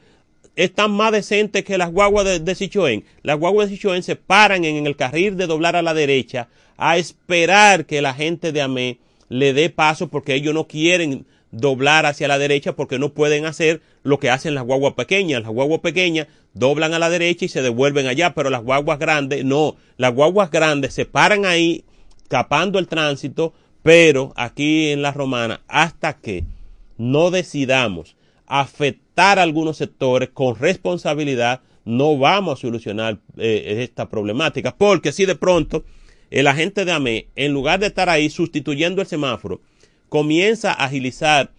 están 0.56 0.92
más 0.92 1.12
decentes 1.12 1.64
que 1.64 1.78
las 1.78 1.92
guaguas 1.92 2.26
de, 2.26 2.40
de 2.40 2.56
Sichoén. 2.56 3.06
Las 3.22 3.38
guaguas 3.38 3.70
de 3.70 3.76
Sichoén 3.76 4.04
se 4.04 4.16
paran 4.16 4.66
en, 4.66 4.86
el 4.88 4.96
carril 4.96 5.38
de 5.38 5.48
doblar 5.48 5.76
a 5.76 5.82
la 5.82 5.94
derecha 5.94 6.48
a 6.78 6.98
esperar 6.98 7.86
que 7.86 8.02
la 8.02 8.14
gente 8.14 8.52
de 8.52 8.62
AME 8.62 9.00
le 9.30 9.54
dé 9.54 9.70
paso 9.70 10.08
porque 10.08 10.34
ellos 10.34 10.54
no 10.54 10.68
quieren 10.68 11.26
doblar 11.56 12.06
hacia 12.06 12.28
la 12.28 12.38
derecha 12.38 12.76
porque 12.76 13.00
no 13.00 13.14
pueden 13.14 13.46
hacer 13.46 13.82
lo 14.04 14.20
que 14.20 14.30
hacen 14.30 14.56
las 14.56 14.66
guaguas 14.66 14.94
pequeñas. 14.94 15.42
Las 15.42 15.52
guaguas 15.52 15.80
pequeñas 15.80 16.28
doblan 16.54 16.94
a 16.94 17.00
la 17.00 17.10
derecha 17.10 17.46
y 17.46 17.50
se 17.50 17.62
devuelven 17.62 18.08
allá, 18.08 18.34
pero 18.34 18.50
las 18.50 18.64
guaguas 18.64 19.00
grandes 19.00 19.46
no. 19.46 19.76
Las 19.98 20.14
guaguas 20.14 20.52
grandes 20.52 20.94
se 20.94 21.06
paran 21.06 21.46
ahí 21.46 21.86
capando 22.28 22.78
el 22.78 22.88
tránsito, 22.88 23.54
pero 23.84 24.34
aquí 24.36 24.90
en 24.90 25.02
la 25.02 25.12
romana, 25.12 25.62
hasta 25.68 26.14
que 26.14 26.44
no 26.98 27.32
decidamos 27.32 28.16
afectar 28.48 29.40
a 29.40 29.44
algunos 29.44 29.78
sectores 29.78 30.30
con 30.30 30.56
responsabilidad, 30.56 31.62
no 31.86 32.18
vamos 32.18 32.60
a 32.60 32.62
solucionar 32.62 33.20
eh, 33.38 33.78
esta 33.84 34.10
problemática. 34.10 34.76
Porque 34.76 35.12
si 35.12 35.26
de 35.26 35.36
pronto 35.36 35.86
el 36.32 36.48
agente 36.48 36.84
de 36.84 36.92
AME, 36.92 37.28
en 37.36 37.54
lugar 37.54 37.80
de 37.80 37.88
estar 37.88 38.10
ahí 38.10 38.30
sustituyendo 38.30 39.02
el 39.02 39.08
semáforo, 39.08 39.62
comienza 40.10 40.72
a 40.72 40.86
agilizar 40.86 41.52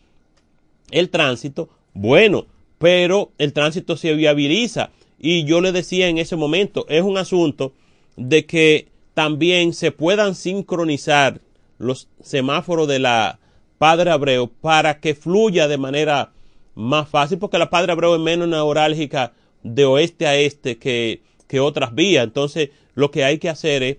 el 0.90 1.10
tránsito, 1.10 1.68
bueno, 1.94 2.46
pero 2.78 3.32
el 3.38 3.52
tránsito 3.52 3.96
se 3.96 4.14
viabiliza. 4.14 4.90
Y 5.18 5.44
yo 5.44 5.60
le 5.60 5.72
decía 5.72 6.08
en 6.08 6.18
ese 6.18 6.36
momento, 6.36 6.86
es 6.88 7.02
un 7.02 7.16
asunto 7.16 7.72
de 8.16 8.46
que 8.46 8.88
también 9.14 9.72
se 9.72 9.92
puedan 9.92 10.34
sincronizar 10.34 11.40
los 11.78 12.08
semáforos 12.22 12.86
de 12.88 12.98
la 12.98 13.38
Padre 13.78 14.10
Abreu 14.10 14.48
para 14.48 15.00
que 15.00 15.14
fluya 15.14 15.68
de 15.68 15.78
manera 15.78 16.32
más 16.74 17.08
fácil, 17.08 17.38
porque 17.38 17.58
la 17.58 17.70
Padre 17.70 17.92
Abreu 17.92 18.14
es 18.14 18.20
menos 18.20 18.48
neurálgica 18.48 19.32
de 19.62 19.84
oeste 19.84 20.26
a 20.26 20.36
este 20.36 20.78
que, 20.78 21.22
que 21.48 21.60
otras 21.60 21.94
vías. 21.94 22.24
Entonces, 22.24 22.70
lo 22.94 23.10
que 23.10 23.24
hay 23.24 23.38
que 23.38 23.48
hacer 23.48 23.82
es 23.82 23.96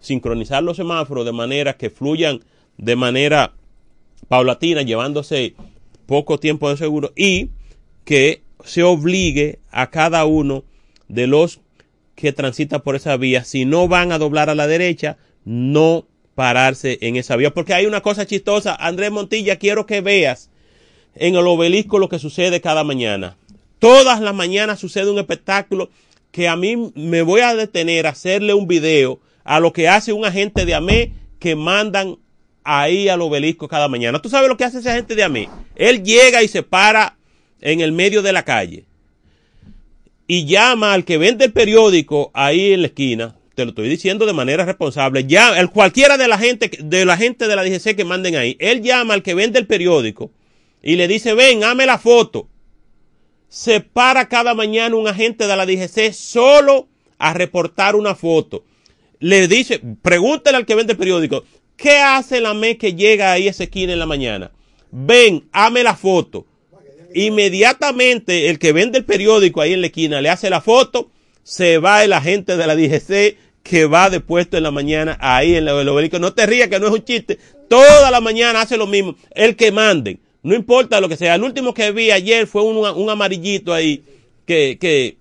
sincronizar 0.00 0.62
los 0.62 0.76
semáforos 0.76 1.24
de 1.24 1.32
manera 1.32 1.76
que 1.76 1.90
fluyan 1.90 2.40
de 2.78 2.96
manera 2.96 3.52
paulatina, 4.28 4.82
llevándose 4.82 5.54
poco 6.06 6.38
tiempo 6.38 6.68
de 6.68 6.76
seguro 6.76 7.12
y 7.16 7.50
que 8.04 8.42
se 8.64 8.82
obligue 8.82 9.60
a 9.70 9.90
cada 9.90 10.24
uno 10.24 10.64
de 11.08 11.26
los 11.26 11.60
que 12.14 12.32
transita 12.32 12.80
por 12.80 12.96
esa 12.96 13.16
vía, 13.16 13.44
si 13.44 13.64
no 13.64 13.88
van 13.88 14.12
a 14.12 14.18
doblar 14.18 14.50
a 14.50 14.54
la 14.54 14.66
derecha, 14.66 15.16
no 15.44 16.06
pararse 16.34 16.98
en 17.00 17.16
esa 17.16 17.36
vía. 17.36 17.54
Porque 17.54 17.74
hay 17.74 17.86
una 17.86 18.02
cosa 18.02 18.26
chistosa, 18.26 18.74
Andrés 18.74 19.10
Montilla, 19.10 19.56
quiero 19.56 19.86
que 19.86 20.00
veas 20.00 20.50
en 21.14 21.34
el 21.34 21.46
obelisco 21.46 21.98
lo 21.98 22.08
que 22.08 22.18
sucede 22.18 22.60
cada 22.60 22.84
mañana. 22.84 23.36
Todas 23.78 24.20
las 24.20 24.34
mañanas 24.34 24.78
sucede 24.78 25.10
un 25.10 25.18
espectáculo 25.18 25.90
que 26.30 26.48
a 26.48 26.56
mí 26.56 26.92
me 26.94 27.22
voy 27.22 27.40
a 27.40 27.54
detener 27.54 28.06
a 28.06 28.10
hacerle 28.10 28.54
un 28.54 28.66
video 28.66 29.20
a 29.44 29.58
lo 29.58 29.72
que 29.72 29.88
hace 29.88 30.12
un 30.12 30.24
agente 30.24 30.64
de 30.66 30.74
AME 30.74 31.12
que 31.38 31.56
mandan 31.56 32.18
ahí 32.78 33.08
al 33.08 33.20
obelisco 33.20 33.66
cada 33.66 33.88
mañana. 33.88 34.22
¿Tú 34.22 34.28
sabes 34.28 34.48
lo 34.48 34.56
que 34.56 34.64
hace 34.64 34.78
ese 34.78 34.90
agente 34.90 35.16
de 35.16 35.24
AME? 35.24 35.48
Él 35.74 36.04
llega 36.04 36.42
y 36.42 36.48
se 36.48 36.62
para 36.62 37.16
en 37.60 37.80
el 37.80 37.92
medio 37.92 38.22
de 38.22 38.32
la 38.32 38.44
calle 38.44 38.84
y 40.26 40.46
llama 40.46 40.92
al 40.92 41.04
que 41.04 41.18
vende 41.18 41.46
el 41.46 41.52
periódico 41.52 42.30
ahí 42.32 42.72
en 42.72 42.82
la 42.82 42.86
esquina, 42.86 43.36
te 43.56 43.64
lo 43.64 43.70
estoy 43.70 43.88
diciendo 43.88 44.24
de 44.24 44.32
manera 44.32 44.64
responsable, 44.64 45.24
ya 45.26 45.58
el 45.58 45.70
cualquiera 45.70 46.16
de 46.16 46.28
la 46.28 46.38
gente 46.38 46.70
de 46.78 47.04
la 47.04 47.16
gente 47.16 47.48
de 47.48 47.56
la 47.56 47.64
DGC 47.64 47.96
que 47.96 48.04
manden 48.04 48.36
ahí, 48.36 48.56
él 48.60 48.82
llama 48.82 49.14
al 49.14 49.24
que 49.24 49.34
vende 49.34 49.58
el 49.58 49.66
periódico 49.66 50.30
y 50.82 50.94
le 50.94 51.08
dice, 51.08 51.34
"Ven, 51.34 51.64
hame 51.64 51.86
la 51.86 51.98
foto." 51.98 52.48
Se 53.48 53.80
para 53.80 54.28
cada 54.28 54.54
mañana 54.54 54.94
un 54.94 55.08
agente 55.08 55.48
de 55.48 55.56
la 55.56 55.66
DGC 55.66 56.12
solo 56.12 56.86
a 57.18 57.34
reportar 57.34 57.96
una 57.96 58.14
foto. 58.14 58.64
Le 59.18 59.48
dice, 59.48 59.80
pregúntale 60.00 60.56
al 60.56 60.64
que 60.64 60.76
vende 60.76 60.92
el 60.92 60.98
periódico, 60.98 61.44
¿qué 61.80 61.98
hace 61.98 62.40
la 62.40 62.54
ME 62.54 62.76
que 62.76 62.94
llega 62.94 63.32
ahí 63.32 63.48
a 63.48 63.50
esa 63.50 63.64
esquina 63.64 63.92
en 63.92 63.98
la 63.98 64.06
mañana? 64.06 64.50
Ven, 64.90 65.48
hame 65.52 65.82
la 65.82 65.96
foto. 65.96 66.46
Inmediatamente 67.14 68.48
el 68.48 68.58
que 68.58 68.72
vende 68.72 68.98
el 68.98 69.04
periódico 69.04 69.60
ahí 69.60 69.72
en 69.72 69.80
la 69.80 69.88
esquina 69.88 70.20
le 70.20 70.28
hace 70.28 70.48
la 70.50 70.60
foto, 70.60 71.10
se 71.42 71.78
va 71.78 72.04
el 72.04 72.12
agente 72.12 72.56
de 72.56 72.66
la 72.66 72.76
DGC 72.76 73.36
que 73.62 73.86
va 73.86 74.10
de 74.10 74.20
puesto 74.20 74.56
en 74.56 74.62
la 74.62 74.70
mañana 74.70 75.18
ahí 75.20 75.54
en 75.54 75.66
el 75.68 75.88
obelisco. 75.88 76.18
No 76.18 76.32
te 76.32 76.46
rías 76.46 76.68
que 76.68 76.78
no 76.78 76.86
es 76.86 76.92
un 76.92 77.04
chiste. 77.04 77.38
Toda 77.68 78.10
la 78.10 78.20
mañana 78.20 78.60
hace 78.60 78.76
lo 78.76 78.86
mismo. 78.86 79.16
El 79.32 79.56
que 79.56 79.72
manden. 79.72 80.20
No 80.42 80.54
importa 80.54 81.00
lo 81.00 81.08
que 81.08 81.16
sea. 81.16 81.34
El 81.34 81.42
último 81.42 81.74
que 81.74 81.92
vi 81.92 82.10
ayer 82.10 82.46
fue 82.46 82.62
un, 82.62 82.76
un 82.76 83.10
amarillito 83.10 83.74
ahí 83.74 84.02
que, 84.46 84.78
que, 84.80 85.18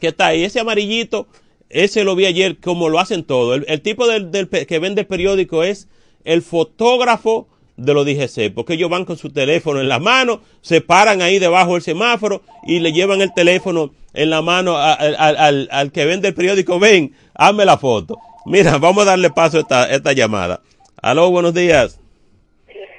que 0.00 0.08
está 0.08 0.28
ahí. 0.28 0.44
Ese 0.44 0.60
amarillito, 0.60 1.26
ese 1.72 2.04
lo 2.04 2.14
vi 2.14 2.26
ayer 2.26 2.58
como 2.58 2.88
lo 2.88 2.98
hacen 2.98 3.24
todos. 3.24 3.56
El, 3.56 3.64
el 3.68 3.80
tipo 3.80 4.06
del, 4.06 4.30
del, 4.30 4.48
que 4.48 4.78
vende 4.78 5.02
el 5.02 5.06
periódico 5.06 5.62
es 5.62 5.88
el 6.24 6.42
fotógrafo 6.42 7.48
de 7.76 7.94
los 7.94 8.06
DGC, 8.06 8.54
porque 8.54 8.74
ellos 8.74 8.90
van 8.90 9.04
con 9.04 9.16
su 9.16 9.32
teléfono 9.32 9.80
en 9.80 9.88
la 9.88 9.98
mano, 9.98 10.42
se 10.60 10.80
paran 10.80 11.22
ahí 11.22 11.38
debajo 11.38 11.72
del 11.72 11.82
semáforo 11.82 12.42
y 12.64 12.80
le 12.80 12.92
llevan 12.92 13.20
el 13.22 13.32
teléfono 13.34 13.92
en 14.14 14.30
la 14.30 14.42
mano 14.42 14.76
al, 14.76 15.16
al, 15.18 15.68
al 15.70 15.92
que 15.92 16.04
vende 16.04 16.28
el 16.28 16.34
periódico. 16.34 16.78
Ven, 16.78 17.14
hazme 17.34 17.64
la 17.64 17.78
foto. 17.78 18.18
Mira, 18.44 18.78
vamos 18.78 19.02
a 19.02 19.10
darle 19.10 19.30
paso 19.30 19.56
a 19.56 19.60
esta, 19.60 19.90
esta 19.90 20.12
llamada. 20.12 20.60
Aló, 21.00 21.30
buenos 21.30 21.54
días. 21.54 21.98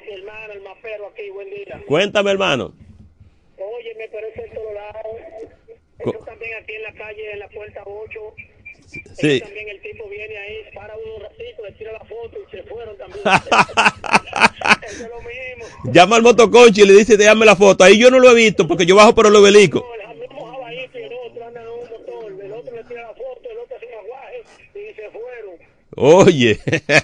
Hermano, 0.09 0.53
el 0.53 0.61
mapero 0.61 1.07
aquí, 1.07 1.29
buen 1.29 1.49
día. 1.49 1.81
Cuéntame, 1.85 2.31
hermano. 2.31 2.73
Oye, 3.57 3.95
me 3.97 4.07
parece 4.07 4.49
todos 4.53 4.73
lados. 4.73 5.05
Eso 5.99 6.25
también 6.25 6.51
aquí 6.61 6.73
en 6.73 6.83
la 6.83 6.93
calle, 6.93 7.31
en 7.33 7.39
la 7.39 7.49
puerta 7.49 7.83
8. 7.85 8.19
Sí. 9.19 9.39
También 9.39 9.69
el 9.69 9.81
tipo 9.81 10.07
viene 10.09 10.37
ahí, 10.37 10.57
para 10.73 10.93
un 10.95 11.21
ratito, 11.21 11.63
le 11.65 11.71
tira 11.73 11.91
la 11.93 11.99
foto 11.99 12.37
y 12.47 12.51
se 12.55 12.63
fueron 12.63 12.97
también. 12.97 13.21
Eso 13.23 15.03
es 15.03 15.09
lo 15.09 15.17
mismo. 15.17 15.91
Llama 15.91 16.15
al 16.17 16.23
motoconcho 16.23 16.81
y 16.81 16.85
le 16.85 16.93
dice, 16.93 17.17
déjame 17.17 17.45
la 17.45 17.55
foto. 17.55 17.83
Ahí 17.83 17.97
yo 17.97 18.09
no 18.11 18.19
lo 18.19 18.31
he 18.31 18.35
visto 18.35 18.67
porque 18.67 18.85
yo 18.85 18.95
bajo 18.95 19.15
por 19.15 19.27
el 19.27 19.35
obelisco. 19.35 19.85
Oye, 25.95 26.59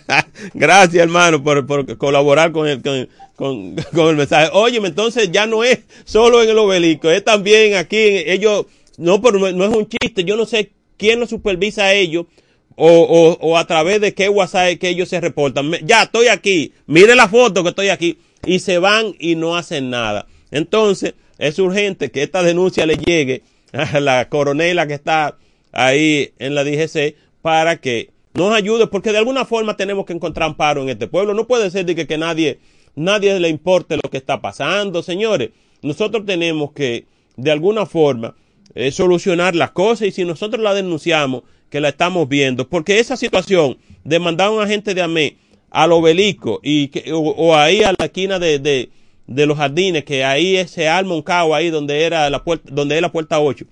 gracias 0.54 1.04
hermano 1.04 1.44
por, 1.44 1.66
por 1.66 1.98
colaborar 1.98 2.52
con 2.52 2.68
el, 2.68 2.82
con, 2.82 3.08
con, 3.36 3.76
con 3.94 4.10
el 4.10 4.16
mensaje. 4.16 4.50
Oye, 4.54 4.78
entonces 4.78 5.32
ya 5.32 5.46
no 5.46 5.64
es 5.64 5.80
solo 6.06 6.42
en 6.42 6.50
el 6.50 6.58
obelisco, 6.58 7.10
es 7.10 7.24
también 7.24 7.76
aquí, 7.76 7.98
ellos, 7.98 8.66
no, 8.98 9.22
pero 9.22 9.38
no 9.38 9.66
es 9.66 9.76
un 9.76 9.88
chiste, 9.88 10.24
yo 10.24 10.36
no 10.36 10.46
sé 10.46 10.72
quién 11.00 11.20
lo 11.20 11.26
supervisa 11.26 11.86
a 11.86 11.94
ellos 11.94 12.28
o, 12.76 12.88
o, 12.88 13.38
o 13.42 13.58
a 13.58 13.66
través 13.66 14.00
de 14.02 14.14
qué 14.14 14.30
WhatsApp 14.30 14.78
que 14.78 14.90
ellos 14.90 15.10
se 15.10 15.20
reportan. 15.20 15.72
Ya 15.84 16.04
estoy 16.04 16.28
aquí, 16.28 16.74
mire 16.86 17.16
la 17.16 17.28
foto 17.28 17.64
que 17.64 17.70
estoy 17.70 17.90
aquí 17.90 18.20
y 18.46 18.60
se 18.60 18.78
van 18.78 19.16
y 19.18 19.36
no 19.36 19.58
hacen 19.58 19.90
nada. 19.90 20.28
Entonces, 20.52 21.16
es 21.40 21.58
urgente 21.58 22.12
que 22.12 22.22
esta 22.22 22.44
denuncia 22.44 22.86
le 22.86 22.98
llegue 22.98 23.42
a 23.74 24.00
la 24.00 24.30
coronela 24.30 24.86
que 24.86 24.94
está 24.94 25.38
ahí 25.72 26.34
en 26.38 26.54
la 26.54 26.64
DGC 26.64 27.16
para 27.42 27.78
que 27.78 28.12
nos 28.34 28.54
ayude, 28.54 28.88
porque 28.88 29.12
de 29.12 29.18
alguna 29.18 29.46
forma 29.46 29.76
tenemos 29.76 30.06
que 30.06 30.14
encontrar 30.14 30.50
amparo 30.50 30.84
en 30.84 30.90
este 30.90 31.08
pueblo. 31.08 31.34
No 31.34 31.48
puede 31.48 31.72
ser 31.72 31.86
de 31.86 31.96
que, 31.96 32.08
que 32.08 32.18
nadie, 32.18 32.60
nadie 32.96 33.40
le 33.40 33.50
importe 33.50 33.96
lo 33.96 34.10
que 34.10 34.18
está 34.18 34.42
pasando, 34.42 35.02
señores. 35.02 35.50
Nosotros 35.82 36.26
tenemos 36.26 36.72
que, 36.74 37.06
de 37.38 37.52
alguna 37.52 37.86
forma, 37.86 38.36
eh, 38.76 38.92
solucionar 38.92 39.56
las 39.56 39.72
cosas 39.72 40.08
y 40.08 40.12
si 40.12 40.26
nosotros 40.26 40.62
la 40.62 40.74
denunciamos, 40.74 41.44
que 41.70 41.80
la 41.80 41.90
estamos 41.90 42.28
viendo, 42.28 42.68
porque 42.68 43.00
esa 43.00 43.16
situación 43.16 43.78
de 44.04 44.20
mandar 44.20 44.48
a 44.48 44.52
un 44.52 44.62
agente 44.62 44.94
de 44.94 45.02
AME 45.02 45.38
al 45.70 45.92
obelisco 45.92 46.60
y 46.64 46.88
que, 46.88 47.12
o, 47.14 47.56
ahí 47.56 47.84
a 47.84 47.94
la 47.98 48.06
esquina 48.06 48.40
de, 48.40 48.60
de, 48.60 48.90
de 49.28 49.46
los 49.46 49.58
jardines, 49.58 50.04
que 50.04 50.24
ahí 50.24 50.68
se 50.68 50.88
arma 50.88 51.14
un 51.14 51.22
caos 51.22 51.54
ahí 51.54 51.70
donde 51.70 52.04
era 52.04 52.30
la 52.30 52.44
puerta, 52.44 52.70
donde 52.74 52.96
es 52.96 53.02
la 53.02 53.12
puerta 53.12 53.40
8. 53.40 53.66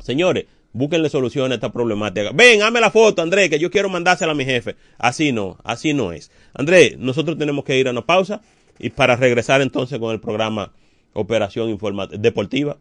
Señores, 0.00 0.46
búsquenle 0.72 1.08
solución 1.08 1.52
a 1.52 1.56
esta 1.56 1.72
problemática. 1.72 2.30
Ven, 2.32 2.62
hazme 2.62 2.80
la 2.80 2.90
foto, 2.90 3.22
Andrés, 3.22 3.50
que 3.50 3.58
yo 3.58 3.70
quiero 3.70 3.88
mandársela 3.88 4.32
a 4.32 4.34
mi 4.34 4.44
jefe. 4.44 4.76
Así 4.98 5.32
no, 5.32 5.58
así 5.64 5.92
no 5.92 6.12
es. 6.12 6.30
Andrés, 6.54 6.98
nosotros 6.98 7.36
tenemos 7.38 7.64
que 7.64 7.78
ir 7.78 7.88
a 7.88 7.90
una 7.90 8.06
pausa 8.06 8.40
y 8.78 8.90
para 8.90 9.16
regresar 9.16 9.60
entonces 9.62 9.98
con 9.98 10.12
el 10.12 10.20
programa 10.20 10.72
Operación 11.12 11.70
Informa 11.70 12.06
Deportiva. 12.06 12.78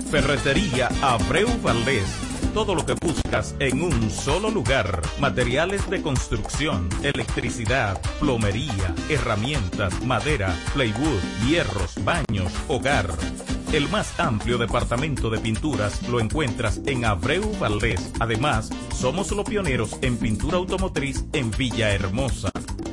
Ferretería 0.00 0.88
Abreu 1.02 1.48
Valdés. 1.62 2.04
Todo 2.54 2.74
lo 2.74 2.84
que 2.84 2.94
buscas 2.94 3.54
en 3.58 3.82
un 3.82 4.10
solo 4.10 4.50
lugar. 4.50 5.02
Materiales 5.20 5.88
de 5.88 6.02
construcción, 6.02 6.88
electricidad, 7.02 8.00
plomería, 8.18 8.94
herramientas, 9.08 10.04
madera, 10.04 10.54
plywood, 10.72 11.20
hierros, 11.46 11.94
baños, 12.04 12.52
hogar. 12.68 13.08
El 13.72 13.88
más 13.88 14.18
amplio 14.18 14.58
departamento 14.58 15.30
de 15.30 15.38
pinturas 15.38 16.02
lo 16.08 16.18
encuentras 16.18 16.80
en 16.86 17.04
Abreu 17.04 17.56
Valdés. 17.58 18.10
Además, 18.18 18.70
somos 18.92 19.30
los 19.30 19.48
pioneros 19.48 19.96
en 20.02 20.16
pintura 20.16 20.56
automotriz 20.56 21.24
en 21.32 21.52
Villahermosa. 21.52 22.50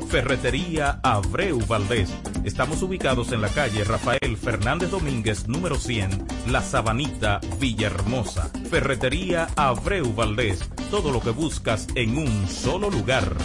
Ferretería 0.10 1.00
Abreu 1.02 1.60
Valdés. 1.66 2.12
Estamos 2.48 2.82
ubicados 2.82 3.34
en 3.34 3.42
la 3.42 3.50
calle 3.50 3.84
Rafael 3.84 4.38
Fernández 4.38 4.90
Domínguez, 4.90 5.50
número 5.50 5.76
100, 5.76 6.28
La 6.50 6.62
Sabanita, 6.62 7.42
Villahermosa. 7.60 8.50
Ferretería 8.70 9.50
Abreu 9.58 10.14
Valdés. 10.14 10.64
Todo 10.90 11.12
lo 11.12 11.20
que 11.20 11.32
buscas 11.32 11.90
en 11.96 12.18
un 12.18 12.48
solo 12.48 12.90
lugar. 12.90 13.36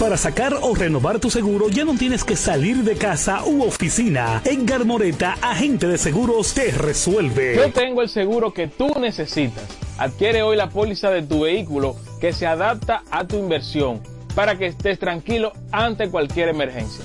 Para 0.00 0.16
sacar 0.16 0.58
o 0.60 0.74
renovar 0.74 1.20
tu 1.20 1.30
seguro 1.30 1.68
ya 1.68 1.84
no 1.84 1.94
tienes 1.94 2.24
que 2.24 2.34
salir 2.34 2.78
de 2.78 2.96
casa 2.96 3.44
u 3.44 3.62
oficina. 3.62 4.42
En 4.44 4.66
Garmoreta, 4.66 5.36
agente 5.40 5.86
de 5.86 5.98
seguros 5.98 6.52
te 6.52 6.72
resuelve. 6.72 7.54
Yo 7.54 7.72
tengo 7.72 8.02
el 8.02 8.08
seguro 8.08 8.52
que 8.52 8.66
tú 8.66 8.92
necesitas. 8.98 9.68
Adquiere 9.98 10.42
hoy 10.42 10.56
la 10.56 10.68
póliza 10.68 11.10
de 11.10 11.22
tu 11.22 11.42
vehículo 11.42 11.94
que 12.20 12.32
se 12.32 12.48
adapta 12.48 13.04
a 13.12 13.24
tu 13.24 13.36
inversión 13.36 14.02
para 14.34 14.56
que 14.56 14.66
estés 14.66 14.98
tranquilo 14.98 15.52
ante 15.72 16.10
cualquier 16.10 16.48
emergencia. 16.48 17.04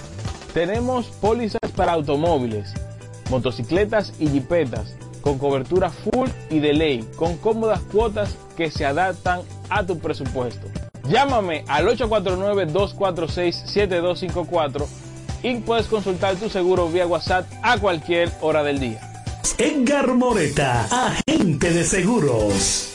Tenemos 0.53 1.07
pólizas 1.07 1.71
para 1.75 1.91
automóviles, 1.93 2.73
motocicletas 3.29 4.13
y 4.19 4.27
jipetas 4.27 4.95
con 5.21 5.37
cobertura 5.37 5.89
full 5.89 6.29
y 6.49 6.59
de 6.59 6.73
ley, 6.73 7.07
con 7.15 7.37
cómodas 7.37 7.79
cuotas 7.81 8.35
que 8.57 8.71
se 8.71 8.85
adaptan 8.85 9.41
a 9.69 9.85
tu 9.85 9.99
presupuesto. 9.99 10.67
Llámame 11.07 11.63
al 11.67 11.87
849-246-7254 11.87 14.85
y 15.43 15.55
puedes 15.57 15.87
consultar 15.87 16.35
tu 16.35 16.49
seguro 16.49 16.89
vía 16.89 17.07
WhatsApp 17.07 17.49
a 17.63 17.77
cualquier 17.77 18.31
hora 18.41 18.63
del 18.63 18.79
día. 18.79 18.99
Edgar 19.57 20.13
Moreta, 20.13 21.07
agente 21.07 21.71
de 21.71 21.83
seguros. 21.83 22.88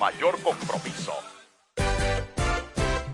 mayor 0.00 0.40
compromiso. 0.42 1.12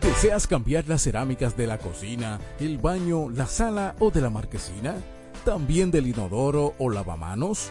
¿Deseas 0.01 0.47
cambiar 0.47 0.87
las 0.87 1.03
cerámicas 1.03 1.57
de 1.57 1.67
la 1.67 1.79
cocina, 1.79 2.39
el 2.61 2.79
baño, 2.79 3.29
la 3.29 3.47
sala 3.47 3.97
o 3.99 4.13
de 4.13 4.21
la 4.21 4.31
marquesina? 4.31 4.95
¿También 5.45 5.91
del 5.91 6.07
inodoro 6.07 6.75
o 6.79 6.89
lavamanos? 6.89 7.71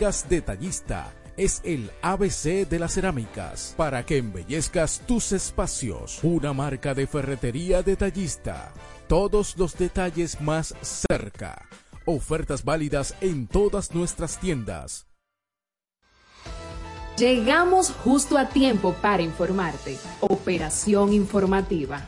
Detallista 0.01 1.13
es 1.37 1.61
el 1.63 1.91
ABC 2.01 2.67
de 2.67 2.79
las 2.79 2.95
cerámicas 2.95 3.75
para 3.77 4.03
que 4.03 4.17
embellezcas 4.17 4.99
tus 5.05 5.31
espacios. 5.31 6.19
Una 6.23 6.53
marca 6.53 6.95
de 6.95 7.05
ferretería 7.05 7.83
detallista. 7.83 8.73
Todos 9.07 9.55
los 9.59 9.77
detalles 9.77 10.41
más 10.41 10.73
cerca. 10.81 11.67
Ofertas 12.05 12.63
válidas 12.63 13.15
en 13.21 13.45
todas 13.45 13.93
nuestras 13.93 14.39
tiendas. 14.39 15.05
Llegamos 17.17 17.91
justo 18.03 18.39
a 18.39 18.49
tiempo 18.49 18.95
para 19.03 19.21
informarte. 19.21 19.99
Operación 20.21 21.13
informativa. 21.13 22.07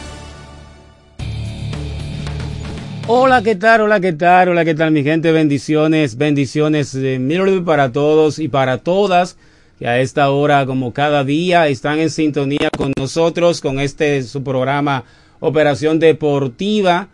Hola, 3.07 3.41
¿qué 3.41 3.55
tal? 3.55 3.81
Hola, 3.81 3.99
¿qué 3.99 4.13
tal? 4.13 4.49
Hola, 4.49 4.63
¿qué 4.63 4.75
tal, 4.75 4.91
mi 4.91 5.03
gente? 5.03 5.31
Bendiciones, 5.31 6.17
bendiciones 6.17 6.93
eh, 6.95 7.19
para 7.65 7.91
todos 7.91 8.37
y 8.37 8.47
para 8.47 8.77
todas 8.77 9.37
que 9.79 9.87
a 9.87 9.99
esta 9.99 10.29
hora, 10.29 10.65
como 10.67 10.93
cada 10.93 11.23
día, 11.23 11.67
están 11.67 11.97
en 11.97 12.11
sintonía 12.11 12.69
con 12.77 12.93
nosotros, 12.95 13.59
con 13.59 13.79
este 13.79 14.21
su 14.21 14.43
programa 14.43 15.03
Operación 15.39 15.97
Deportiva, 15.97 17.09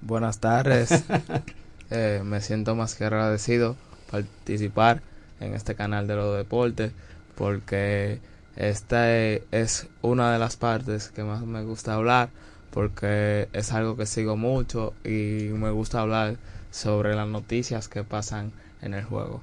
Buenas 0.00 0.40
tardes. 0.40 1.04
eh, 1.90 2.20
me 2.24 2.40
siento 2.40 2.74
más 2.74 2.94
que 2.94 3.04
agradecido 3.04 3.76
participar 4.10 5.02
en 5.40 5.54
este 5.54 5.74
canal 5.74 6.06
de 6.06 6.16
los 6.16 6.36
deportes 6.36 6.92
porque 7.34 8.20
esta 8.56 9.16
es 9.16 9.88
una 10.02 10.32
de 10.32 10.38
las 10.38 10.56
partes 10.56 11.08
que 11.08 11.24
más 11.24 11.42
me 11.42 11.62
gusta 11.62 11.94
hablar 11.94 12.28
porque 12.70 13.48
es 13.52 13.72
algo 13.72 13.96
que 13.96 14.06
sigo 14.06 14.36
mucho 14.36 14.94
y 15.04 15.48
me 15.52 15.70
gusta 15.70 16.00
hablar 16.00 16.36
sobre 16.72 17.14
las 17.14 17.28
noticias 17.28 17.88
que 17.88 18.02
pasan 18.02 18.50
en 18.82 18.94
el 18.94 19.04
juego. 19.04 19.42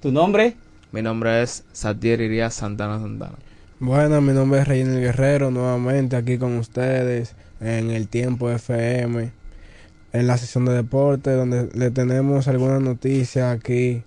¿Tu 0.00 0.10
nombre? 0.10 0.56
Mi 0.92 1.02
nombre 1.02 1.42
es 1.42 1.64
Satier 1.72 2.20
Iría 2.20 2.50
Santana 2.50 3.00
Santana. 3.00 3.36
Bueno, 3.80 4.20
mi 4.20 4.32
nombre 4.32 4.60
es 4.60 4.68
Reynel 4.68 5.00
Guerrero, 5.00 5.50
nuevamente 5.50 6.16
aquí 6.16 6.38
con 6.38 6.58
ustedes 6.58 7.34
en 7.60 7.90
el 7.90 8.08
Tiempo 8.08 8.50
FM, 8.50 9.30
en 10.12 10.26
la 10.26 10.36
sesión 10.36 10.66
de 10.66 10.74
deporte, 10.74 11.30
donde 11.30 11.68
le 11.74 11.90
tenemos 11.90 12.46
algunas 12.46 12.80
noticias 12.80 13.56
aquí 13.56 14.02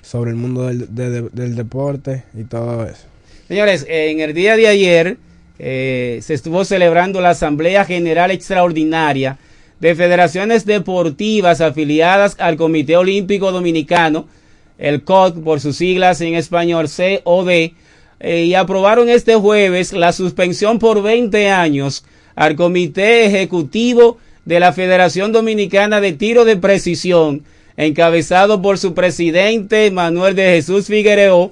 sobre 0.00 0.30
el 0.30 0.36
mundo 0.36 0.66
del, 0.66 0.92
del 1.32 1.54
deporte 1.54 2.24
y 2.34 2.44
todo 2.44 2.84
eso. 2.84 3.04
Señores, 3.46 3.86
en 3.88 4.20
el 4.20 4.34
día 4.34 4.56
de 4.56 4.68
ayer 4.68 5.18
eh, 5.58 6.20
se 6.22 6.34
estuvo 6.34 6.64
celebrando 6.64 7.20
la 7.20 7.30
Asamblea 7.30 7.84
General 7.84 8.30
Extraordinaria 8.30 9.38
de 9.80 9.94
Federaciones 9.94 10.66
Deportivas 10.66 11.60
afiliadas 11.60 12.36
al 12.38 12.56
Comité 12.56 12.96
Olímpico 12.96 13.52
Dominicano, 13.52 14.26
el 14.78 15.02
COD 15.02 15.42
por 15.42 15.60
sus 15.60 15.76
siglas 15.76 16.20
en 16.20 16.34
español 16.34 16.88
COD 16.88 17.50
eh, 18.20 18.44
y 18.44 18.54
aprobaron 18.54 19.08
este 19.08 19.34
jueves 19.34 19.92
la 19.92 20.12
suspensión 20.12 20.78
por 20.78 21.02
20 21.02 21.50
años 21.50 22.04
al 22.34 22.56
Comité 22.56 23.26
Ejecutivo 23.26 24.18
de 24.44 24.60
la 24.60 24.72
Federación 24.72 25.32
Dominicana 25.32 26.00
de 26.00 26.12
Tiro 26.12 26.44
de 26.44 26.56
Precisión, 26.56 27.42
encabezado 27.76 28.62
por 28.62 28.78
su 28.78 28.94
presidente 28.94 29.90
Manuel 29.90 30.34
de 30.34 30.44
Jesús 30.44 30.86
Figueroa, 30.86 31.50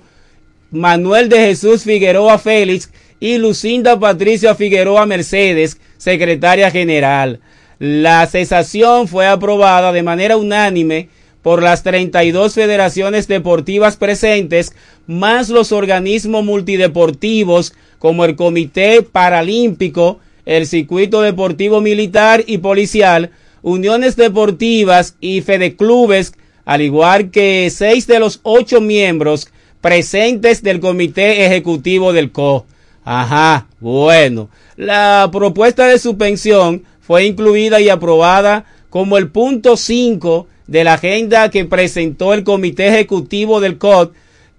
Manuel 0.71 1.29
de 1.29 1.39
Jesús 1.39 1.85
Figueroa 1.85 2.39
Félix 2.39 2.91
y 3.21 3.39
Lucinda 3.39 3.99
Patricia 3.99 4.55
Figueroa 4.55 5.07
Mercedes, 5.07 5.79
secretaria 5.97 6.71
general. 6.71 7.41
La 7.79 8.27
cesación 8.27 9.09
fue 9.09 9.27
aprobada 9.27 9.93
de 9.93 10.03
manera 10.03 10.37
unánime 10.37 11.09
por 11.45 11.63
las 11.63 11.83
32 11.83 12.55
federaciones 12.55 13.29
deportivas 13.29 13.99
presentes, 13.99 14.73
más 15.07 15.51
los 15.51 15.73
organismos 15.73 16.43
multideportivos 16.43 17.75
como 17.99 18.25
el 18.25 18.35
Comité 18.35 19.03
Paralímpico, 19.03 20.21
el 20.47 20.67
Circuito 20.67 21.21
Deportivo 21.21 21.83
Militar 21.83 22.43
y 22.47 22.59
Policial, 22.59 23.31
uniones 23.61 24.17
deportivas 24.17 25.17
y 25.21 25.43
fedeclubes, 25.43 26.33
al 26.65 26.81
igual 26.81 27.31
que 27.31 27.69
seis 27.71 28.07
de 28.07 28.21
los 28.21 28.41
ocho 28.43 28.81
miembros 28.81 29.49
presentes 29.83 30.63
del 30.63 30.81
Comité 30.81 31.45
Ejecutivo 31.45 32.15
del 32.15 32.33
CO. 32.33 32.65
Ajá, 33.05 33.67
bueno. 33.81 34.49
La 34.77 35.29
propuesta 35.31 35.89
de 35.89 35.99
suspensión 35.99 36.85
fue 37.03 37.27
incluida 37.27 37.83
y 37.83 37.91
aprobada 37.91 38.65
como 38.89 39.19
el 39.19 39.29
punto 39.29 39.77
5 39.77 40.49
de 40.67 40.85
la 40.85 40.95
agenda 40.95 41.51
que 41.51 41.65
presentó 41.65 42.35
el 42.35 42.45
Comité 42.45 42.89
Ejecutivo 42.89 43.61
del 43.61 43.79
COD, 43.79 44.11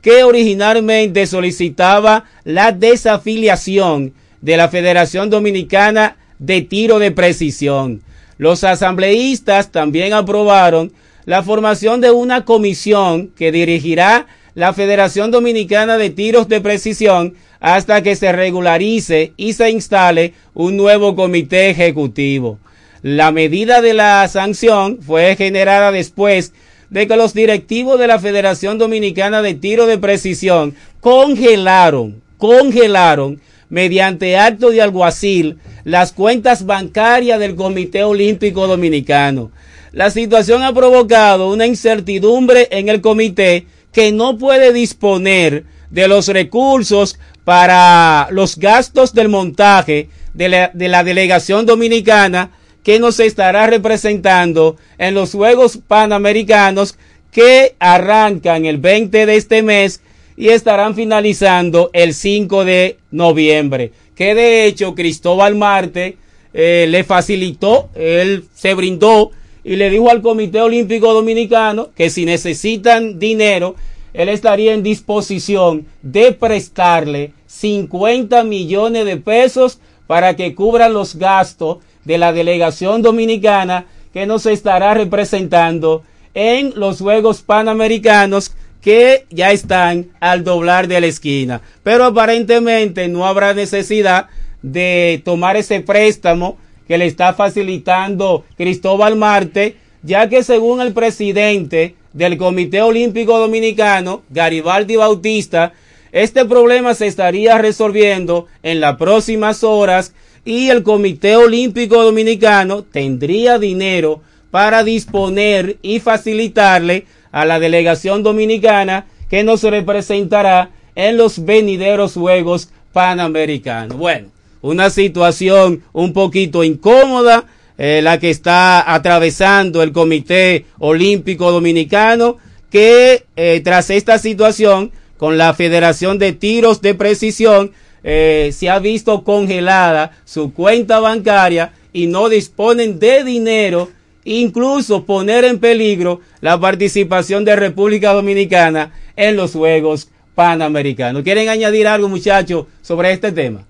que 0.01 0.24
originalmente 0.24 1.26
solicitaba 1.26 2.26
la 2.43 2.72
desafiliación 2.72 4.14
de 4.41 4.58
la 4.58 4.70
Federación 4.70 5.30
Dominicana 5.30 6.18
de 6.38 6.62
Tiro 6.62 6.99
de 6.99 7.12
Precisión. 7.12 8.01
Los 8.38 8.64
asambleístas 8.64 9.72
también 9.72 10.14
aprobaron 10.14 10.91
la 11.26 11.41
formación 11.41 12.01
de 12.01 12.12
una 12.12 12.45
comisión 12.45 13.32
que 13.36 13.51
dirigirá 13.51 14.28
la 14.53 14.74
Federación 14.74 15.32
Dominicana 15.32 15.97
de 15.97 16.10
Tiros 16.10 16.47
de 16.47 16.62
Precisión 16.62 17.34
hasta 17.60 18.03
que 18.03 18.16
se 18.16 18.32
regularice 18.32 19.34
y 19.38 19.53
se 19.53 19.72
instale 19.72 20.34
un 20.53 20.78
nuevo 20.78 21.16
comité 21.16 21.70
ejecutivo. 21.70 22.60
La 23.06 23.32
medida 23.32 23.82
de 23.82 23.93
la 23.93 24.28
sanción 24.28 24.97
fue 24.99 25.36
generada 25.36 25.91
después 25.91 26.53
de 26.89 27.08
que 27.08 27.16
los 27.16 27.36
directivos 27.36 27.99
de 27.99 28.08
la 28.08 28.18
Federación 28.18 28.80
Dominicana 28.80 29.43
de 29.43 29.53
Tiro 29.53 29.86
de 29.86 29.99
Precisión 29.99 30.74
congelaron, 31.01 32.24
congelaron 32.39 33.39
mediante 33.70 34.39
acto 34.39 34.72
de 34.72 34.82
alguacil 34.82 35.60
las 35.84 36.14
cuentas 36.14 36.66
bancarias 36.66 37.39
del 37.39 37.53
Comité 37.53 38.03
Olímpico 38.03 38.66
Dominicano. 38.66 39.51
La 39.91 40.10
situación 40.10 40.64
ha 40.64 40.74
provocado 40.74 41.51
una 41.51 41.68
incertidumbre 41.68 42.70
en 42.72 42.89
el 42.89 43.01
comité 43.01 43.68
que 43.91 44.12
no 44.14 44.39
puede 44.39 44.74
disponer 44.74 45.66
de 45.91 46.08
los 46.08 46.28
recursos 46.28 47.20
para 47.43 48.30
los 48.32 48.58
gastos 48.58 49.14
del 49.14 49.30
montaje 49.30 50.10
de 50.34 50.49
la, 50.49 50.72
de 50.74 50.88
la 50.88 51.03
delegación 51.03 51.68
dominicana 51.68 52.49
que 52.86 53.00
nos 53.00 53.20
estará 53.20 53.66
representando 53.66 54.78
en 55.00 55.16
los 55.16 55.32
Juegos 55.32 55.80
Panamericanos 55.88 56.96
que 57.32 57.76
arrancan 57.80 58.68
el 58.68 58.78
20 58.78 59.26
de 59.26 59.36
este 59.36 59.64
mes 59.64 60.02
y 60.38 60.50
estarán 60.50 60.94
finalizando 60.94 61.90
el 61.94 62.14
5 62.14 62.64
de 62.64 62.98
noviembre. 63.10 63.92
Que 64.14 64.36
de 64.36 64.68
hecho 64.68 64.94
Cristóbal 64.94 65.56
Marte 65.56 66.18
eh, 66.54 66.86
le 66.88 67.04
facilitó, 67.04 67.90
él 67.96 68.46
se 68.54 68.76
brindó 68.76 69.32
y 69.64 69.78
le 69.78 69.90
dijo 69.90 70.12
al 70.12 70.22
Comité 70.22 70.62
Olímpico 70.62 71.12
Dominicano 71.12 71.90
que 71.96 72.12
si 72.12 72.24
necesitan 72.24 73.18
dinero, 73.18 73.76
él 74.14 74.30
estaría 74.30 74.76
en 74.76 74.84
disposición 74.84 75.88
de 76.04 76.34
prestarle 76.34 77.34
50 77.48 78.44
millones 78.44 79.06
de 79.06 79.18
pesos 79.18 79.80
para 80.06 80.36
que 80.36 80.54
cubran 80.54 80.94
los 80.94 81.16
gastos 81.16 81.80
de 82.06 82.18
la 82.18 82.32
delegación 82.32 83.01
dominicana 83.01 83.86
que 84.14 84.26
nos 84.26 84.45
estará 84.45 84.93
representando 84.93 86.03
en 86.34 86.74
los 86.76 86.99
Juegos 86.99 87.41
Panamericanos 87.41 88.56
que 88.82 89.26
ya 89.32 89.51
están 89.51 90.08
al 90.20 90.43
doblar 90.43 90.88
de 90.88 91.01
la 91.01 91.08
esquina. 91.08 91.62
Pero 91.84 92.06
aparentemente 92.06 93.08
no 93.08 93.26
habrá 93.26 93.53
necesidad 93.53 94.28
de 94.62 95.22
tomar 95.26 95.58
ese 95.58 95.82
préstamo 95.82 96.58
que 96.88 96.97
le 96.97 97.08
está 97.08 97.34
facilitando 97.34 98.45
Cristóbal 98.58 99.16
Marte, 99.16 99.78
ya 100.03 100.30
que 100.30 100.43
según 100.43 100.82
el 100.82 100.93
presidente 100.93 101.95
del 102.14 102.38
Comité 102.38 102.82
Olímpico 102.82 103.39
Dominicano, 103.39 104.22
Garibaldi 104.30 104.95
Bautista, 104.95 105.74
este 106.12 106.45
problema 106.45 106.93
se 106.93 107.08
estaría 107.08 107.58
resolviendo 107.58 108.45
en 108.64 108.80
las 108.80 108.97
próximas 108.97 109.64
horas 109.64 110.14
y 110.46 110.70
el 110.70 110.84
Comité 110.84 111.36
Olímpico 111.36 112.04
Dominicano 112.04 112.84
tendría 112.84 113.58
dinero 113.58 114.22
para 114.52 114.84
disponer 114.84 115.78
y 115.82 116.00
facilitarle 116.00 117.06
a 117.32 117.43
la 117.43 117.60
delegación 117.60 118.24
dominicana 118.24 119.08
que 119.30 119.43
nos 119.43 119.64
representará 119.64 120.70
en 120.96 121.18
los 121.18 121.43
venideros 121.43 122.14
Juegos 122.14 122.70
Panamericanos. 122.93 123.98
Bueno, 123.98 124.30
una 124.62 124.89
situación 124.89 125.84
un 125.91 126.14
poquito 126.14 126.64
incómoda, 126.64 127.46
eh, 127.78 128.00
la 128.02 128.20
que 128.20 128.30
está 128.30 128.93
atravesando 128.93 129.84
el 129.84 129.91
Comité 129.91 130.66
Olímpico 130.80 131.52
Dominicano, 131.52 132.38
que 132.70 133.26
eh, 133.36 133.62
tras 133.64 133.89
esta 133.89 134.20
situación 134.20 134.91
con 135.18 135.38
la 135.38 135.54
Federación 135.54 136.20
de 136.20 136.32
Tiros 136.34 136.82
de 136.82 136.93
Precisión, 136.93 137.72
eh, 138.08 138.51
se 138.53 138.70
ha 138.70 138.78
visto 138.78 139.24
congelada 139.24 140.12
su 140.26 140.53
cuenta 140.53 140.99
bancaria 140.99 141.74
y 141.91 142.06
no 142.06 142.30
disponen 142.30 142.99
de 142.99 143.24
dinero 143.24 143.89
incluso 144.26 145.06
poner 145.06 145.43
en 145.43 145.58
peligro 145.58 146.22
la 146.39 146.60
participación 146.60 147.43
de 147.45 147.56
República 147.56 148.14
Dominicana 148.14 148.91
en 149.16 149.36
los 149.36 149.53
Juegos 149.53 150.10
Panamericanos. 150.36 151.24
¿Quieren 151.24 151.49
añadir 151.49 151.88
algo, 151.88 152.08
muchachos, 152.08 152.68
sobre 152.84 153.12
este 153.12 153.32
tema? 153.32 153.66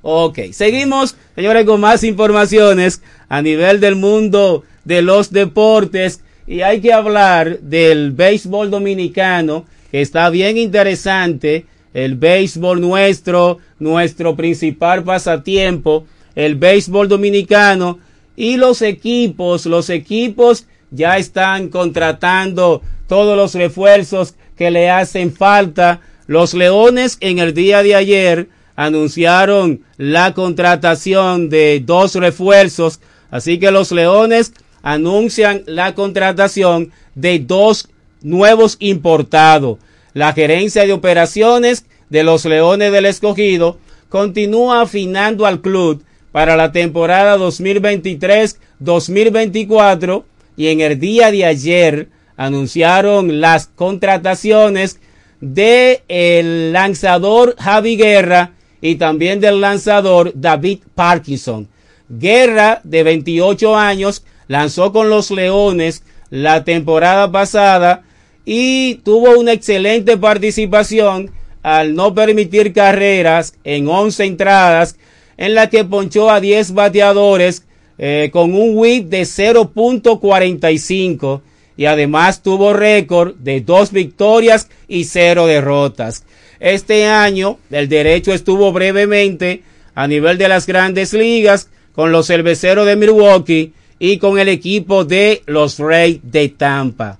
Ok, 0.00 0.38
seguimos, 0.52 1.16
señores, 1.34 1.66
con 1.66 1.78
más 1.78 2.04
informaciones 2.04 3.02
a 3.28 3.42
nivel 3.42 3.80
del 3.80 3.96
mundo 3.96 4.64
de 4.84 5.02
los 5.02 5.30
deportes 5.30 6.22
y 6.46 6.62
hay 6.62 6.80
que 6.80 6.92
hablar 6.94 7.60
del 7.60 8.12
béisbol 8.12 8.70
dominicano, 8.70 9.66
que 9.90 10.00
está 10.00 10.30
bien 10.30 10.56
interesante, 10.56 11.66
el 11.94 12.16
béisbol 12.16 12.80
nuestro, 12.80 13.58
nuestro 13.78 14.36
principal 14.36 15.04
pasatiempo, 15.04 16.04
el 16.34 16.54
béisbol 16.54 17.08
dominicano, 17.08 17.98
y 18.36 18.56
los 18.56 18.82
equipos, 18.82 19.66
los 19.66 19.90
equipos 19.90 20.66
ya 20.90 21.18
están 21.18 21.68
contratando 21.68 22.82
todos 23.06 23.36
los 23.36 23.54
refuerzos 23.54 24.34
que 24.56 24.70
le 24.70 24.90
hacen 24.90 25.32
falta. 25.32 26.00
Los 26.26 26.54
Leones 26.54 27.18
en 27.20 27.38
el 27.38 27.52
día 27.52 27.82
de 27.82 27.94
ayer 27.94 28.48
anunciaron 28.76 29.82
la 29.96 30.32
contratación 30.34 31.50
de 31.50 31.82
dos 31.84 32.14
refuerzos. 32.14 33.00
Así 33.30 33.58
que 33.58 33.70
los 33.70 33.92
Leones 33.92 34.52
anuncian 34.82 35.62
la 35.66 35.94
contratación 35.94 36.90
de 37.14 37.38
dos 37.38 37.88
nuevos 38.22 38.76
importados. 38.78 39.78
La 40.14 40.32
gerencia 40.32 40.86
de 40.86 40.92
operaciones 40.92 41.86
de 42.10 42.22
los 42.22 42.44
Leones 42.44 42.92
del 42.92 43.06
Escogido 43.06 43.78
continúa 44.08 44.82
afinando 44.82 45.46
al 45.46 45.62
club 45.62 46.04
para 46.32 46.54
la 46.56 46.72
temporada 46.72 47.38
2023-2024 47.38 50.24
y 50.56 50.66
en 50.68 50.82
el 50.82 51.00
día 51.00 51.30
de 51.30 51.46
ayer 51.46 52.08
anunciaron 52.36 53.40
las 53.40 53.68
contrataciones 53.68 55.00
de 55.40 56.02
el 56.08 56.72
lanzador 56.72 57.54
Javi 57.58 57.96
Guerra 57.96 58.52
y 58.82 58.96
también 58.96 59.40
del 59.40 59.62
lanzador 59.62 60.32
David 60.34 60.80
Parkinson. 60.94 61.68
Guerra, 62.08 62.80
de 62.84 63.02
28 63.02 63.76
años, 63.76 64.24
lanzó 64.48 64.92
con 64.92 65.08
los 65.08 65.30
Leones 65.30 66.02
la 66.28 66.64
temporada 66.64 67.32
pasada 67.32 68.02
y 68.44 68.96
tuvo 69.04 69.38
una 69.38 69.52
excelente 69.52 70.16
participación 70.16 71.30
al 71.62 71.94
no 71.94 72.12
permitir 72.14 72.72
carreras 72.72 73.54
en 73.64 73.88
11 73.88 74.24
entradas 74.24 74.96
en 75.36 75.54
la 75.54 75.70
que 75.70 75.84
ponchó 75.84 76.30
a 76.30 76.40
10 76.40 76.74
bateadores 76.74 77.64
eh, 77.98 78.30
con 78.32 78.54
un 78.54 78.76
whip 78.76 79.08
de 79.08 79.22
0.45 79.22 81.40
y 81.76 81.84
además 81.86 82.42
tuvo 82.42 82.72
récord 82.72 83.34
de 83.36 83.60
dos 83.60 83.92
victorias 83.92 84.68
y 84.88 85.04
cero 85.04 85.46
derrotas. 85.46 86.24
Este 86.60 87.06
año 87.06 87.58
el 87.70 87.88
derecho 87.88 88.32
estuvo 88.32 88.72
brevemente 88.72 89.62
a 89.94 90.06
nivel 90.06 90.38
de 90.38 90.48
las 90.48 90.66
grandes 90.66 91.12
ligas 91.12 91.68
con 91.92 92.12
los 92.12 92.26
cerveceros 92.26 92.86
de 92.86 92.96
Milwaukee 92.96 93.72
y 93.98 94.18
con 94.18 94.38
el 94.38 94.48
equipo 94.48 95.04
de 95.04 95.42
los 95.46 95.78
Rays 95.78 96.20
de 96.22 96.48
Tampa. 96.48 97.18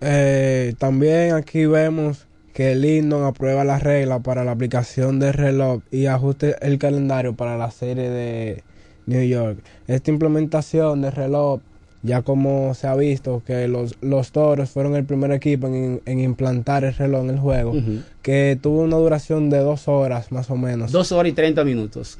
Eh, 0.00 0.74
también 0.78 1.34
aquí 1.34 1.66
vemos 1.66 2.26
que 2.52 2.72
el 2.72 2.82
Lindon 2.82 3.24
aprueba 3.24 3.64
las 3.64 3.82
reglas 3.82 4.22
para 4.22 4.44
la 4.44 4.52
aplicación 4.52 5.18
del 5.18 5.32
reloj 5.32 5.82
y 5.90 6.06
ajuste 6.06 6.56
el 6.60 6.78
calendario 6.78 7.34
para 7.34 7.58
la 7.58 7.70
serie 7.70 8.08
de 8.08 8.62
New 9.06 9.24
York. 9.24 9.58
Esta 9.88 10.10
implementación 10.10 11.02
del 11.02 11.12
reloj, 11.12 11.60
ya 12.02 12.22
como 12.22 12.74
se 12.74 12.86
ha 12.86 12.94
visto 12.94 13.42
que 13.44 13.66
los, 13.66 13.96
los 14.00 14.30
toros 14.30 14.70
fueron 14.70 14.94
el 14.94 15.04
primer 15.04 15.32
equipo 15.32 15.66
en, 15.66 16.00
en 16.06 16.20
implantar 16.20 16.84
el 16.84 16.94
reloj 16.94 17.24
en 17.24 17.30
el 17.30 17.38
juego, 17.38 17.74
que 18.22 18.56
tuvo 18.60 18.82
una 18.82 18.96
duración 18.96 19.50
de 19.50 19.58
dos 19.58 19.88
horas 19.88 20.30
más 20.30 20.48
o 20.48 20.56
menos. 20.56 20.92
Dos 20.92 21.10
horas 21.10 21.32
y 21.32 21.34
30 21.34 21.64
minutos. 21.64 22.18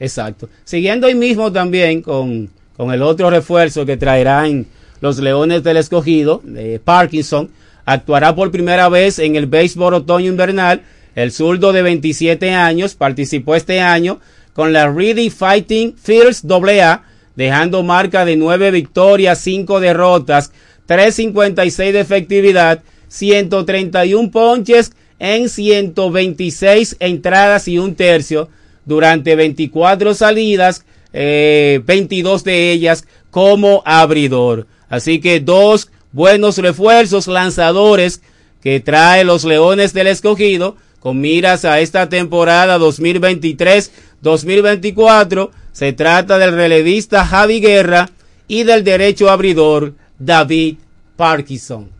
Exacto. 0.00 0.48
Siguiendo 0.64 1.06
ahí 1.06 1.14
mismo 1.14 1.52
también 1.52 2.02
con, 2.02 2.50
con 2.76 2.92
el 2.92 3.02
otro 3.02 3.30
refuerzo 3.30 3.86
que 3.86 3.96
traerán 3.96 4.66
los 5.00 5.18
Leones 5.18 5.62
del 5.62 5.76
Escogido, 5.76 6.42
eh, 6.56 6.80
Parkinson, 6.82 7.50
actuará 7.84 8.34
por 8.34 8.50
primera 8.50 8.88
vez 8.88 9.18
en 9.18 9.36
el 9.36 9.46
béisbol 9.46 9.94
otoño 9.94 10.30
invernal. 10.30 10.82
El 11.14 11.30
zurdo 11.30 11.72
de 11.72 11.82
27 11.82 12.50
años 12.52 12.94
participó 12.94 13.54
este 13.54 13.80
año 13.80 14.20
con 14.52 14.72
la 14.72 14.90
Reedy 14.90 15.30
Fighting 15.30 15.96
First 15.96 16.50
AA, 16.50 17.04
dejando 17.36 17.82
marca 17.82 18.24
de 18.24 18.36
9 18.36 18.70
victorias, 18.70 19.38
5 19.40 19.80
derrotas, 19.80 20.52
3.56 20.88 21.92
de 21.92 22.00
efectividad, 22.00 22.82
131 23.08 24.30
ponches 24.30 24.92
en 25.18 25.48
126 25.48 26.96
entradas 27.00 27.68
y 27.68 27.78
un 27.78 27.94
tercio 27.94 28.48
durante 28.84 29.36
24 29.36 30.14
salidas, 30.14 30.84
eh, 31.12 31.80
22 31.84 32.44
de 32.44 32.72
ellas 32.72 33.06
como 33.30 33.82
abridor. 33.84 34.66
Así 34.94 35.20
que 35.20 35.40
dos 35.40 35.90
buenos 36.12 36.58
refuerzos 36.58 37.26
lanzadores 37.26 38.22
que 38.62 38.78
trae 38.78 39.24
los 39.24 39.42
Leones 39.44 39.92
del 39.92 40.06
Escogido 40.06 40.76
con 41.00 41.20
miras 41.20 41.64
a 41.64 41.80
esta 41.80 42.08
temporada 42.08 42.78
2023-2024. 42.78 45.50
Se 45.72 45.92
trata 45.92 46.38
del 46.38 46.54
relevista 46.54 47.26
Javi 47.26 47.58
Guerra 47.58 48.08
y 48.46 48.62
del 48.62 48.84
derecho 48.84 49.30
abridor 49.30 49.94
David 50.20 50.76
Parkinson. 51.16 51.90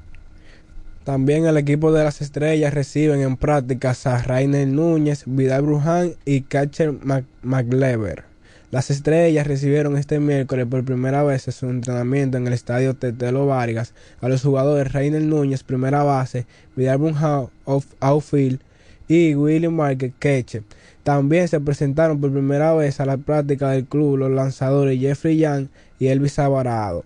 También 1.03 1.47
el 1.47 1.57
equipo 1.57 1.90
de 1.90 2.05
las 2.05 2.22
estrellas 2.22 2.72
reciben 2.72 3.22
en 3.22 3.36
prácticas 3.36 4.07
a 4.07 4.22
Rainer 4.22 4.68
Núñez, 4.68 5.24
Vidal 5.26 5.62
Bruján 5.62 6.14
y 6.24 6.42
Catcher 6.42 6.95
McLever. 7.42 8.34
Las 8.75 8.91
estrellas 8.91 9.47
recibieron 9.47 9.97
este 9.97 10.18
miércoles 10.18 10.66
por 10.68 10.85
primera 10.85 11.22
vez 11.22 11.43
su 11.43 11.66
entrenamiento 11.70 12.39
en 12.39 12.49
el 12.49 12.53
estadio 12.53 12.95
Tetelo 12.95 13.47
Vargas 13.47 13.95
a 14.20 14.29
los 14.29 14.43
jugadores 14.43 14.93
Rainer 14.93 15.22
Núñez, 15.22 15.62
primera 15.62 16.03
base, 16.03 16.45
Vidal 16.75 16.99
off- 17.66 17.95
outfield 18.01 18.59
y 19.07 19.37
William 19.37 19.75
Market 19.75 20.12
Catcher. 20.18 20.64
También 21.05 21.47
se 21.47 21.61
presentaron 21.61 22.20
por 22.20 22.33
primera 22.33 22.75
vez 22.75 22.99
a 22.99 23.07
la 23.07 23.16
práctica 23.16 23.70
del 23.70 23.85
club 23.85 24.16
los 24.16 24.33
lanzadores 24.33 24.99
Jeffrey 24.99 25.39
Young 25.39 25.68
y 26.01 26.09
Elvis 26.09 26.41
Alvarado. 26.41 27.05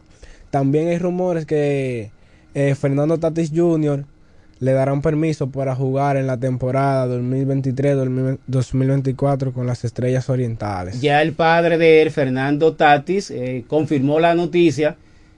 También 0.50 0.88
hay 0.88 0.96
rumores 0.96 1.44
que 1.44 2.12
eh, 2.54 2.74
Fernando 2.76 3.18
Tatis 3.18 3.52
Jr. 3.54 4.06
le 4.60 4.72
darán 4.72 5.02
permiso 5.02 5.50
para 5.50 5.74
jugar 5.74 6.16
en 6.16 6.26
la 6.26 6.36
temporada 6.36 7.06
2023-2024 7.16 9.52
con 9.52 9.66
las 9.66 9.84
Estrellas 9.84 10.28
Orientales. 10.28 11.00
Ya 11.00 11.22
el 11.22 11.32
padre 11.32 11.78
de 11.78 12.02
él, 12.02 12.10
Fernando 12.10 12.74
Tatis, 12.74 13.30
eh, 13.30 13.64
confirmó 13.68 14.20
la 14.20 14.34
noticia 14.34 14.96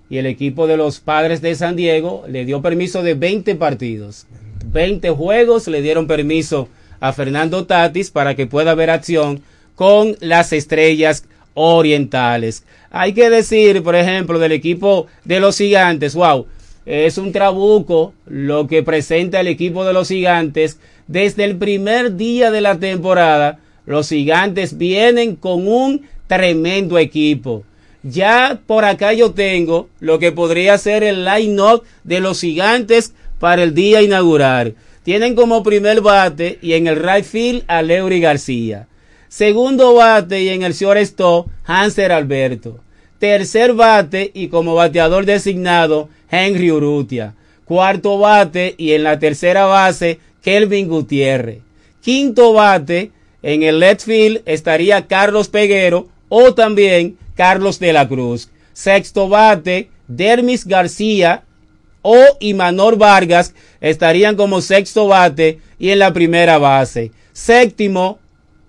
y 0.09 0.19
el 0.19 0.27
equipo 0.27 0.67
de 0.67 0.77
los 0.77 1.01
padres 1.01 1.41
de 1.43 1.55
San 1.55 1.77
Diego 1.77 2.25
le 2.29 2.45
dio 2.45 2.63
permiso 2.63 3.03
de 3.03 3.15
20 3.15 3.55
partidos. 3.57 4.27
20 4.73 5.11
juegos 5.11 5.69
le 5.69 5.83
dieron 5.83 6.07
permiso 6.07 6.69
a 7.01 7.13
Fernando 7.13 7.67
Tatis 7.67 8.11
para 8.11 8.35
que 8.35 8.47
pueda 8.47 8.75
ver 8.75 8.91
acción 8.91 9.43
con 9.75 10.17
las 10.21 10.53
estrellas 10.53 11.25
orientales. 11.55 12.65
Hay 12.91 13.13
que 13.13 13.31
decir, 13.31 13.83
por 13.83 13.95
ejemplo, 13.95 14.39
del 14.39 14.53
equipo 14.53 15.07
de 15.25 15.41
los 15.41 15.59
gigantes, 15.59 16.15
wow, 16.15 16.47
es 16.91 17.19
un 17.19 17.31
trabuco 17.31 18.15
lo 18.27 18.67
que 18.67 18.83
presenta 18.83 19.39
el 19.39 19.47
equipo 19.47 19.85
de 19.85 19.93
los 19.93 20.09
gigantes. 20.09 20.81
Desde 21.07 21.45
el 21.45 21.57
primer 21.57 22.17
día 22.17 22.51
de 22.51 22.61
la 22.61 22.81
temporada, 22.81 23.61
los 23.87 24.09
gigantes 24.09 24.77
vienen 24.77 25.37
con 25.37 25.69
un 25.69 26.03
tremendo 26.27 26.99
equipo. 26.99 27.63
Ya 28.03 28.61
por 28.67 28.85
acá 28.85 29.13
yo 29.13 29.31
tengo 29.31 29.89
lo 30.01 30.19
que 30.19 30.33
podría 30.33 30.79
ser 30.79 31.05
el 31.05 31.25
line-up 31.25 31.85
de 32.03 32.19
los 32.19 32.41
gigantes 32.41 33.15
para 33.39 33.63
el 33.63 33.73
día 33.73 34.03
inaugural. 34.03 34.75
Tienen 35.05 35.37
como 35.37 35.63
primer 35.63 36.01
bate 36.01 36.59
y 36.61 36.73
en 36.73 36.89
el 36.89 36.97
right 36.97 37.25
field 37.25 37.63
a 37.69 37.83
Leury 37.83 38.21
García. 38.21 38.89
Segundo 39.29 39.95
bate 39.95 40.43
y 40.43 40.49
en 40.49 40.65
el 40.65 40.73
shortstop 40.73 41.47
Hanser 41.63 42.11
Alberto. 42.11 42.81
Tercer 43.21 43.75
bate 43.75 44.31
y 44.33 44.49
como 44.49 44.75
bateador 44.75 45.27
designado 45.27 46.09
Henry 46.31 46.73
Urrutia. 46.73 47.35
Cuarto 47.67 48.19
bate 48.19 48.75
y 48.79 48.93
en 48.93 49.03
la 49.03 49.19
tercera 49.19 49.67
base 49.67 50.19
Kelvin 50.43 50.89
Gutiérrez. 50.89 51.59
Quinto 52.01 52.55
bate 52.55 53.13
en 53.43 53.63
el 53.63 53.79
left 53.79 54.07
field 54.07 54.41
estaría 54.47 55.07
Carlos 55.07 55.49
Peguero 55.49 56.09
o 56.31 56.55
también 56.55 57.19
Carlos 57.35 57.79
de 57.79 57.93
la 57.93 58.09
Cruz. 58.09 58.49
Sexto 58.73 59.29
bate 59.29 59.91
Dermis 60.09 60.67
García 60.67 61.45
o 62.01 62.19
Imanor 62.41 62.97
Vargas 62.97 63.55
estarían 63.83 64.35
como 64.35 64.63
sexto 64.63 65.09
bate 65.09 65.59
y 65.79 65.91
en 65.91 65.99
la 65.99 66.15
primera 66.15 66.57
base. 66.57 67.13
Séptimo, 67.35 68.19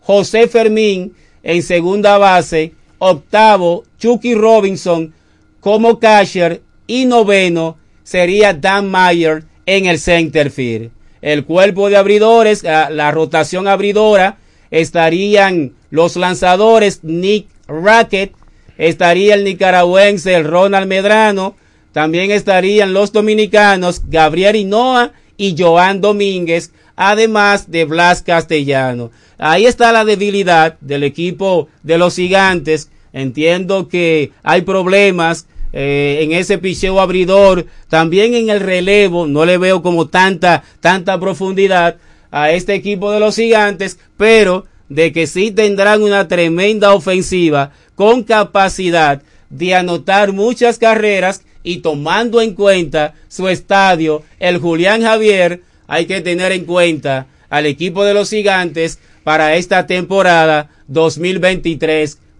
José 0.02 0.49
Fermín 0.49 1.14
en 1.41 1.64
segunda 1.64 2.18
base. 2.18 2.74
Octavo, 3.04 3.84
Chucky 3.97 4.36
Robinson 4.36 5.12
como 5.60 5.99
catcher. 5.99 6.62
Y 6.86 7.06
noveno 7.06 7.78
sería 8.04 8.54
Dan 8.54 8.91
Mayer 8.91 9.45
en 9.66 9.88
el 9.88 9.97
center 9.97 10.52
field. 10.52 10.91
El 11.22 11.45
cuerpo 11.45 11.89
de 11.89 11.97
abridores, 11.97 12.64
la, 12.64 13.12
rotación 13.12 13.68
abridora, 13.68 14.38
estarían 14.70 15.74
los 15.89 16.16
lanzadores 16.16 17.04
Nick 17.04 17.47
Rackett, 17.67 18.34
estaría 18.78 19.34
el 19.34 19.46
nicaragüense 19.46 20.43
Ronald 20.43 20.88
Medrano, 20.88 21.55
también 21.93 22.30
estarían 22.30 22.93
los 22.93 23.12
dominicanos 23.12 24.04
Gabriel 24.08 24.55
Hinoa 24.58 25.13
y 25.38 25.55
Joan 25.58 26.01
Domínguez, 26.01 26.71
además 26.96 27.71
de 27.71 27.86
Blas 27.86 28.21
Castellano. 28.21 29.12
Ahí 29.43 29.66
está 29.66 29.92
la 29.92 30.05
debilidad 30.05 30.78
del 30.82 31.04
equipo 31.04 31.67
de 31.82 31.97
los 31.97 32.16
gigantes. 32.16 32.92
Entiendo 33.13 33.88
que 33.88 34.32
hay 34.43 34.62
problemas 34.62 35.47
eh, 35.74 36.20
en 36.21 36.33
ese 36.33 36.58
picheo 36.58 37.00
abridor, 37.00 37.66
también 37.89 38.33
en 38.33 38.50
el 38.50 38.59
relevo, 38.59 39.28
no 39.28 39.46
le 39.46 39.58
veo 39.58 39.82
como 39.82 40.08
tanta, 40.08 40.63
tanta 40.79 41.20
profundidad 41.20 41.97
a 42.29 42.51
este 42.51 42.74
equipo 42.74 43.12
de 43.12 43.20
los 43.20 43.36
gigantes, 43.36 44.00
pero 44.17 44.66
de 44.89 45.13
que 45.13 45.28
sí 45.28 45.51
tendrán 45.51 46.04
una 46.04 46.28
tremenda 46.28 46.93
ofensiva 46.93 47.71
con 47.96 48.24
capacidad 48.24 49.21
de 49.50 49.75
anotar 49.75 50.33
muchas 50.33 50.78
carreras 50.78 51.43
y 51.63 51.78
tomando 51.78 52.42
en 52.42 52.54
cuenta 52.54 53.13
su 53.28 53.47
estadio, 53.47 54.24
el 54.39 54.58
Julián 54.58 55.01
Javier, 55.01 55.62
hay 55.88 56.05
que 56.05 56.21
tener 56.21 56.51
en 56.51 56.66
cuenta 56.66 57.28
al 57.50 57.66
equipo 57.66 58.04
de 58.04 58.13
los 58.13 58.29
gigantes 58.29 59.00
para 59.24 59.55
esta 59.55 59.88
temporada 59.88 60.70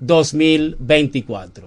2023-2024. 0.02 1.64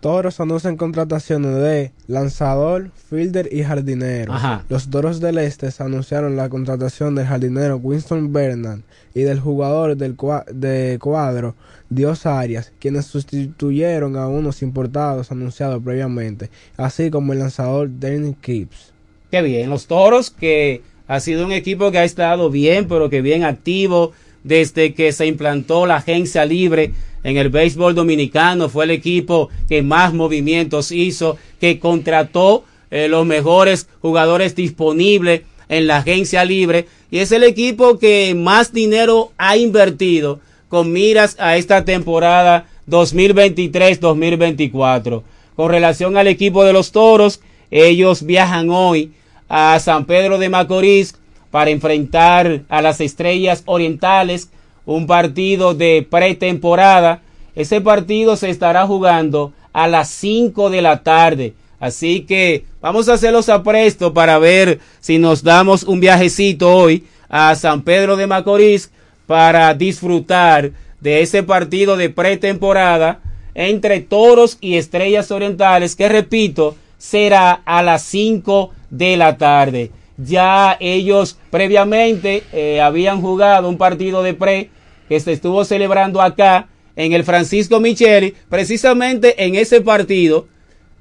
Toros 0.00 0.40
anuncian 0.40 0.76
contrataciones 0.76 1.54
de 1.54 1.92
lanzador, 2.08 2.90
fielder 3.08 3.48
y 3.52 3.62
jardinero. 3.62 4.32
Ajá. 4.32 4.64
Los 4.68 4.90
Toros 4.90 5.20
del 5.20 5.38
Este 5.38 5.68
anunciaron 5.78 6.34
la 6.34 6.48
contratación 6.48 7.14
del 7.14 7.26
jardinero 7.26 7.76
Winston 7.76 8.32
Bernard 8.32 8.80
y 9.14 9.20
del 9.22 9.38
jugador 9.38 9.96
del 9.96 10.16
cua- 10.16 10.44
de 10.46 10.98
cuadro 11.00 11.54
Dios 11.88 12.26
Arias, 12.26 12.72
quienes 12.80 13.06
sustituyeron 13.06 14.16
a 14.16 14.26
unos 14.26 14.62
importados 14.62 15.30
anunciados 15.30 15.80
previamente, 15.84 16.50
así 16.76 17.08
como 17.10 17.32
el 17.32 17.38
lanzador 17.38 17.88
Danny 18.00 18.34
Gibbs. 18.42 18.92
Qué 19.30 19.40
bien, 19.40 19.70
los 19.70 19.86
toros 19.86 20.30
que 20.30 20.82
ha 21.06 21.20
sido 21.20 21.44
un 21.46 21.52
equipo 21.52 21.92
que 21.92 21.98
ha 21.98 22.04
estado 22.04 22.50
bien, 22.50 22.88
pero 22.88 23.08
que 23.08 23.22
bien 23.22 23.44
activo 23.44 24.10
desde 24.44 24.94
que 24.94 25.12
se 25.12 25.26
implantó 25.26 25.86
la 25.86 25.96
agencia 25.96 26.44
libre 26.44 26.92
en 27.24 27.36
el 27.36 27.48
béisbol 27.48 27.94
dominicano. 27.94 28.68
Fue 28.68 28.84
el 28.84 28.90
equipo 28.90 29.48
que 29.68 29.82
más 29.82 30.12
movimientos 30.12 30.92
hizo, 30.92 31.38
que 31.60 31.78
contrató 31.78 32.64
eh, 32.90 33.08
los 33.08 33.24
mejores 33.24 33.88
jugadores 34.00 34.54
disponibles 34.54 35.42
en 35.68 35.86
la 35.86 35.98
agencia 35.98 36.44
libre 36.44 36.86
y 37.10 37.18
es 37.18 37.30
el 37.32 37.44
equipo 37.44 37.98
que 37.98 38.34
más 38.34 38.72
dinero 38.72 39.32
ha 39.38 39.56
invertido 39.56 40.40
con 40.68 40.92
miras 40.92 41.36
a 41.38 41.56
esta 41.56 41.84
temporada 41.84 42.66
2023-2024. 42.88 45.22
Con 45.54 45.70
relación 45.70 46.16
al 46.16 46.28
equipo 46.28 46.64
de 46.64 46.72
los 46.72 46.92
Toros, 46.92 47.42
ellos 47.70 48.24
viajan 48.24 48.70
hoy 48.70 49.12
a 49.48 49.78
San 49.78 50.06
Pedro 50.06 50.38
de 50.38 50.48
Macorís 50.48 51.14
para 51.52 51.70
enfrentar 51.70 52.62
a 52.70 52.80
las 52.80 53.00
Estrellas 53.02 53.62
Orientales, 53.66 54.48
un 54.86 55.06
partido 55.06 55.74
de 55.74 56.04
pretemporada. 56.10 57.20
Ese 57.54 57.82
partido 57.82 58.36
se 58.36 58.48
estará 58.48 58.86
jugando 58.86 59.52
a 59.74 59.86
las 59.86 60.08
5 60.08 60.70
de 60.70 60.80
la 60.80 61.02
tarde. 61.02 61.52
Así 61.78 62.22
que 62.22 62.64
vamos 62.80 63.08
a 63.08 63.12
hacer 63.12 63.32
los 63.32 63.50
aprestos 63.50 64.12
para 64.12 64.38
ver 64.38 64.80
si 65.00 65.18
nos 65.18 65.42
damos 65.42 65.82
un 65.82 66.00
viajecito 66.00 66.74
hoy 66.74 67.04
a 67.28 67.54
San 67.54 67.82
Pedro 67.82 68.16
de 68.16 68.26
Macorís 68.26 68.90
para 69.26 69.74
disfrutar 69.74 70.72
de 71.00 71.20
ese 71.20 71.42
partido 71.42 71.98
de 71.98 72.08
pretemporada 72.08 73.20
entre 73.54 74.00
Toros 74.00 74.56
y 74.62 74.76
Estrellas 74.76 75.30
Orientales, 75.30 75.96
que 75.96 76.08
repito, 76.08 76.76
será 76.96 77.60
a 77.66 77.82
las 77.82 78.04
5 78.04 78.70
de 78.88 79.18
la 79.18 79.36
tarde. 79.36 79.90
Ya 80.16 80.76
ellos 80.80 81.38
previamente 81.50 82.42
eh, 82.52 82.80
habían 82.80 83.20
jugado 83.20 83.68
un 83.68 83.78
partido 83.78 84.22
de 84.22 84.34
pre 84.34 84.70
que 85.08 85.20
se 85.20 85.32
estuvo 85.32 85.64
celebrando 85.64 86.20
acá 86.20 86.68
en 86.96 87.12
el 87.12 87.24
Francisco 87.24 87.80
Micheli. 87.80 88.34
Precisamente 88.48 89.44
en 89.44 89.54
ese 89.54 89.80
partido 89.80 90.46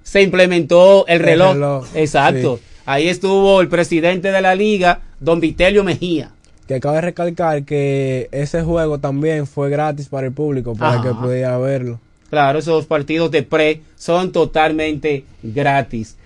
se 0.04 0.22
implementó 0.22 1.06
el 1.08 1.20
reloj. 1.20 1.50
El 1.50 1.54
reloj, 1.56 1.88
Exacto. 1.96 2.58
sí. 2.58 2.64
Ahí 2.86 3.08
estuvo 3.08 3.62
el 3.62 3.68
presidente 3.68 4.32
de 4.32 4.42
la 4.42 4.56
liga, 4.56 5.02
don 5.20 5.40
Vitelio 5.40 5.84
Mejía. 5.84 6.32
Que 6.68 6.80
cabe 6.80 7.02
recalcar 7.02 7.64
que 7.64 8.28
ese 8.32 8.64
juego 8.64 9.00
también 9.00 9.46
fue 9.46 9.70
gratis 9.70 10.08
para 10.08 10.28
el 10.28 10.34
público, 10.34 10.74
para 10.76 11.00
Ajá. 11.00 11.04
que 11.04 11.14
pudiera 11.14 11.58
verlo. 11.58 12.00
Claro, 12.30 12.60
esos 12.60 12.86
partidos 12.86 13.30
de 13.30 13.44
pre 13.44 13.82
son 13.98 14.32
totalmente 14.32 15.26
gratis. 15.44 16.18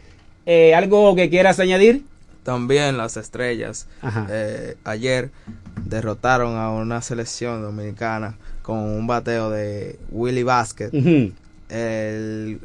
Eh, 0.46 0.76
¿Algo 0.76 1.16
que 1.16 1.30
quieras 1.30 1.60
añadir? 1.60 2.04
También 2.46 2.96
las 2.96 3.18
estrellas 3.18 3.88
eh, 4.30 4.78
ayer 4.84 5.32
derrotaron 5.84 6.58
a 6.58 6.70
una 6.70 7.02
selección 7.02 7.64
dominicana 7.64 8.38
con 8.62 8.78
un 8.78 9.08
bateo 9.08 9.50
de 9.50 9.98
Willy 10.12 10.44
Vázquez. 10.44 10.94
Ujú. 10.94 11.32
El 11.70 12.60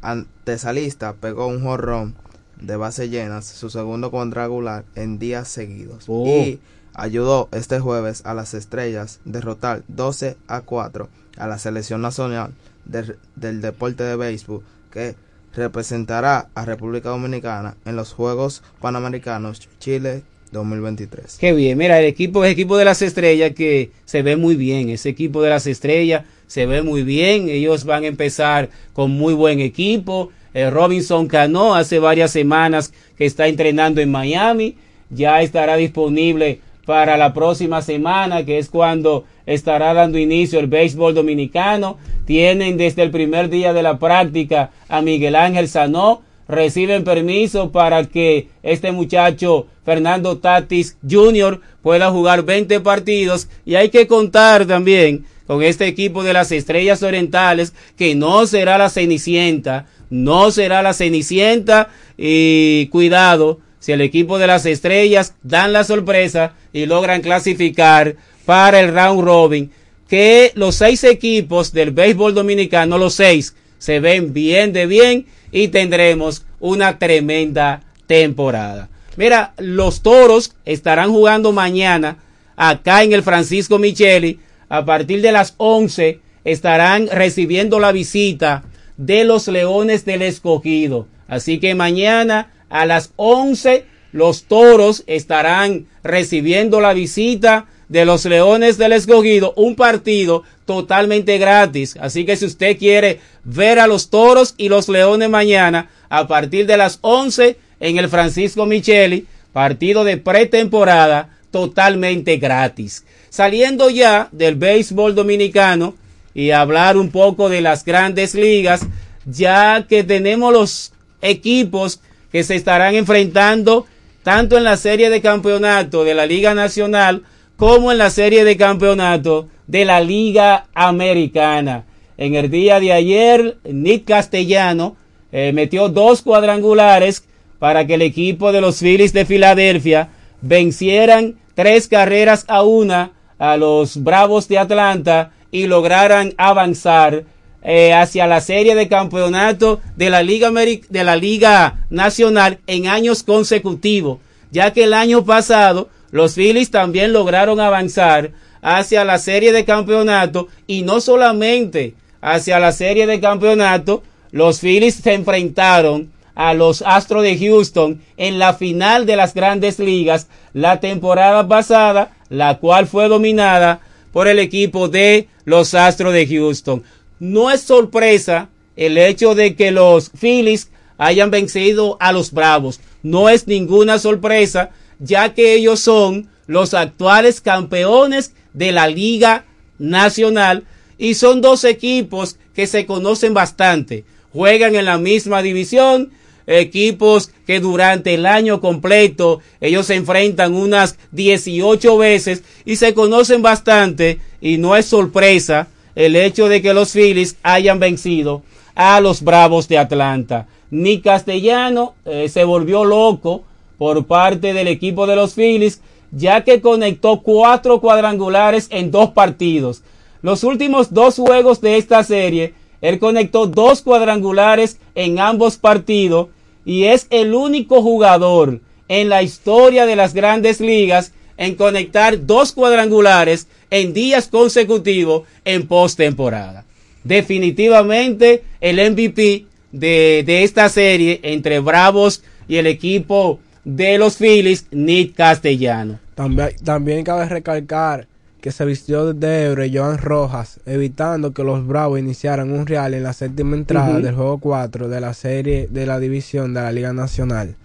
antesalista 0.00 1.12
pegó 1.12 1.48
un 1.48 1.62
jorrón 1.62 2.14
de 2.58 2.76
base 2.76 3.10
llenas, 3.10 3.44
su 3.44 3.68
segundo 3.68 4.10
cuadrangular 4.10 4.86
en 4.94 5.18
días 5.18 5.48
seguidos. 5.48 6.04
Oh. 6.08 6.26
Y 6.26 6.58
ayudó 6.94 7.50
este 7.52 7.78
jueves 7.78 8.22
a 8.24 8.32
las 8.32 8.54
estrellas 8.54 9.20
derrotar 9.26 9.82
12 9.88 10.38
a 10.48 10.62
4 10.62 11.10
a 11.36 11.46
la 11.46 11.58
selección 11.58 12.00
nacional 12.00 12.54
del, 12.86 13.18
del 13.34 13.60
deporte 13.60 14.02
de 14.02 14.16
béisbol 14.16 14.62
que 14.90 15.14
representará 15.56 16.48
a 16.54 16.64
República 16.64 17.08
Dominicana 17.08 17.76
en 17.84 17.96
los 17.96 18.12
Juegos 18.12 18.62
Panamericanos 18.80 19.68
Chile 19.80 20.22
2023. 20.52 21.38
Qué 21.38 21.52
bien, 21.52 21.76
mira, 21.78 21.98
el 21.98 22.06
equipo 22.06 22.44
equipo 22.44 22.76
de 22.76 22.84
las 22.84 23.02
estrellas 23.02 23.52
que 23.54 23.90
se 24.04 24.22
ve 24.22 24.36
muy 24.36 24.54
bien. 24.54 24.90
Ese 24.90 25.08
equipo 25.08 25.42
de 25.42 25.50
las 25.50 25.66
estrellas 25.66 26.24
se 26.46 26.66
ve 26.66 26.82
muy 26.82 27.02
bien. 27.02 27.48
Ellos 27.48 27.84
van 27.84 28.04
a 28.04 28.08
empezar 28.08 28.70
con 28.92 29.10
muy 29.10 29.34
buen 29.34 29.60
equipo. 29.60 30.30
Eh, 30.54 30.70
Robinson 30.70 31.26
Cano 31.26 31.74
hace 31.74 31.98
varias 31.98 32.30
semanas 32.30 32.92
que 33.16 33.26
está 33.26 33.48
entrenando 33.48 34.00
en 34.00 34.10
Miami. 34.10 34.76
Ya 35.10 35.42
estará 35.42 35.76
disponible 35.76 36.60
para 36.86 37.16
la 37.16 37.34
próxima 37.34 37.82
semana, 37.82 38.46
que 38.46 38.58
es 38.58 38.70
cuando 38.70 39.24
estará 39.44 39.92
dando 39.92 40.18
inicio 40.18 40.60
el 40.60 40.68
béisbol 40.68 41.14
dominicano. 41.14 41.98
Tienen 42.24 42.78
desde 42.78 43.02
el 43.02 43.10
primer 43.10 43.50
día 43.50 43.72
de 43.72 43.82
la 43.82 43.98
práctica 43.98 44.70
a 44.88 45.02
Miguel 45.02 45.34
Ángel 45.34 45.68
Sanó. 45.68 46.22
Reciben 46.48 47.02
permiso 47.02 47.72
para 47.72 48.04
que 48.04 48.48
este 48.62 48.92
muchacho 48.92 49.66
Fernando 49.84 50.38
Tatis 50.38 50.96
Jr. 51.08 51.60
pueda 51.82 52.10
jugar 52.10 52.44
20 52.44 52.78
partidos. 52.80 53.48
Y 53.64 53.74
hay 53.74 53.88
que 53.88 54.06
contar 54.06 54.64
también 54.64 55.26
con 55.48 55.64
este 55.64 55.88
equipo 55.88 56.22
de 56.22 56.32
las 56.32 56.52
Estrellas 56.52 57.02
Orientales 57.02 57.74
que 57.96 58.14
no 58.14 58.46
será 58.46 58.78
la 58.78 58.90
Cenicienta. 58.90 59.86
No 60.08 60.52
será 60.52 60.82
la 60.82 60.94
Cenicienta. 60.94 61.88
Y 62.16 62.86
cuidado, 62.92 63.58
si 63.78 63.92
el 63.92 64.00
equipo 64.00 64.38
de 64.38 64.46
las 64.46 64.66
Estrellas 64.66 65.34
dan 65.42 65.72
la 65.72 65.84
sorpresa 65.84 66.54
y 66.72 66.86
logran 66.86 67.22
clasificar 67.22 68.16
para 68.44 68.80
el 68.80 68.94
round 68.94 69.22
robin, 69.22 69.70
que 70.08 70.52
los 70.54 70.76
seis 70.76 71.04
equipos 71.04 71.72
del 71.72 71.90
béisbol 71.90 72.34
dominicano, 72.34 72.98
los 72.98 73.14
seis, 73.14 73.54
se 73.78 74.00
ven 74.00 74.32
bien 74.32 74.72
de 74.72 74.86
bien 74.86 75.26
y 75.52 75.68
tendremos 75.68 76.44
una 76.60 76.98
tremenda 76.98 77.82
temporada. 78.06 78.88
Mira, 79.16 79.54
los 79.58 80.02
toros 80.02 80.54
estarán 80.64 81.10
jugando 81.10 81.52
mañana 81.52 82.18
acá 82.56 83.02
en 83.02 83.12
el 83.12 83.22
Francisco 83.22 83.78
Micheli. 83.78 84.40
A 84.68 84.84
partir 84.84 85.22
de 85.22 85.32
las 85.32 85.54
11 85.58 86.20
estarán 86.44 87.08
recibiendo 87.08 87.78
la 87.78 87.92
visita 87.92 88.64
de 88.96 89.24
los 89.24 89.48
Leones 89.48 90.04
del 90.04 90.22
Escogido. 90.22 91.06
Así 91.28 91.58
que 91.58 91.74
mañana 91.74 92.52
a 92.68 92.86
las 92.86 93.12
11 93.16 93.86
los 94.12 94.44
toros 94.44 95.04
estarán 95.06 95.86
recibiendo 96.02 96.80
la 96.80 96.94
visita 96.94 97.66
de 97.88 98.04
los 98.04 98.24
Leones 98.24 98.78
del 98.78 98.92
Escogido, 98.92 99.52
un 99.56 99.76
partido 99.76 100.42
totalmente 100.64 101.38
gratis. 101.38 101.96
Así 102.00 102.24
que 102.24 102.36
si 102.36 102.46
usted 102.46 102.78
quiere 102.78 103.20
ver 103.44 103.78
a 103.78 103.86
los 103.86 104.10
toros 104.10 104.54
y 104.56 104.68
los 104.68 104.88
leones 104.88 105.28
mañana, 105.28 105.90
a 106.08 106.26
partir 106.26 106.66
de 106.66 106.76
las 106.76 106.98
11 107.02 107.56
en 107.80 107.98
el 107.98 108.08
Francisco 108.08 108.66
Micheli, 108.66 109.26
partido 109.52 110.04
de 110.04 110.16
pretemporada 110.16 111.38
totalmente 111.50 112.36
gratis. 112.38 113.04
Saliendo 113.30 113.90
ya 113.90 114.28
del 114.32 114.56
béisbol 114.56 115.14
dominicano 115.14 115.94
y 116.34 116.50
hablar 116.50 116.96
un 116.96 117.10
poco 117.10 117.48
de 117.48 117.60
las 117.60 117.84
grandes 117.84 118.34
ligas, 118.34 118.86
ya 119.24 119.86
que 119.88 120.04
tenemos 120.04 120.52
los 120.52 120.92
equipos 121.22 122.00
que 122.32 122.44
se 122.44 122.54
estarán 122.54 122.94
enfrentando 122.94 123.86
tanto 124.22 124.56
en 124.56 124.64
la 124.64 124.76
serie 124.76 125.10
de 125.10 125.20
campeonato 125.20 126.04
de 126.04 126.14
la 126.14 126.26
Liga 126.26 126.54
Nacional 126.54 127.22
como 127.56 127.92
en 127.92 127.98
la 127.98 128.10
serie 128.10 128.44
de 128.44 128.56
campeonato 128.56 129.48
de 129.66 129.84
la 129.84 130.00
Liga 130.00 130.66
Americana. 130.74 131.84
En 132.18 132.34
el 132.34 132.50
día 132.50 132.80
de 132.80 132.92
ayer, 132.92 133.58
Nick 133.64 134.06
Castellano 134.06 134.96
eh, 135.32 135.52
metió 135.52 135.88
dos 135.88 136.22
cuadrangulares 136.22 137.24
para 137.58 137.86
que 137.86 137.94
el 137.94 138.02
equipo 138.02 138.52
de 138.52 138.60
los 138.60 138.80
Phillies 138.80 139.12
de 139.12 139.24
Filadelfia 139.24 140.10
vencieran 140.40 141.36
tres 141.54 141.88
carreras 141.88 142.44
a 142.48 142.62
una 142.62 143.12
a 143.38 143.56
los 143.56 144.02
Bravos 144.02 144.48
de 144.48 144.58
Atlanta 144.58 145.32
y 145.50 145.66
lograran 145.66 146.32
avanzar 146.36 147.24
eh, 147.68 147.92
hacia 147.92 148.28
la 148.28 148.40
serie 148.40 148.76
de 148.76 148.86
campeonato 148.86 149.80
de 149.96 150.08
la 150.08 150.22
Liga 150.22 150.52
de 150.52 151.02
la 151.02 151.16
Liga 151.16 151.84
Nacional 151.90 152.60
en 152.68 152.86
años 152.86 153.24
consecutivos, 153.24 154.20
ya 154.52 154.72
que 154.72 154.84
el 154.84 154.94
año 154.94 155.24
pasado 155.24 155.88
los 156.12 156.36
Phillies 156.36 156.70
también 156.70 157.12
lograron 157.12 157.58
avanzar 157.58 158.30
hacia 158.62 159.04
la 159.04 159.18
serie 159.18 159.50
de 159.50 159.64
campeonato 159.64 160.46
y 160.68 160.82
no 160.82 161.00
solamente 161.00 161.94
hacia 162.20 162.60
la 162.60 162.70
serie 162.70 163.04
de 163.08 163.18
campeonato, 163.18 164.04
los 164.30 164.60
Phillies 164.60 164.94
se 164.94 165.14
enfrentaron 165.14 166.12
a 166.36 166.54
los 166.54 166.82
Astros 166.82 167.24
de 167.24 167.36
Houston 167.36 168.00
en 168.16 168.38
la 168.38 168.54
final 168.54 169.06
de 169.06 169.16
las 169.16 169.34
grandes 169.34 169.80
ligas 169.80 170.28
la 170.52 170.78
temporada 170.78 171.48
pasada, 171.48 172.12
la 172.28 172.58
cual 172.58 172.86
fue 172.86 173.08
dominada 173.08 173.80
por 174.12 174.28
el 174.28 174.38
equipo 174.38 174.86
de 174.86 175.26
los 175.44 175.74
Astros 175.74 176.12
de 176.12 176.28
Houston. 176.28 176.84
No 177.18 177.50
es 177.50 177.62
sorpresa 177.62 178.50
el 178.76 178.98
hecho 178.98 179.34
de 179.34 179.56
que 179.56 179.70
los 179.70 180.10
Phillies 180.10 180.70
hayan 180.98 181.30
vencido 181.30 181.96
a 182.00 182.12
los 182.12 182.32
Bravos. 182.32 182.80
No 183.02 183.28
es 183.28 183.46
ninguna 183.46 183.98
sorpresa, 183.98 184.70
ya 184.98 185.34
que 185.34 185.54
ellos 185.54 185.80
son 185.80 186.28
los 186.46 186.74
actuales 186.74 187.40
campeones 187.40 188.32
de 188.52 188.72
la 188.72 188.88
Liga 188.88 189.44
Nacional 189.78 190.64
y 190.98 191.14
son 191.14 191.40
dos 191.40 191.64
equipos 191.64 192.36
que 192.54 192.66
se 192.66 192.86
conocen 192.86 193.34
bastante. 193.34 194.04
Juegan 194.32 194.74
en 194.74 194.84
la 194.84 194.98
misma 194.98 195.42
división, 195.42 196.10
equipos 196.46 197.30
que 197.46 197.60
durante 197.60 198.14
el 198.14 198.26
año 198.26 198.60
completo 198.60 199.40
ellos 199.60 199.86
se 199.86 199.94
enfrentan 199.94 200.54
unas 200.54 200.98
18 201.12 201.96
veces 201.98 202.44
y 202.64 202.76
se 202.76 202.94
conocen 202.94 203.42
bastante 203.42 204.20
y 204.40 204.58
no 204.58 204.76
es 204.76 204.86
sorpresa 204.86 205.68
el 205.96 206.14
hecho 206.14 206.48
de 206.48 206.62
que 206.62 206.74
los 206.74 206.92
Phillies 206.92 207.36
hayan 207.42 207.80
vencido 207.80 208.42
a 208.76 209.00
los 209.00 209.22
Bravos 209.22 209.66
de 209.66 209.78
Atlanta. 209.78 210.46
Ni 210.70 211.00
Castellano 211.00 211.94
eh, 212.04 212.28
se 212.28 212.44
volvió 212.44 212.84
loco 212.84 213.42
por 213.78 214.06
parte 214.06 214.52
del 214.52 214.68
equipo 214.68 215.06
de 215.06 215.16
los 215.16 215.34
Phillies, 215.34 215.80
ya 216.12 216.44
que 216.44 216.60
conectó 216.60 217.22
cuatro 217.22 217.80
cuadrangulares 217.80 218.68
en 218.70 218.90
dos 218.90 219.10
partidos. 219.10 219.82
Los 220.22 220.44
últimos 220.44 220.92
dos 220.92 221.16
juegos 221.16 221.60
de 221.60 221.78
esta 221.78 222.04
serie, 222.04 222.54
él 222.80 222.98
conectó 222.98 223.46
dos 223.46 223.82
cuadrangulares 223.82 224.78
en 224.94 225.18
ambos 225.18 225.56
partidos 225.56 226.28
y 226.64 226.84
es 226.84 227.06
el 227.10 227.34
único 227.34 227.80
jugador 227.80 228.60
en 228.88 229.08
la 229.08 229.22
historia 229.22 229.86
de 229.86 229.96
las 229.96 230.14
grandes 230.14 230.60
ligas 230.60 231.12
en 231.36 231.54
conectar 231.54 232.26
dos 232.26 232.52
cuadrangulares 232.52 233.46
en 233.70 233.92
días 233.92 234.28
consecutivos 234.28 235.22
en 235.44 235.66
postemporada. 235.66 236.64
Definitivamente 237.04 238.42
el 238.60 238.76
MVP 238.90 239.46
de, 239.72 240.22
de, 240.26 240.42
esta 240.42 240.68
serie 240.68 241.20
entre 241.22 241.60
Bravos 241.60 242.22
y 242.48 242.56
el 242.56 242.66
equipo 242.66 243.38
de 243.64 243.98
los 243.98 244.16
Phillies, 244.16 244.66
Nick 244.70 245.14
Castellano. 245.14 245.98
También, 246.14 246.50
también 246.64 247.04
cabe 247.04 247.28
recalcar 247.28 248.06
que 248.40 248.52
se 248.52 248.64
vistió 248.64 249.12
de 249.12 249.42
héroe 249.42 249.70
Joan 249.74 249.98
Rojas, 249.98 250.60
evitando 250.66 251.32
que 251.32 251.42
los 251.42 251.66
Bravos 251.66 251.98
iniciaran 251.98 252.52
un 252.52 252.64
real 252.64 252.94
en 252.94 253.02
la 253.02 253.12
séptima 253.12 253.56
entrada 253.56 253.90
uh 253.90 253.98
-huh. 253.98 254.02
del 254.02 254.14
juego 254.14 254.38
4 254.38 254.88
de 254.88 255.00
la 255.00 255.14
serie 255.14 255.66
de 255.68 255.84
la 255.84 255.98
división 255.98 256.54
de 256.54 256.60
la 256.60 256.70
Liga 256.70 256.92
Nacional. 256.92 257.56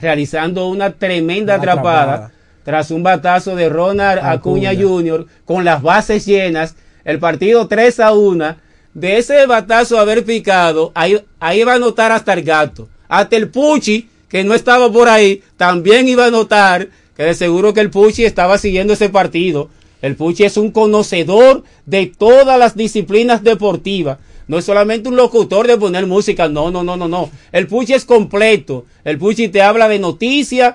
Realizando 0.00 0.68
una 0.68 0.90
tremenda 0.94 1.54
una 1.56 1.62
atrapada, 1.62 2.02
atrapada, 2.02 2.32
tras 2.64 2.90
un 2.90 3.02
batazo 3.02 3.54
de 3.54 3.68
Ronald 3.68 4.18
Acuña, 4.18 4.70
Acuña 4.70 4.88
Jr. 4.88 5.26
con 5.44 5.64
las 5.64 5.82
bases 5.82 6.26
llenas, 6.26 6.74
el 7.04 7.18
partido 7.18 7.68
3 7.68 8.00
a 8.00 8.12
1. 8.12 8.56
De 8.94 9.18
ese 9.18 9.46
batazo 9.46 9.98
haber 9.98 10.24
picado, 10.24 10.92
ahí, 10.94 11.20
ahí 11.40 11.62
va 11.62 11.74
a 11.74 11.78
notar 11.78 12.12
hasta 12.12 12.32
el 12.32 12.42
gato. 12.42 12.88
Hasta 13.08 13.36
el 13.36 13.50
Puchi, 13.50 14.08
que 14.28 14.44
no 14.44 14.54
estaba 14.54 14.90
por 14.90 15.08
ahí, 15.08 15.42
también 15.56 16.08
iba 16.08 16.26
a 16.26 16.30
notar 16.30 16.88
que 17.16 17.24
de 17.24 17.34
seguro 17.34 17.74
que 17.74 17.80
el 17.80 17.90
Puchi 17.90 18.24
estaba 18.24 18.58
siguiendo 18.58 18.92
ese 18.92 19.08
partido. 19.08 19.68
El 20.00 20.16
Puchi 20.16 20.44
es 20.44 20.56
un 20.56 20.70
conocedor 20.70 21.64
de 21.86 22.06
todas 22.06 22.58
las 22.58 22.76
disciplinas 22.76 23.42
deportivas. 23.42 24.18
No 24.46 24.58
es 24.58 24.64
solamente 24.64 25.08
un 25.08 25.16
locutor 25.16 25.66
de 25.66 25.78
poner 25.78 26.06
música, 26.06 26.48
no, 26.48 26.70
no, 26.70 26.84
no, 26.84 26.96
no, 26.96 27.08
no. 27.08 27.30
El 27.52 27.66
Puchi 27.66 27.94
es 27.94 28.04
completo. 28.04 28.84
El 29.04 29.18
Puchi 29.18 29.48
te 29.48 29.62
habla 29.62 29.88
de 29.88 29.98
noticias, 29.98 30.74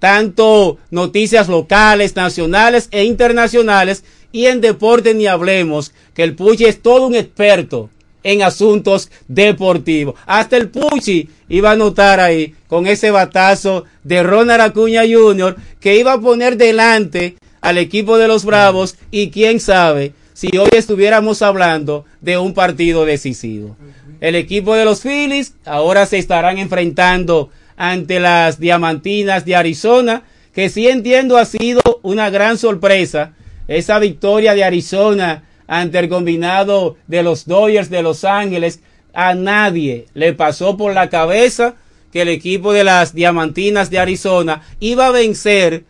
tanto 0.00 0.78
noticias 0.90 1.48
locales, 1.48 2.16
nacionales 2.16 2.88
e 2.90 3.04
internacionales. 3.04 4.02
Y 4.32 4.46
en 4.46 4.60
deporte 4.60 5.14
ni 5.14 5.26
hablemos, 5.26 5.92
que 6.14 6.24
el 6.24 6.34
Puchi 6.34 6.64
es 6.64 6.82
todo 6.82 7.06
un 7.06 7.14
experto 7.14 7.90
en 8.22 8.42
asuntos 8.42 9.10
deportivos. 9.28 10.14
Hasta 10.26 10.56
el 10.56 10.68
Puchi 10.68 11.28
iba 11.48 11.70
a 11.70 11.76
notar 11.76 12.20
ahí 12.20 12.54
con 12.68 12.86
ese 12.86 13.10
batazo 13.10 13.84
de 14.04 14.22
Ronald 14.22 14.60
Acuña 14.60 15.02
Jr. 15.02 15.56
que 15.80 15.96
iba 15.96 16.12
a 16.12 16.20
poner 16.20 16.56
delante 16.56 17.36
al 17.60 17.78
equipo 17.78 18.18
de 18.18 18.28
los 18.28 18.44
Bravos 18.44 18.96
y 19.10 19.30
quién 19.30 19.60
sabe 19.60 20.12
si 20.32 20.56
hoy 20.56 20.70
estuviéramos 20.72 21.42
hablando 21.42 22.04
de 22.20 22.38
un 22.38 22.54
partido 22.54 23.04
decisivo. 23.04 23.76
El 24.20 24.34
equipo 24.34 24.74
de 24.74 24.84
los 24.84 25.02
Phillies 25.02 25.54
ahora 25.64 26.06
se 26.06 26.18
estarán 26.18 26.58
enfrentando 26.58 27.50
ante 27.80 28.20
las 28.20 28.60
Diamantinas 28.60 29.46
de 29.46 29.56
Arizona, 29.56 30.24
que 30.52 30.68
sí 30.68 30.86
entiendo 30.86 31.38
ha 31.38 31.46
sido 31.46 31.80
una 32.02 32.28
gran 32.28 32.58
sorpresa 32.58 33.32
esa 33.68 33.98
victoria 33.98 34.52
de 34.52 34.64
Arizona 34.64 35.44
ante 35.66 35.98
el 35.98 36.10
combinado 36.10 36.98
de 37.06 37.22
los 37.22 37.46
Dodgers 37.46 37.88
de 37.88 38.02
Los 38.02 38.24
Ángeles. 38.24 38.80
A 39.14 39.32
nadie 39.34 40.08
le 40.12 40.34
pasó 40.34 40.76
por 40.76 40.92
la 40.92 41.08
cabeza 41.08 41.76
que 42.12 42.20
el 42.20 42.28
equipo 42.28 42.74
de 42.74 42.84
las 42.84 43.14
Diamantinas 43.14 43.88
de 43.88 43.98
Arizona 43.98 44.60
iba 44.78 45.06
a 45.06 45.12
vencer 45.12 45.84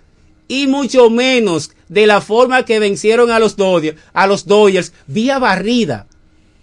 y 0.47 0.69
mucho 0.69 1.11
menos 1.11 1.73
de 1.89 2.07
la 2.07 2.21
forma 2.21 2.65
que 2.65 2.79
vencieron 2.79 3.33
a 3.33 3.41
los 3.41 3.57
Dodgers, 3.57 3.99
a 4.13 4.29
los 4.29 4.47
Dodgers 4.47 4.93
vía 5.09 5.41
barrida, 5.41 6.07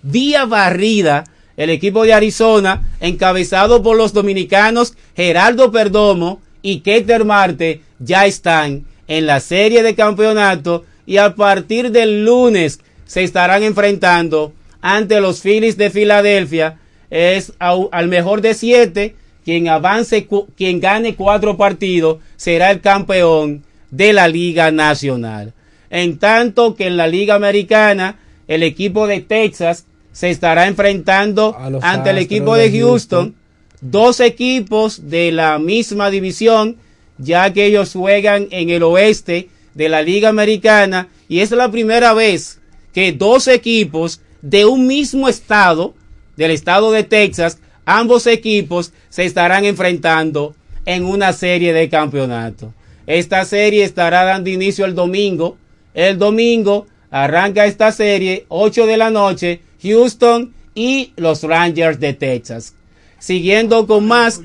vía 0.03 0.45
barrida. 0.45 1.25
El 1.57 1.71
equipo 1.71 2.03
de 2.03 2.13
Arizona, 2.13 2.88
encabezado 3.01 3.81
por 3.81 3.97
los 3.97 4.13
dominicanos 4.13 4.93
Geraldo 5.15 5.71
Perdomo 5.71 6.39
y 6.61 6.81
Keter 6.81 7.25
Marte, 7.25 7.81
ya 7.97 8.27
están 8.27 8.85
en 9.07 9.25
la 9.25 9.39
serie 9.39 9.81
de 9.81 9.95
campeonato 9.95 10.85
y 11.07 11.17
a 11.17 11.34
partir 11.34 11.91
del 11.91 12.23
lunes 12.23 12.79
se 13.05 13.23
estarán 13.23 13.63
enfrentando 13.63 14.53
ante 14.81 15.19
los 15.19 15.41
Phillies 15.41 15.77
de 15.77 15.89
Filadelfia. 15.89 16.77
Es 17.09 17.53
al 17.59 18.07
mejor 18.07 18.41
de 18.41 18.53
siete. 18.53 19.15
Quien 19.43 19.69
avance, 19.69 20.27
quien 20.57 20.79
gane 20.81 21.15
cuatro 21.15 21.55
partidos 21.55 22.17
será 22.35 22.69
el 22.69 22.81
campeón 22.81 23.63
de 23.89 24.11
la 24.11 24.27
Liga 24.27 24.71
Nacional. 24.71 25.53
En 25.89 26.19
tanto 26.19 26.75
que 26.75 26.88
en 26.88 26.97
la 26.97 27.07
Liga 27.07 27.35
Americana, 27.35 28.19
el 28.49 28.61
equipo 28.61 29.07
de 29.07 29.21
Texas 29.21 29.85
se 30.18 30.31
estará 30.31 30.65
enfrentando 30.65 31.56
ante 31.84 32.10
el 32.10 32.18
equipo 32.18 32.56
de 32.56 32.72
Houston, 32.72 33.35
Houston, 33.35 33.35
dos 33.81 34.19
equipos 34.19 35.11
de 35.11 35.31
la 35.31 35.60
misma 35.60 36.10
división, 36.10 36.77
ya 37.19 37.53
que 37.53 37.68
ellos 37.68 37.94
juegan 37.94 38.48
en 38.49 38.72
el 38.72 38.81
oeste 38.81 39.49
de 39.76 39.89
la 39.89 40.02
Liga 40.02 40.30
Americana 40.30 41.07
y 41.30 41.41
es 41.41 41.52
la 41.52 41.69
primera 41.69 42.15
vez 42.15 42.60
que 42.95 43.11
dos 43.11 43.48
equipos 43.48 44.19
de 44.41 44.65
un 44.65 44.88
mismo 44.88 45.30
estado, 45.30 45.94
del 46.35 46.49
estado 46.49 46.91
de 46.91 47.03
Texas, 47.03 47.60
ambos 47.85 48.26
equipos 48.26 48.94
se 49.10 49.23
estarán 49.23 49.65
enfrentando 49.65 50.56
en 50.88 51.06
una 51.06 51.31
serie 51.31 51.73
de 51.73 51.89
campeonato. 51.89 52.73
Esta 53.06 53.45
serie 53.45 53.84
estará 53.84 54.23
dando 54.23 54.49
inicio 54.49 54.84
el 54.85 54.95
domingo. 54.95 55.57
El 55.94 56.18
domingo 56.18 56.88
arranca 57.11 57.68
esta 57.68 57.91
serie, 57.91 58.48
8 58.49 58.88
de 58.88 58.98
la 58.98 59.11
noche, 59.11 59.61
Houston 59.81 60.53
y 60.75 61.13
los 61.15 61.43
Rangers 61.43 61.99
de 61.99 62.13
Texas. 62.13 62.73
Siguiendo 63.19 63.87
con 63.87 64.07
más, 64.07 64.41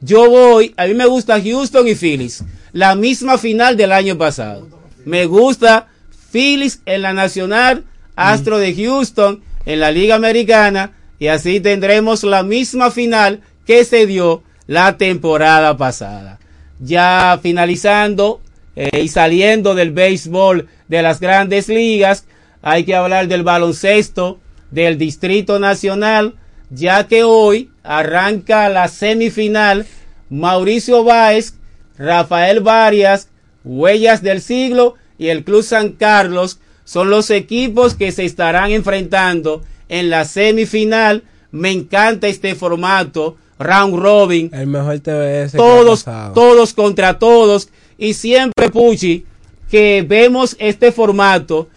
yo 0.00 0.30
voy, 0.30 0.74
a 0.76 0.86
mí 0.86 0.94
me 0.94 1.06
gusta 1.06 1.40
Houston 1.40 1.88
y 1.88 1.94
Phillies, 1.94 2.44
la 2.72 2.94
misma 2.94 3.38
final 3.38 3.76
del 3.76 3.92
año 3.92 4.16
pasado. 4.16 4.68
Me 5.04 5.26
gusta 5.26 5.88
Phillies 6.32 6.80
en 6.86 7.02
la 7.02 7.12
Nacional, 7.12 7.84
Astro 8.14 8.58
de 8.58 8.74
Houston 8.74 9.42
en 9.64 9.80
la 9.80 9.90
Liga 9.90 10.14
Americana 10.14 10.92
y 11.18 11.26
así 11.28 11.60
tendremos 11.60 12.22
la 12.24 12.42
misma 12.42 12.90
final 12.90 13.42
que 13.66 13.84
se 13.84 14.06
dio 14.06 14.42
la 14.66 14.96
temporada 14.96 15.76
pasada. 15.76 16.38
Ya 16.78 17.38
finalizando 17.42 18.40
eh, 18.76 19.02
y 19.02 19.08
saliendo 19.08 19.74
del 19.74 19.92
béisbol 19.92 20.68
de 20.88 21.02
las 21.02 21.20
grandes 21.20 21.68
ligas, 21.68 22.26
hay 22.68 22.82
que 22.82 22.96
hablar 22.96 23.28
del 23.28 23.44
baloncesto 23.44 24.40
del 24.72 24.98
Distrito 24.98 25.60
Nacional, 25.60 26.34
ya 26.68 27.06
que 27.06 27.22
hoy 27.22 27.70
arranca 27.84 28.68
la 28.68 28.88
semifinal 28.88 29.86
Mauricio 30.30 31.04
Báez, 31.04 31.54
Rafael 31.96 32.58
Varias, 32.58 33.28
Huellas 33.62 34.20
del 34.20 34.42
Siglo 34.42 34.96
y 35.16 35.28
el 35.28 35.44
Club 35.44 35.62
San 35.62 35.92
Carlos 35.92 36.58
son 36.82 37.08
los 37.08 37.30
equipos 37.30 37.94
que 37.94 38.10
se 38.10 38.24
estarán 38.24 38.72
enfrentando 38.72 39.62
en 39.88 40.10
la 40.10 40.24
semifinal. 40.24 41.22
Me 41.52 41.70
encanta 41.70 42.26
este 42.26 42.56
formato, 42.56 43.36
round 43.60 43.94
robin. 43.94 44.50
El 44.52 44.66
mejor 44.66 44.98
TBS. 44.98 45.52
Todos, 45.56 46.04
todos 46.34 46.74
contra 46.74 47.20
todos. 47.20 47.68
Y 47.96 48.14
siempre, 48.14 48.70
Puchi, 48.70 49.24
que 49.70 50.04
vemos 50.06 50.56
este 50.58 50.90
formato, 50.90 51.68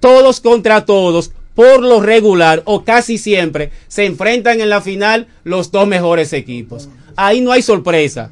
todos 0.00 0.40
contra 0.40 0.84
todos, 0.84 1.32
por 1.54 1.82
lo 1.82 2.00
regular 2.00 2.62
o 2.66 2.84
casi 2.84 3.18
siempre, 3.18 3.72
se 3.88 4.04
enfrentan 4.04 4.60
en 4.60 4.70
la 4.70 4.80
final 4.80 5.26
los 5.44 5.72
dos 5.72 5.88
mejores 5.88 6.32
equipos. 6.32 6.88
Ahí 7.16 7.40
no 7.40 7.52
hay 7.52 7.62
sorpresa. 7.62 8.30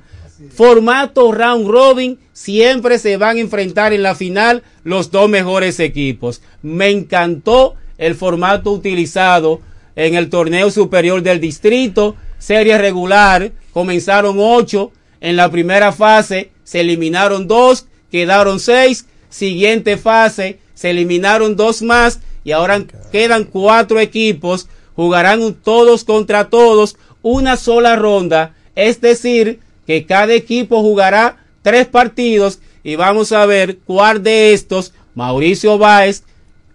Formato 0.54 1.32
round 1.32 1.66
robin, 1.66 2.18
siempre 2.32 2.98
se 2.98 3.16
van 3.16 3.36
a 3.36 3.40
enfrentar 3.40 3.92
en 3.92 4.02
la 4.02 4.14
final 4.14 4.62
los 4.84 5.10
dos 5.10 5.28
mejores 5.28 5.80
equipos. 5.80 6.42
Me 6.62 6.90
encantó 6.90 7.74
el 7.98 8.14
formato 8.14 8.70
utilizado 8.70 9.60
en 9.96 10.14
el 10.14 10.28
torneo 10.28 10.70
superior 10.70 11.22
del 11.22 11.40
distrito, 11.40 12.14
serie 12.38 12.78
regular, 12.78 13.50
comenzaron 13.72 14.36
ocho, 14.38 14.92
en 15.20 15.36
la 15.36 15.50
primera 15.50 15.92
fase 15.92 16.50
se 16.62 16.80
eliminaron 16.80 17.48
dos, 17.48 17.86
quedaron 18.10 18.60
seis, 18.60 19.06
siguiente 19.30 19.96
fase 19.96 20.58
se 20.76 20.90
eliminaron 20.90 21.56
dos 21.56 21.82
más 21.82 22.20
y 22.44 22.52
ahora 22.52 22.84
quedan 23.10 23.44
cuatro 23.44 23.98
equipos, 23.98 24.68
jugarán 24.94 25.54
todos 25.54 26.04
contra 26.04 26.48
todos 26.48 26.96
una 27.22 27.56
sola 27.56 27.96
ronda, 27.96 28.54
es 28.76 29.00
decir, 29.00 29.58
que 29.86 30.06
cada 30.06 30.32
equipo 30.34 30.82
jugará 30.82 31.38
tres 31.62 31.86
partidos 31.86 32.60
y 32.84 32.94
vamos 32.94 33.32
a 33.32 33.44
ver 33.46 33.78
cuál 33.78 34.22
de 34.22 34.52
estos, 34.52 34.92
Mauricio 35.16 35.78
Báez, 35.78 36.22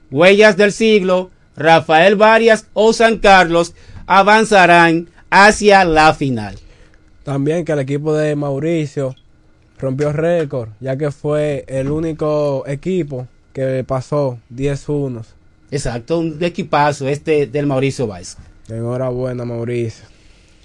Huellas 0.10 0.58
del 0.58 0.74
Siglo, 0.74 1.30
Rafael 1.56 2.16
Varias 2.16 2.66
o 2.74 2.92
San 2.92 3.20
Carlos, 3.20 3.74
avanzarán 4.08 5.08
hacia 5.30 5.86
la 5.86 6.14
final. 6.14 6.58
También 7.24 7.64
que 7.64 7.72
el 7.72 7.80
equipo 7.80 8.14
de 8.14 8.36
Mauricio 8.36 9.16
rompió 9.78 10.12
récord, 10.12 10.70
ya 10.80 10.98
que 10.98 11.12
fue 11.12 11.66
el 11.68 11.92
único 11.92 12.64
equipo 12.68 13.28
que 13.54 13.84
pasó 13.86 14.40
10 14.50 14.90
unos. 14.90 15.28
Exacto, 15.72 16.20
un 16.20 16.38
equipazo 16.44 17.08
este 17.08 17.48
del 17.48 17.66
Mauricio 17.66 18.08
Valls. 18.08 18.38
Enhorabuena, 18.70 19.46
Mauricio. 19.46 20.06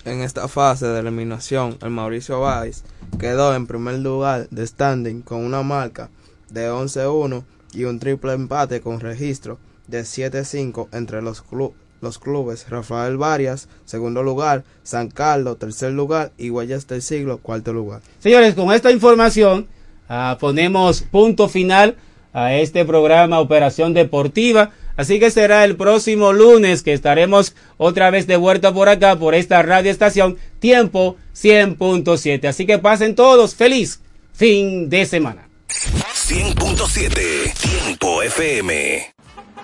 En 0.04 0.20
esta 0.20 0.46
fase 0.48 0.86
de 0.86 1.00
eliminación, 1.00 1.76
el 1.82 1.90
Mauricio 1.90 2.40
Valls 2.40 2.84
quedó 3.18 3.54
en 3.54 3.66
primer 3.66 3.98
lugar 3.98 4.48
de 4.50 4.66
standing 4.66 5.22
con 5.22 5.44
una 5.44 5.62
marca 5.62 6.10
de 6.50 6.70
11-1 6.70 7.42
y 7.72 7.84
un 7.84 7.98
triple 7.98 8.32
empate 8.32 8.80
con 8.80 9.00
registro 9.00 9.58
de 9.88 10.02
7-5 10.02 10.88
entre 10.92 11.22
los, 11.22 11.44
clu- 11.44 11.72
los 12.00 12.18
clubes 12.20 12.68
Rafael 12.70 13.16
Varias, 13.16 13.68
segundo 13.84 14.22
lugar, 14.22 14.64
San 14.84 15.08
Carlos, 15.08 15.58
tercer 15.58 15.92
lugar 15.92 16.32
y 16.38 16.50
Huellas 16.50 16.86
del 16.86 17.02
Siglo, 17.02 17.38
cuarto 17.38 17.72
lugar. 17.72 18.00
Señores, 18.20 18.54
con 18.54 18.72
esta 18.72 18.92
información 18.92 19.66
ah, 20.08 20.36
ponemos 20.40 21.02
punto 21.02 21.48
final 21.48 21.96
a 22.36 22.52
este 22.52 22.84
programa 22.84 23.40
Operación 23.40 23.94
Deportiva. 23.94 24.70
Así 24.98 25.18
que 25.18 25.30
será 25.30 25.64
el 25.64 25.74
próximo 25.76 26.34
lunes 26.34 26.82
que 26.82 26.92
estaremos 26.92 27.56
otra 27.78 28.10
vez 28.10 28.26
de 28.26 28.36
vuelta 28.36 28.74
por 28.74 28.90
acá, 28.90 29.16
por 29.16 29.34
esta 29.34 29.62
radio 29.62 29.90
estación, 29.90 30.36
tiempo 30.58 31.16
100.7. 31.34 32.46
Así 32.46 32.66
que 32.66 32.78
pasen 32.78 33.14
todos 33.14 33.54
feliz 33.54 34.02
fin 34.34 34.90
de 34.90 35.06
semana. 35.06 35.48
100.7 35.68 37.54
Tiempo 37.54 38.22
FM. 38.22 39.14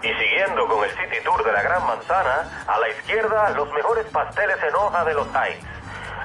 Y 0.02 0.08
siguiendo 0.08 0.66
con 0.66 0.82
el 0.82 0.90
City 0.92 1.22
Tour 1.24 1.44
de 1.44 1.52
la 1.52 1.62
Gran 1.62 1.86
Manzana, 1.86 2.64
a 2.66 2.78
la 2.80 2.88
izquierda 2.88 3.50
los 3.50 3.70
mejores 3.74 4.06
pasteles 4.06 4.56
en 4.66 4.74
hoja 4.74 5.04
de 5.04 5.14
los 5.14 5.26
Heights. 5.28 5.81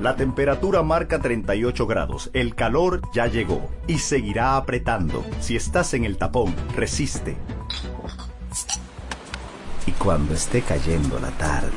La 0.00 0.14
temperatura 0.14 0.82
marca 0.82 1.20
38 1.20 1.86
grados, 1.86 2.30
el 2.34 2.54
calor 2.54 3.00
ya 3.14 3.26
llegó 3.26 3.70
y 3.86 3.98
seguirá 3.98 4.56
apretando. 4.56 5.24
Si 5.40 5.56
estás 5.56 5.94
en 5.94 6.04
el 6.04 6.18
tapón, 6.18 6.54
resiste. 6.74 7.36
Y 9.86 9.92
cuando 9.92 10.34
esté 10.34 10.60
cayendo 10.60 11.18
la 11.18 11.30
tarde, 11.30 11.70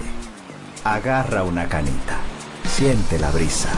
agarra 0.84 1.44
una 1.44 1.70
canita, 1.70 2.18
siente 2.66 3.18
la 3.20 3.32
brisa. 3.32 3.70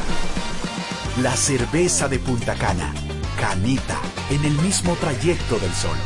La 1.22 1.36
cerveza 1.36 2.08
de 2.08 2.18
Punta 2.18 2.56
Cana, 2.56 2.94
canita, 3.40 4.00
en 4.32 4.44
el 4.44 4.58
mismo 4.62 4.96
trayecto 4.96 5.60
del 5.60 5.72
sol. 5.72 5.98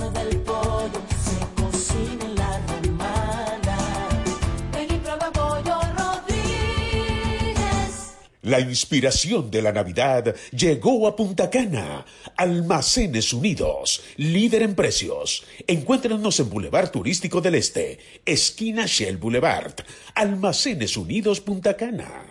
La 8.43 8.59
inspiración 8.59 9.51
de 9.51 9.61
la 9.61 9.71
Navidad 9.71 10.35
llegó 10.51 11.07
a 11.07 11.15
Punta 11.15 11.51
Cana. 11.51 12.03
Almacenes 12.35 13.33
Unidos, 13.33 14.03
líder 14.17 14.63
en 14.63 14.73
precios. 14.73 15.43
Encuéntranos 15.67 16.39
en 16.39 16.49
Boulevard 16.49 16.89
Turístico 16.89 17.39
del 17.39 17.53
Este, 17.53 17.99
esquina 18.25 18.87
Shell 18.87 19.17
Boulevard. 19.17 19.75
Almacenes 20.15 20.97
Unidos 20.97 21.39
Punta 21.39 21.77
Cana. 21.77 22.30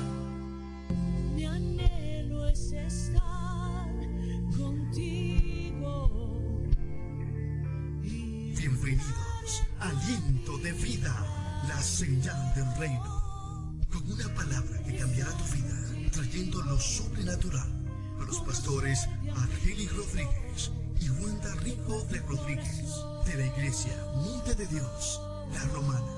De 24.58 24.66
Dios, 24.66 25.22
la 25.54 25.64
Romana. 25.66 26.12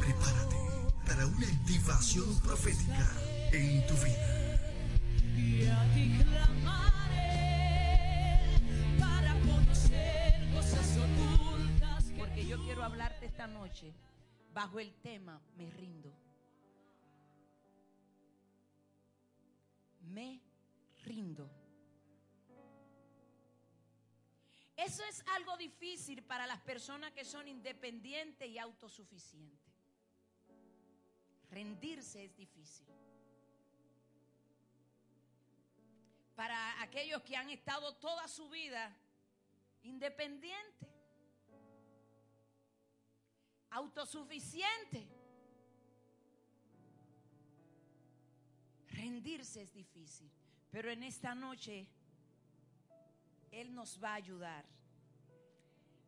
Prepárate 0.00 0.56
para 1.06 1.26
una 1.26 1.46
activación 1.46 2.40
profética 2.40 3.08
en 3.52 3.86
tu 3.86 3.94
vida. 3.94 4.58
Y 5.36 5.64
a 5.66 5.94
ti 5.94 6.18
clamaré 6.24 7.38
para 8.98 9.32
conocer 9.40 10.50
cosas 10.52 10.98
ocultas. 10.98 12.04
Porque 12.18 12.46
yo 12.46 12.60
quiero 12.64 12.82
hablarte 12.82 13.26
esta 13.26 13.46
noche 13.46 13.94
bajo 14.52 14.80
el 14.80 14.92
tema 14.94 15.40
Me 15.56 15.70
rindo. 15.70 16.12
Me 20.00 20.40
rindo. 21.04 21.48
Eso 24.76 25.02
es 25.04 25.24
algo 25.34 25.56
difícil 25.56 26.22
para 26.22 26.46
las 26.46 26.60
personas 26.60 27.12
que 27.12 27.24
son 27.24 27.48
independientes 27.48 28.48
y 28.48 28.58
autosuficientes. 28.58 29.72
Rendirse 31.50 32.24
es 32.24 32.36
difícil. 32.36 32.86
Para 36.34 36.82
aquellos 36.82 37.22
que 37.22 37.36
han 37.36 37.48
estado 37.48 37.96
toda 37.96 38.28
su 38.28 38.50
vida 38.50 38.94
independientes, 39.82 40.88
autosuficientes. 43.70 45.06
Rendirse 48.88 49.62
es 49.62 49.72
difícil, 49.72 50.30
pero 50.70 50.90
en 50.90 51.02
esta 51.02 51.34
noche 51.34 51.88
Él 53.50 53.74
nos 53.74 54.02
va 54.02 54.10
a 54.10 54.14
ayudar. 54.14 54.64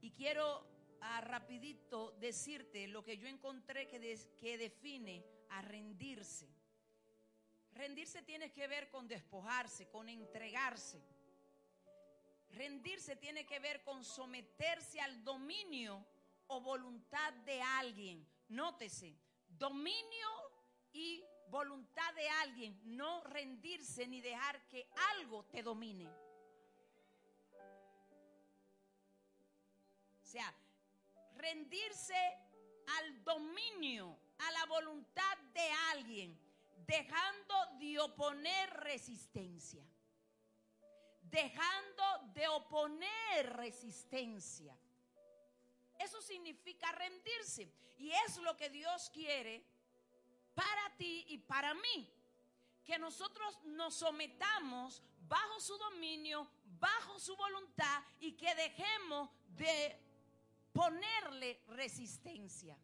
Y 0.00 0.12
quiero 0.12 0.66
a 1.00 1.20
rapidito 1.20 2.12
decirte 2.20 2.88
lo 2.88 3.02
que 3.02 3.16
yo 3.16 3.28
encontré 3.28 3.86
que, 3.88 3.98
que 4.40 4.58
define 4.58 5.24
a 5.50 5.62
rendirse. 5.62 6.48
Rendirse 7.72 8.22
tiene 8.22 8.52
que 8.52 8.66
ver 8.66 8.90
con 8.90 9.06
despojarse, 9.06 9.88
con 9.88 10.08
entregarse. 10.08 11.00
Rendirse 12.50 13.16
tiene 13.16 13.46
que 13.46 13.60
ver 13.60 13.84
con 13.84 14.04
someterse 14.04 15.00
al 15.00 15.22
dominio 15.22 16.04
o 16.48 16.60
voluntad 16.60 17.32
de 17.44 17.60
alguien. 17.60 18.26
Nótese, 18.48 19.14
dominio 19.48 20.28
y 20.92 21.22
voluntad 21.48 22.14
de 22.14 22.28
alguien. 22.28 22.80
No 22.84 23.22
rendirse 23.24 24.06
ni 24.06 24.20
dejar 24.20 24.66
que 24.68 24.88
algo 25.14 25.44
te 25.44 25.62
domine. 25.62 26.08
Sea, 30.28 30.54
rendirse 31.36 32.14
al 32.98 33.24
dominio, 33.24 34.18
a 34.38 34.52
la 34.52 34.66
voluntad 34.66 35.38
de 35.54 35.70
alguien, 35.92 36.38
dejando 36.86 37.54
de 37.78 37.98
oponer 37.98 38.70
resistencia. 38.80 39.84
Dejando 41.22 42.04
de 42.32 42.48
oponer 42.48 43.56
resistencia. 43.56 44.76
Eso 45.98 46.22
significa 46.22 46.90
rendirse. 46.92 47.70
Y 47.98 48.10
es 48.26 48.36
lo 48.38 48.56
que 48.56 48.70
Dios 48.70 49.10
quiere 49.10 49.64
para 50.54 50.96
ti 50.96 51.24
y 51.28 51.38
para 51.38 51.74
mí. 51.74 52.14
Que 52.84 52.98
nosotros 52.98 53.58
nos 53.64 53.96
sometamos 53.96 55.02
bajo 55.28 55.60
su 55.60 55.76
dominio, 55.76 56.50
bajo 56.78 57.18
su 57.18 57.36
voluntad 57.36 58.02
y 58.20 58.32
que 58.32 58.54
dejemos 58.54 59.28
de 59.48 60.07
ponerle 60.78 61.60
resistencia. 61.70 62.78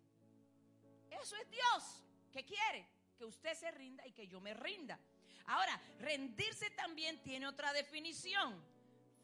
Eso 1.23 1.37
es 1.37 1.49
Dios 1.49 2.03
que 2.33 2.45
quiere 2.45 2.89
que 3.17 3.25
usted 3.25 3.55
se 3.55 3.71
rinda 3.71 4.05
y 4.05 4.13
que 4.13 4.27
yo 4.27 4.41
me 4.41 4.53
rinda. 4.53 4.99
Ahora, 5.47 5.81
rendirse 6.01 6.71
también 6.71 7.23
tiene 7.23 7.47
otra 7.47 7.73
definición. 7.73 8.61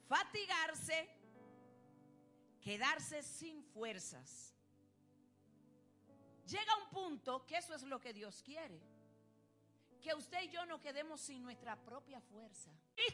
Fatigarse, 0.07 1.09
quedarse 2.61 3.25
sin 3.25 3.65
fuerzas. 3.65 4.55
Llega 6.47 6.77
un 6.85 6.91
punto 6.91 7.45
que 7.47 7.57
eso 7.57 7.75
es 7.75 7.83
lo 7.83 8.01
que 8.01 8.13
Dios 8.13 8.41
quiere. 8.43 8.81
Que 10.01 10.15
usted 10.15 10.43
y 10.43 10.49
yo 10.49 10.65
nos 10.67 10.81
quedemos 10.81 11.21
sin 11.21 11.43
nuestra 11.43 11.75
propia 11.77 12.21
fuerza. 12.21 12.71